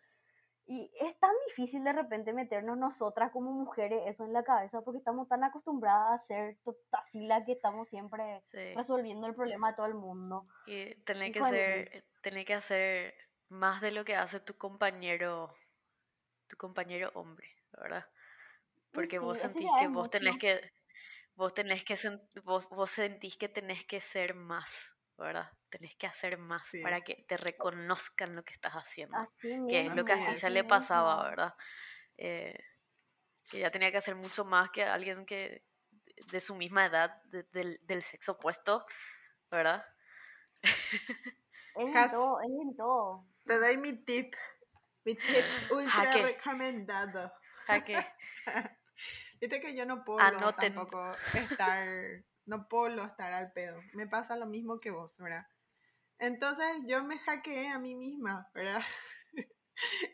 Y 0.65 0.91
es 0.99 1.17
tan 1.19 1.31
difícil 1.47 1.83
de 1.83 1.93
repente 1.93 2.31
meternos 2.31 2.77
nosotras 2.77 3.31
como 3.31 3.51
mujeres 3.51 4.03
eso 4.05 4.23
en 4.23 4.31
la 4.31 4.43
cabeza 4.43 4.81
porque 4.81 4.99
estamos 4.99 5.27
tan 5.27 5.43
acostumbradas 5.43 6.21
a 6.21 6.25
ser 6.25 6.57
así 6.93 7.25
la 7.25 7.43
que 7.43 7.51
estamos 7.51 7.89
siempre 7.89 8.41
resolviendo 8.73 9.27
el 9.27 9.35
problema 9.35 9.71
de 9.71 9.75
todo 9.75 9.87
el 9.87 9.95
mundo. 9.95 10.47
Y 10.65 10.95
tener 11.03 11.33
que, 11.33 11.43
ser, 11.43 12.05
tener 12.21 12.45
que 12.45 12.53
hacer 12.53 13.13
más 13.53 13.81
de 13.81 13.91
lo 13.91 14.03
que 14.03 14.15
hace 14.15 14.39
tu 14.39 14.57
compañero, 14.57 15.55
tu 16.47 16.57
compañero 16.57 17.11
hombre, 17.13 17.55
¿verdad? 17.71 18.05
Porque 18.91 19.19
vos 19.19 19.39
sentís 19.39 19.69
que 19.79 19.87
vos 19.87 20.09
tenés 20.09 20.37
que, 20.37 20.71
vos 21.35 21.53
tenés 21.53 21.83
que, 21.83 21.97
vos, 22.43 22.67
vos, 22.69 22.91
sentís 22.91 23.37
que 23.37 23.49
tenés 23.49 23.85
que 23.85 24.01
ser 24.01 24.35
más, 24.35 24.93
¿verdad? 25.17 25.51
Tenés 25.69 25.95
que 25.95 26.07
hacer 26.07 26.37
más 26.37 26.61
para 26.81 27.01
que 27.01 27.23
te 27.27 27.37
reconozcan 27.37 28.35
lo 28.35 28.43
que 28.43 28.53
estás 28.53 28.73
haciendo. 28.73 29.17
que 29.67 29.87
es 29.87 29.95
lo 29.95 30.05
que 30.05 30.13
así 30.13 30.35
se 30.35 30.49
le 30.49 30.63
pasaba, 30.63 31.23
¿verdad? 31.29 31.55
Eh, 32.17 32.57
que 33.49 33.59
ya 33.59 33.71
tenía 33.71 33.91
que 33.91 33.97
hacer 33.97 34.15
mucho 34.15 34.45
más 34.45 34.69
que 34.69 34.83
alguien 34.83 35.25
que 35.25 35.65
de 36.31 36.39
su 36.39 36.55
misma 36.55 36.85
edad, 36.85 37.21
del, 37.51 37.79
del 37.83 38.01
sexo 38.03 38.33
opuesto, 38.33 38.85
¿verdad? 39.49 39.83
Es 41.75 41.95
en 41.95 42.11
todo, 42.11 42.39
es 42.41 42.49
en 42.61 42.75
todo. 42.75 43.25
Te 43.45 43.59
doy 43.59 43.77
mi 43.77 43.93
tip. 44.03 44.35
Mi 45.05 45.15
tip 45.15 45.45
ultra 45.71 46.13
recomendado. 46.17 47.33
Jaque. 47.65 48.05
Viste 49.41 49.59
que 49.59 49.75
yo 49.75 49.85
no 49.85 50.03
puedo 50.05 50.53
tampoco 50.55 51.13
estar, 51.33 51.85
no 52.45 52.67
puedo 52.67 53.03
estar 53.03 53.33
al 53.33 53.51
pedo. 53.51 53.81
Me 53.93 54.07
pasa 54.07 54.37
lo 54.37 54.45
mismo 54.45 54.79
que 54.79 54.91
vos, 54.91 55.15
¿verdad? 55.17 55.45
Entonces 56.19 56.67
yo 56.87 57.03
me 57.03 57.19
hackeé 57.19 57.67
a 57.67 57.79
mí 57.79 57.95
misma, 57.95 58.49
¿verdad? 58.53 58.81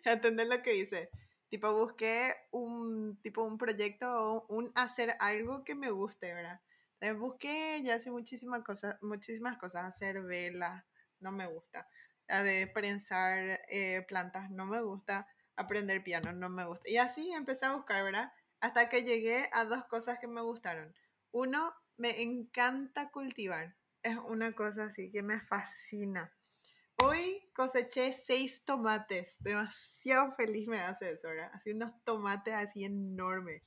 Entender 0.04 0.48
lo 0.48 0.64
que 0.64 0.76
hice. 0.76 1.12
Tipo, 1.50 1.74
busqué 1.74 2.34
un, 2.52 3.20
tipo, 3.22 3.44
un 3.44 3.58
proyecto 3.58 4.12
o 4.12 4.46
un 4.56 4.72
hacer 4.76 5.16
algo 5.20 5.64
que 5.64 5.76
me 5.76 5.92
guste, 5.92 6.34
¿verdad? 6.34 6.62
Entonces 7.00 7.20
busqué, 7.20 7.82
ya 7.84 7.96
hace 7.96 8.12
muchísimas 8.12 8.64
cosas, 8.64 8.98
muchísimas 9.02 9.58
cosas, 9.58 9.86
hacer 9.86 10.22
velas, 10.24 10.84
no 11.20 11.32
me 11.32 11.48
gusta. 11.48 11.88
De 12.30 12.68
prensar 12.68 13.60
eh, 13.70 14.06
plantas 14.08 14.50
no 14.52 14.66
me 14.66 14.82
gusta. 14.82 15.28
aprender 15.56 16.04
piano, 16.04 16.32
no 16.32 16.50
me 16.50 16.66
gusta. 16.66 16.90
Y 16.90 16.98
así 16.98 17.34
empecé 17.34 17.66
a 17.66 17.74
buscar, 17.74 18.04
¿verdad? 18.04 18.32
Hasta 18.62 18.88
que 18.88 19.04
llegué 19.04 19.50
a 19.52 19.66
dos 19.66 19.84
cosas 19.86 20.18
que 20.20 20.28
me 20.28 20.42
gustaron. 20.42 20.94
Uno, 21.32 21.74
me 21.98 22.22
encanta 22.22 23.10
cultivar. 23.12 23.76
Es 24.04 24.16
una 24.18 24.54
cosa 24.54 24.86
así 24.86 25.12
que 25.12 25.22
me 25.22 25.42
fascina. 25.42 26.32
Hoy 27.04 27.50
coseché 27.54 28.14
seis 28.14 28.64
tomates. 28.64 29.38
Demasiado 29.40 30.32
feliz 30.34 30.68
me 30.68 30.82
hace 30.82 31.12
eso, 31.12 31.28
¿verdad? 31.28 31.52
Así 31.54 31.72
unos 31.72 31.92
tomates 32.04 32.54
así 32.54 32.86
enormes. 32.86 33.64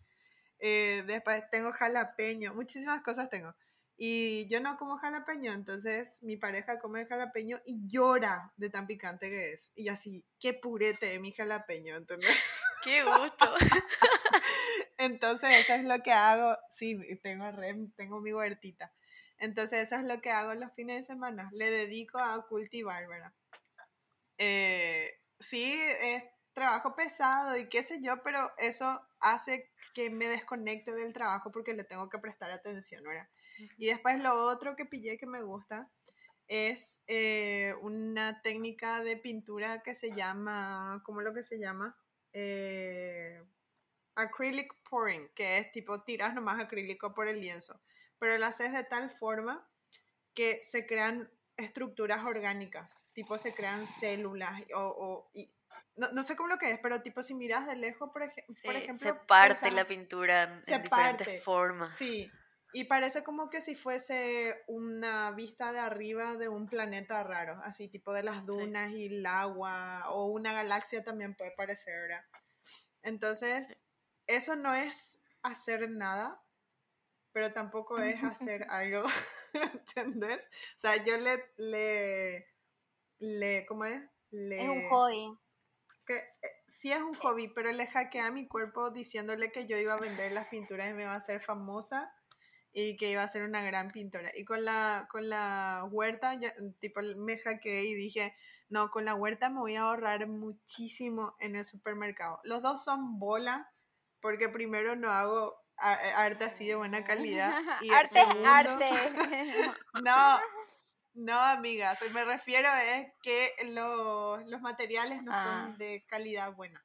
Eh, 0.58 1.02
después 1.06 1.42
tengo 1.50 1.72
jalapeño. 1.72 2.54
Muchísimas 2.54 3.02
cosas 3.02 3.28
tengo. 3.28 3.54
Y 3.96 4.48
yo 4.48 4.60
no 4.60 4.76
como 4.76 4.96
jalapeño, 4.96 5.52
entonces 5.52 6.22
mi 6.22 6.36
pareja 6.36 6.78
come 6.80 7.02
el 7.02 7.06
jalapeño 7.06 7.60
y 7.64 7.86
llora 7.86 8.52
de 8.56 8.70
tan 8.70 8.86
picante 8.86 9.30
que 9.30 9.52
es. 9.52 9.72
Y 9.76 9.88
así, 9.88 10.24
qué 10.40 10.54
purete 10.54 11.06
de 11.06 11.20
mi 11.20 11.32
jalapeño, 11.32 11.96
¿entendés? 11.96 12.30
Qué 12.84 13.04
gusto. 13.04 13.54
entonces 14.98 15.50
eso 15.60 15.74
es 15.74 15.84
lo 15.84 16.02
que 16.02 16.10
hago. 16.10 16.56
Sí, 16.68 16.98
tengo, 17.22 17.44
tengo 17.94 18.20
mi 18.20 18.32
huertita. 18.32 18.92
Entonces 19.38 19.82
eso 19.84 19.96
es 19.96 20.04
lo 20.04 20.20
que 20.20 20.30
hago 20.30 20.54
los 20.54 20.72
fines 20.72 20.96
de 20.96 21.14
semana. 21.14 21.48
Le 21.52 21.70
dedico 21.70 22.18
a 22.18 22.44
cultivar, 22.48 23.06
¿verdad? 23.06 23.32
Eh, 24.38 25.20
sí, 25.38 25.80
es 26.00 26.24
trabajo 26.52 26.94
pesado 26.94 27.56
y 27.56 27.68
qué 27.68 27.82
sé 27.82 28.00
yo, 28.02 28.22
pero 28.22 28.50
eso 28.58 29.00
hace 29.20 29.70
que 29.94 30.10
me 30.10 30.28
desconecte 30.28 30.92
del 30.92 31.12
trabajo 31.12 31.52
porque 31.52 31.74
le 31.74 31.84
tengo 31.84 32.08
que 32.08 32.18
prestar 32.18 32.50
atención, 32.50 33.04
¿verdad? 33.04 33.28
Y 33.78 33.86
después 33.86 34.22
lo 34.22 34.34
otro 34.46 34.76
que 34.76 34.86
pillé 34.86 35.18
que 35.18 35.26
me 35.26 35.42
gusta 35.42 35.90
es 36.48 37.02
eh, 37.06 37.74
una 37.80 38.42
técnica 38.42 39.02
de 39.02 39.16
pintura 39.16 39.82
que 39.82 39.94
se 39.94 40.12
llama, 40.12 41.02
¿cómo 41.04 41.22
lo 41.22 41.32
que 41.32 41.42
se 41.42 41.58
llama? 41.58 41.96
Eh, 42.32 43.42
acrylic 44.14 44.74
pouring, 44.88 45.28
que 45.34 45.58
es 45.58 45.72
tipo 45.72 46.02
tiras 46.02 46.34
nomás 46.34 46.60
acrílico 46.60 47.14
por 47.14 47.28
el 47.28 47.40
lienzo, 47.40 47.80
pero 48.18 48.36
lo 48.38 48.46
haces 48.46 48.72
de 48.72 48.84
tal 48.84 49.10
forma 49.10 49.66
que 50.34 50.60
se 50.62 50.86
crean 50.86 51.30
estructuras 51.56 52.24
orgánicas, 52.24 53.06
tipo 53.12 53.38
se 53.38 53.54
crean 53.54 53.86
células 53.86 54.62
o, 54.74 55.30
no, 55.96 56.22
sé 56.22 56.36
cómo 56.36 56.48
lo 56.48 56.58
que 56.58 56.70
es, 56.70 56.78
pero 56.80 57.02
tipo 57.02 57.22
si 57.22 57.34
miras 57.34 57.66
de 57.66 57.76
lejos, 57.76 58.10
por, 58.12 58.30
por 58.64 58.76
ejemplo... 58.76 59.12
Se 59.12 59.14
parte 59.26 59.70
la 59.70 59.84
pintura 59.84 60.44
en, 60.44 60.64
se 60.64 60.78
diferentes 60.78 61.26
parte, 61.28 61.40
formas. 61.40 61.94
Sí, 61.96 62.30
y 62.72 62.84
parece 62.84 63.22
como 63.22 63.50
que 63.50 63.60
si 63.60 63.74
fuese 63.74 64.62
una 64.66 65.30
vista 65.32 65.72
de 65.72 65.78
arriba 65.78 66.36
de 66.36 66.48
un 66.48 66.66
planeta 66.66 67.22
raro, 67.22 67.60
así 67.64 67.88
tipo 67.88 68.12
de 68.12 68.22
las 68.22 68.46
dunas 68.46 68.92
y 68.92 69.06
el 69.06 69.26
agua, 69.26 70.08
o 70.10 70.26
una 70.26 70.52
galaxia 70.54 71.04
también 71.04 71.34
puede 71.34 71.50
parecer, 71.50 71.94
¿verdad? 72.00 72.24
Entonces, 73.02 73.86
eso 74.26 74.56
no 74.56 74.72
es 74.72 75.22
hacer 75.42 75.90
nada, 75.90 76.42
pero 77.32 77.52
tampoco 77.52 77.98
es 77.98 78.22
hacer 78.24 78.66
algo, 78.70 79.02
¿entendés? 79.96 80.48
O 80.76 80.78
sea, 80.78 80.96
yo 81.04 81.18
le, 81.18 81.52
le, 81.56 82.46
le 83.18 83.66
¿cómo 83.66 83.84
es? 83.84 84.02
Es 84.30 84.68
un 84.68 84.88
hobby. 84.88 85.38
Que, 86.06 86.16
eh, 86.16 86.62
sí 86.66 86.90
es 86.90 87.02
un 87.02 87.14
hobby, 87.14 87.48
pero 87.48 87.70
le 87.70 87.86
hackeé 87.86 88.22
a 88.22 88.30
mi 88.30 88.48
cuerpo 88.48 88.90
diciéndole 88.90 89.52
que 89.52 89.66
yo 89.66 89.76
iba 89.76 89.92
a 89.92 90.00
vender 90.00 90.32
las 90.32 90.48
pinturas 90.48 90.90
y 90.90 90.94
me 90.94 91.02
iba 91.02 91.12
a 91.12 91.16
hacer 91.16 91.40
famosa 91.40 92.12
y 92.72 92.96
que 92.96 93.10
iba 93.10 93.22
a 93.22 93.28
ser 93.28 93.42
una 93.42 93.62
gran 93.62 93.90
pintora. 93.90 94.30
Y 94.34 94.44
con 94.44 94.64
la, 94.64 95.06
con 95.10 95.28
la 95.28 95.86
huerta, 95.90 96.38
tipo, 96.80 97.00
me 97.16 97.38
hackeé 97.38 97.84
y 97.84 97.94
dije, 97.94 98.34
no, 98.68 98.90
con 98.90 99.04
la 99.04 99.14
huerta 99.14 99.50
me 99.50 99.60
voy 99.60 99.76
a 99.76 99.82
ahorrar 99.82 100.26
muchísimo 100.26 101.36
en 101.38 101.56
el 101.56 101.64
supermercado. 101.64 102.40
Los 102.44 102.62
dos 102.62 102.82
son 102.82 103.18
bola, 103.18 103.70
porque 104.20 104.48
primero 104.48 104.96
no 104.96 105.10
hago 105.10 105.62
arte 105.76 106.44
así 106.44 106.66
de 106.66 106.76
buena 106.76 107.04
calidad. 107.04 107.52
Y 107.82 107.90
arte, 107.90 108.20
arte. 108.44 108.88
No, 110.04 110.40
no, 111.14 111.38
amigas, 111.38 112.00
me 112.12 112.24
refiero 112.24 112.68
es 112.74 113.08
que 113.22 113.52
los, 113.66 114.46
los 114.48 114.60
materiales 114.62 115.22
no 115.22 115.32
son 115.32 115.42
ah. 115.44 115.74
de 115.76 116.04
calidad 116.08 116.52
buena. 116.54 116.82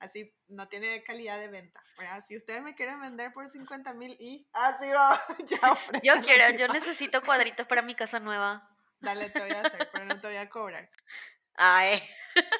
Así 0.00 0.32
no 0.46 0.68
tiene 0.68 1.02
calidad 1.02 1.38
de 1.38 1.48
venta. 1.48 1.82
Si 2.20 2.36
ustedes 2.36 2.62
me 2.62 2.74
quieren 2.74 3.00
vender 3.00 3.32
por 3.32 3.48
50 3.48 3.92
mil 3.94 4.16
y 4.20 4.48
así 4.52 4.88
va, 4.90 5.20
ya 5.46 5.78
Yo 6.02 6.22
quiero, 6.22 6.56
yo 6.56 6.68
necesito 6.68 7.20
cuadritos 7.22 7.66
para 7.66 7.82
mi 7.82 7.94
casa 7.94 8.20
nueva. 8.20 8.68
Dale, 9.00 9.30
te 9.30 9.40
voy 9.40 9.50
a 9.50 9.62
hacer, 9.62 9.88
pero 9.92 10.04
no 10.04 10.20
te 10.20 10.26
voy 10.28 10.36
a 10.36 10.48
cobrar. 10.48 10.90
Ay. 11.54 12.00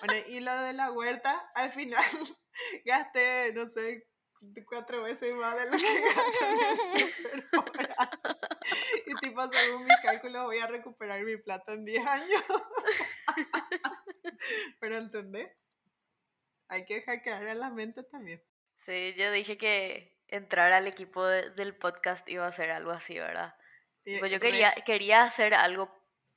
Bueno, 0.01 0.27
y 0.29 0.41
lo 0.41 0.57
de 0.57 0.73
la 0.73 0.91
huerta, 0.91 1.51
al 1.55 1.71
final 1.71 2.05
gasté, 2.85 3.53
no 3.55 3.69
sé, 3.69 4.09
cuatro 4.67 5.03
veces 5.03 5.35
más 5.35 5.57
de 5.57 5.65
lo 5.67 5.77
que 5.77 6.01
gasté 7.95 8.19
Y 9.07 9.15
tipo, 9.15 9.49
según 9.49 9.85
mis 9.85 9.97
cálculos, 10.03 10.45
voy 10.45 10.59
a 10.59 10.67
recuperar 10.67 11.23
mi 11.23 11.37
plata 11.37 11.73
en 11.73 11.85
10 11.85 12.07
años. 12.07 12.43
Pero 14.81 14.97
¿entendés? 14.97 15.49
Hay 16.69 16.85
que 16.85 17.03
hackear 17.03 17.47
a 17.47 17.55
la 17.55 17.71
mente 17.71 18.03
también. 18.03 18.43
Sí, 18.77 19.15
yo 19.17 19.31
dije 19.33 19.59
que 19.59 20.19
entrar 20.29 20.73
al 20.73 20.87
equipo 20.87 21.25
del 21.25 21.77
podcast 21.77 22.29
iba 22.29 22.47
a 22.47 22.53
ser 22.53 22.71
algo 22.71 22.91
así, 22.91 23.19
¿verdad? 23.19 23.55
pues 24.21 24.33
yo 24.33 24.41
quería, 24.41 24.75
quería 24.87 25.25
hacer 25.25 25.53
algo 25.53 25.91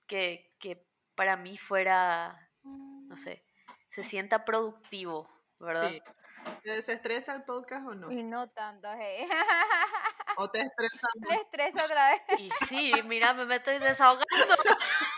que, 0.05 0.53
que 0.59 0.85
para 1.15 1.37
mí 1.37 1.57
fuera, 1.57 2.51
no 2.63 3.15
sé, 3.15 3.45
se 3.89 4.03
sienta 4.03 4.43
productivo, 4.43 5.29
¿verdad? 5.59 5.89
Sí. 5.89 6.01
¿Se 6.81 6.93
estresa 6.93 7.35
el 7.35 7.43
podcast 7.43 7.85
o 7.87 7.93
no? 7.93 8.11
Y 8.11 8.23
no 8.23 8.49
tanto, 8.49 8.89
hey. 8.97 9.27
¿O 10.37 10.49
te 10.49 10.61
estresa? 10.61 11.07
Me 11.29 11.35
estresa 11.35 11.85
otra 11.85 12.11
vez. 12.11 12.21
Y 12.39 12.49
sí, 12.67 12.93
mira, 13.05 13.33
me 13.33 13.55
estoy 13.55 13.79
desahogando. 13.79 14.25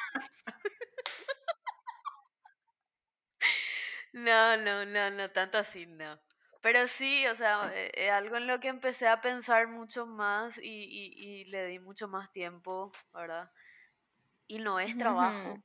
No, 4.14 4.58
no, 4.58 4.86
no, 4.86 5.10
no, 5.10 5.32
tanto 5.32 5.58
así, 5.58 5.86
no. 5.88 6.20
Pero 6.62 6.88
sí, 6.88 7.28
o 7.28 7.36
sea, 7.36 7.66
es 7.74 7.74
eh, 7.74 7.92
eh, 7.96 8.10
algo 8.10 8.38
en 8.38 8.48
lo 8.48 8.60
que 8.60 8.70
empecé 8.70 9.08
a 9.08 9.20
pensar 9.20 9.68
mucho 9.68 10.06
más 10.06 10.58
y, 10.58 10.64
y, 10.64 11.46
le 11.46 11.66
di 11.66 11.80
mucho 11.80 12.08
más 12.08 12.32
tiempo, 12.32 12.92
¿verdad? 13.14 13.52
Y 14.48 14.60
no 14.60 14.80
es 14.80 14.98
trabajo, 14.98 15.62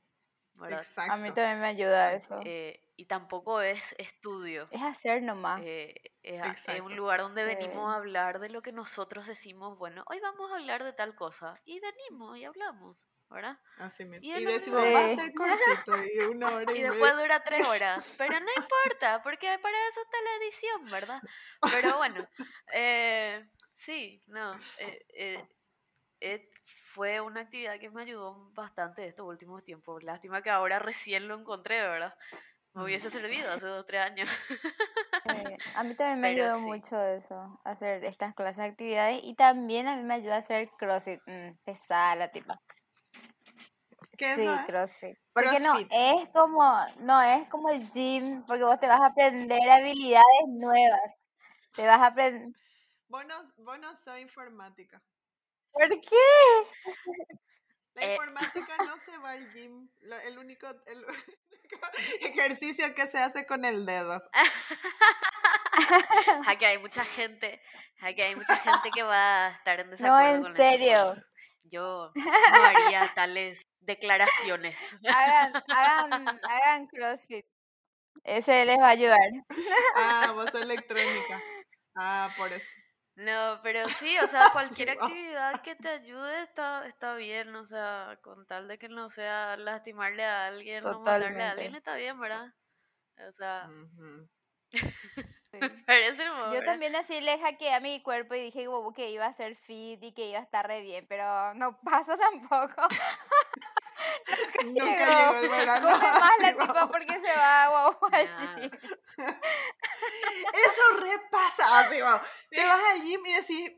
¿verdad? 0.55 0.85
A 1.07 1.15
mí 1.15 1.31
también 1.31 1.61
me 1.61 1.67
ayuda 1.67 2.13
eso. 2.13 2.41
Eh, 2.43 2.81
y 2.97 3.05
tampoco 3.05 3.61
es 3.61 3.95
estudio. 3.97 4.65
Es 4.71 4.81
hacer 4.81 5.21
nomás. 5.21 5.61
es, 5.63 5.93
es, 6.23 6.81
un 6.81 6.97
lugar 6.97 7.21
donde 7.21 7.45
venimos 7.45 7.93
a 7.93 7.95
hablar 7.95 8.39
de 8.39 8.49
lo 8.49 8.61
que 8.61 8.73
nosotros 8.73 9.25
decimos, 9.25 9.77
bueno, 9.77 10.03
hoy 10.07 10.19
vamos 10.19 10.51
a 10.51 10.55
hablar 10.55 10.83
de 10.83 10.91
tal 10.91 11.15
cosa. 11.15 11.61
Y 11.63 11.79
venimos 11.79 12.37
y 12.37 12.43
hablamos. 12.43 12.97
¿Verdad? 13.29 13.57
Así 13.77 14.05
mismo. 14.05 14.25
Y, 14.25 14.45
decimos, 14.45 14.83
va 14.83 15.05
a 15.05 15.15
ser 15.15 15.33
cortito 15.35 16.03
y 16.15 16.19
una 16.25 16.47
hora 16.55 16.73
y, 16.73 16.79
y 16.79 16.81
después 16.81 17.15
dura 17.15 17.43
tres 17.43 17.67
horas. 17.67 18.13
Pero 18.17 18.39
no 18.39 18.49
importa, 18.55 19.21
porque 19.23 19.57
para 19.59 19.77
eso 19.89 20.01
está 20.01 20.17
la 20.21 20.45
edición, 20.45 20.85
¿verdad? 20.91 21.21
Pero 21.71 21.97
bueno, 21.97 22.27
eh, 22.73 23.47
sí, 23.75 24.21
no. 24.27 24.55
Eh, 24.79 25.47
eh, 26.21 26.49
fue 26.93 27.21
una 27.21 27.41
actividad 27.41 27.79
que 27.79 27.89
me 27.89 28.01
ayudó 28.01 28.51
bastante 28.53 29.07
estos 29.07 29.25
últimos 29.25 29.63
tiempos. 29.63 30.03
Lástima 30.03 30.41
que 30.41 30.49
ahora 30.49 30.79
recién 30.79 31.27
lo 31.27 31.39
encontré, 31.39 31.81
¿verdad? 31.81 32.13
Me 32.73 32.83
hubiese 32.83 33.09
servido 33.09 33.51
hace 33.51 33.65
dos 33.65 33.79
o 33.81 33.85
tres 33.85 34.01
años. 34.01 34.29
a 35.75 35.83
mí 35.83 35.95
también 35.95 36.19
me 36.19 36.27
ayudó 36.29 36.59
mucho 36.59 37.01
eso, 37.03 37.59
hacer 37.63 38.03
estas 38.05 38.35
clases 38.35 38.57
de 38.57 38.69
actividades 38.69 39.21
y 39.23 39.33
también 39.35 39.87
a 39.87 39.95
mí 39.95 40.03
me 40.03 40.15
ayuda 40.15 40.35
a 40.35 40.39
hacer 40.39 40.69
CrossFit, 40.77 41.19
mm, 41.25 41.57
pesada 41.63 42.15
la 42.15 42.31
tipa 42.31 42.61
sí, 44.19 44.47
CrossFit. 44.65 45.17
Porque 45.33 45.59
no, 45.59 45.77
es 45.77 46.29
como, 46.29 46.73
no, 46.99 47.21
es 47.21 47.49
como 47.49 47.69
el 47.69 47.89
gym, 47.89 48.45
porque 48.45 48.63
vos 48.63 48.79
te 48.79 48.87
vas 48.87 49.01
a 49.01 49.07
aprender 49.07 49.69
habilidades 49.69 50.47
nuevas. 50.47 51.19
Te 51.75 51.85
vas 51.85 51.99
a 51.99 52.07
aprender. 52.07 52.49
Vos 53.07 53.25
no, 53.25 53.95
soy 53.95 54.21
informática. 54.21 55.01
¿Por 55.71 55.89
qué? 55.89 56.85
La 57.95 58.03
eh. 58.03 58.13
informática 58.13 58.77
no 58.85 58.97
se 58.97 59.17
va 59.17 59.31
al 59.31 59.51
gym. 59.51 59.89
el, 60.25 60.37
único, 60.37 60.67
el, 60.85 61.05
ejercicio 62.21 62.93
que 62.95 63.07
se 63.07 63.19
hace 63.19 63.45
con 63.45 63.65
el 63.65 63.85
dedo. 63.85 64.21
Aquí 66.47 66.65
hay 66.65 66.77
mucha 66.77 67.03
gente, 67.03 67.61
aquí 68.01 68.21
hay 68.21 68.35
mucha 68.35 68.57
gente 68.57 68.91
que 68.91 69.01
va 69.01 69.47
a 69.47 69.51
estar 69.51 69.79
en 69.79 69.89
desacuerdo. 69.89 70.41
No, 70.41 70.47
en 70.47 70.55
serio. 70.55 71.15
Yo 71.63 72.11
no 72.15 72.63
haría 72.63 73.11
tales 73.13 73.68
declaraciones. 73.79 74.77
Hagan, 75.05 75.63
hagan, 75.67 76.39
hagan 76.43 76.87
CrossFit. 76.87 77.45
Ese 78.23 78.65
les 78.65 78.77
va 78.77 78.87
a 78.87 78.91
ayudar. 78.91 79.29
Ah, 79.95 80.31
voz 80.33 80.53
electrónica. 80.55 81.41
Ah, 81.95 82.29
por 82.37 82.51
eso. 82.51 82.73
No, 83.15 83.59
pero 83.63 83.85
sí, 83.89 84.17
o 84.19 84.27
sea, 84.29 84.49
cualquier 84.53 84.91
actividad 84.91 85.61
que 85.61 85.75
te 85.75 85.89
ayude 85.89 86.41
está, 86.41 86.87
está 86.87 87.15
bien, 87.15 87.53
o 87.55 87.65
sea, 87.65 88.17
con 88.21 88.45
tal 88.45 88.67
de 88.67 88.77
que 88.77 88.87
no 88.87 89.09
sea 89.09 89.57
lastimarle 89.57 90.23
a 90.23 90.47
alguien, 90.47 90.83
no 90.83 91.01
matarle 91.01 91.43
a 91.43 91.51
alguien, 91.51 91.75
está 91.75 91.95
bien, 91.95 92.17
¿verdad? 92.19 92.53
O 93.27 93.31
sea, 93.33 93.69
Yo 96.53 96.63
también 96.63 96.95
así 96.95 97.21
le 97.21 97.39
hackeé 97.39 97.73
a 97.73 97.79
mi 97.79 98.01
cuerpo 98.01 98.35
y 98.35 98.41
dije 98.41 98.65
que 98.95 99.09
iba 99.09 99.25
a 99.25 99.33
ser 99.33 99.55
fit 99.55 100.01
y 100.03 100.11
que 100.13 100.29
iba 100.29 100.39
a 100.39 100.43
estar 100.43 100.67
re 100.67 100.81
bien, 100.81 101.05
pero 101.07 101.53
no 101.55 101.79
pasa 101.83 102.17
tampoco. 102.17 102.87
Nunca, 104.65 105.05
llegó. 105.05 105.35
el 105.39 105.49
verano. 105.49 105.89
Come 105.91 106.11
más 106.19 106.39
la 106.41 106.53
tipa 106.53 106.87
porque 106.87 107.19
se 107.19 107.37
va 107.37 107.65
a 107.65 107.69
wow, 107.69 107.97
Eso 110.53 110.81
repasa. 111.01 111.79
Así, 111.79 112.01
wow. 112.01 112.19
Te 112.49 112.65
vas 112.65 112.81
al 112.93 113.01
gym 113.01 113.25
y 113.25 113.33
decís, 113.33 113.71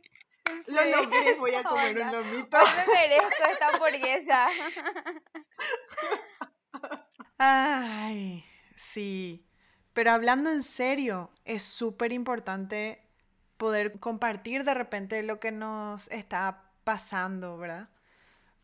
lo 0.68 0.84
logré, 0.86 1.34
voy 1.36 1.56
a 1.56 1.64
comer 1.64 2.02
un 2.02 2.12
lomito. 2.12 2.58
Hoy 2.58 2.70
me 2.78 2.94
merezco 2.94 3.44
esta 3.46 3.68
hamburguesa. 3.70 4.48
Ay, 7.38 8.46
sí. 8.76 9.51
Pero 9.94 10.12
hablando 10.12 10.50
en 10.50 10.64
serio, 10.64 11.30
es 11.46 11.64
súper 11.64 12.14
importante 12.14 13.02
poder 13.58 14.00
compartir 14.00 14.64
de 14.64 14.74
repente 14.74 15.22
lo 15.24 15.40
que 15.40 15.52
nos 15.52 16.08
está 16.10 16.64
pasando, 16.84 17.58
¿verdad? 17.58 17.90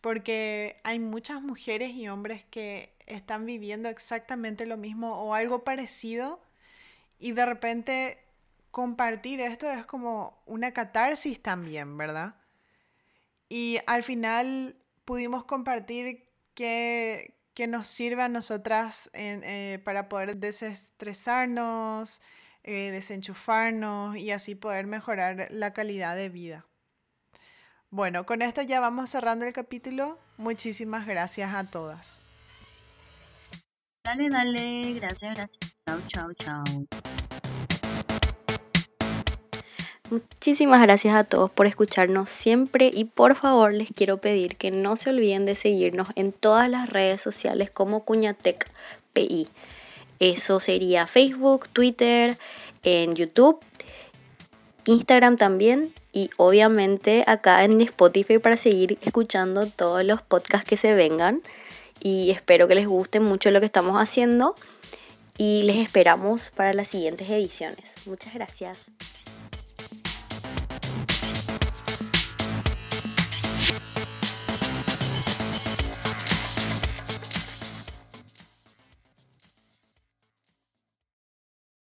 Porque 0.01 0.73
hay 0.83 0.99
muchas 0.99 1.41
mujeres 1.41 1.91
y 1.91 2.07
hombres 2.07 2.45
que 2.45 2.93
están 3.05 3.45
viviendo 3.45 3.89
exactamente 3.89 4.65
lo 4.65 4.77
mismo 4.77 5.21
o 5.21 5.33
algo 5.33 5.63
parecido 5.63 6.41
y 7.19 7.31
de 7.31 7.45
repente 7.45 8.19
compartir 8.71 9.41
esto 9.41 9.69
es 9.69 9.85
como 9.85 10.37
una 10.45 10.71
catarsis 10.71 11.41
también, 11.41 11.97
¿verdad? 11.97 12.35
Y 13.49 13.79
al 13.87 14.03
final 14.03 14.75
pudimos 15.05 15.45
compartir 15.45 16.27
que, 16.53 17.36
que 17.57 17.65
nos 17.65 17.87
sirve 17.87 18.21
a 18.21 18.29
nosotras 18.29 19.09
eh, 19.13 19.81
para 19.83 20.09
poder 20.09 20.37
desestresarnos, 20.37 22.21
eh, 22.63 22.91
desenchufarnos 22.91 24.15
y 24.15 24.29
así 24.29 24.53
poder 24.53 24.85
mejorar 24.85 25.47
la 25.49 25.73
calidad 25.73 26.15
de 26.15 26.29
vida. 26.29 26.67
Bueno, 27.89 28.27
con 28.27 28.43
esto 28.43 28.61
ya 28.61 28.79
vamos 28.79 29.09
cerrando 29.09 29.43
el 29.43 29.53
capítulo. 29.53 30.19
Muchísimas 30.37 31.07
gracias 31.07 31.51
a 31.51 31.63
todas. 31.63 32.25
Dale, 34.03 34.29
dale, 34.29 34.93
gracias, 34.93 35.33
gracias. 35.33 35.75
Chao, 35.87 35.99
chao, 36.09 36.33
chao. 36.35 36.63
Muchísimas 40.09 40.81
gracias 40.81 41.15
a 41.15 41.25
todos 41.25 41.51
por 41.51 41.65
escucharnos 41.65 42.29
siempre 42.29 42.89
y 42.93 43.05
por 43.05 43.35
favor 43.35 43.73
les 43.73 43.89
quiero 43.93 44.19
pedir 44.19 44.55
que 44.55 44.71
no 44.71 44.95
se 44.95 45.09
olviden 45.09 45.45
de 45.45 45.55
seguirnos 45.55 46.07
en 46.15 46.31
todas 46.31 46.69
las 46.69 46.89
redes 46.89 47.19
sociales 47.19 47.71
como 47.71 48.05
Cuñatec 48.05 48.71
PI. 49.11 49.49
Eso 50.19 50.61
sería 50.61 51.07
Facebook, 51.07 51.67
Twitter, 51.69 52.37
en 52.83 53.15
YouTube, 53.15 53.59
Instagram 54.85 55.35
también 55.35 55.93
y 56.13 56.29
obviamente 56.37 57.25
acá 57.27 57.65
en 57.65 57.81
Spotify 57.81 58.39
para 58.39 58.55
seguir 58.55 58.97
escuchando 59.01 59.67
todos 59.67 60.05
los 60.05 60.21
podcasts 60.21 60.67
que 60.67 60.77
se 60.77 60.95
vengan. 60.95 61.41
Y 62.01 62.31
espero 62.31 62.67
que 62.67 62.75
les 62.75 62.87
guste 62.87 63.19
mucho 63.19 63.51
lo 63.51 63.59
que 63.59 63.65
estamos 63.65 64.01
haciendo 64.01 64.55
y 65.37 65.63
les 65.63 65.77
esperamos 65.77 66.49
para 66.49 66.73
las 66.73 66.87
siguientes 66.87 67.29
ediciones. 67.29 67.93
Muchas 68.05 68.33
gracias. 68.33 68.89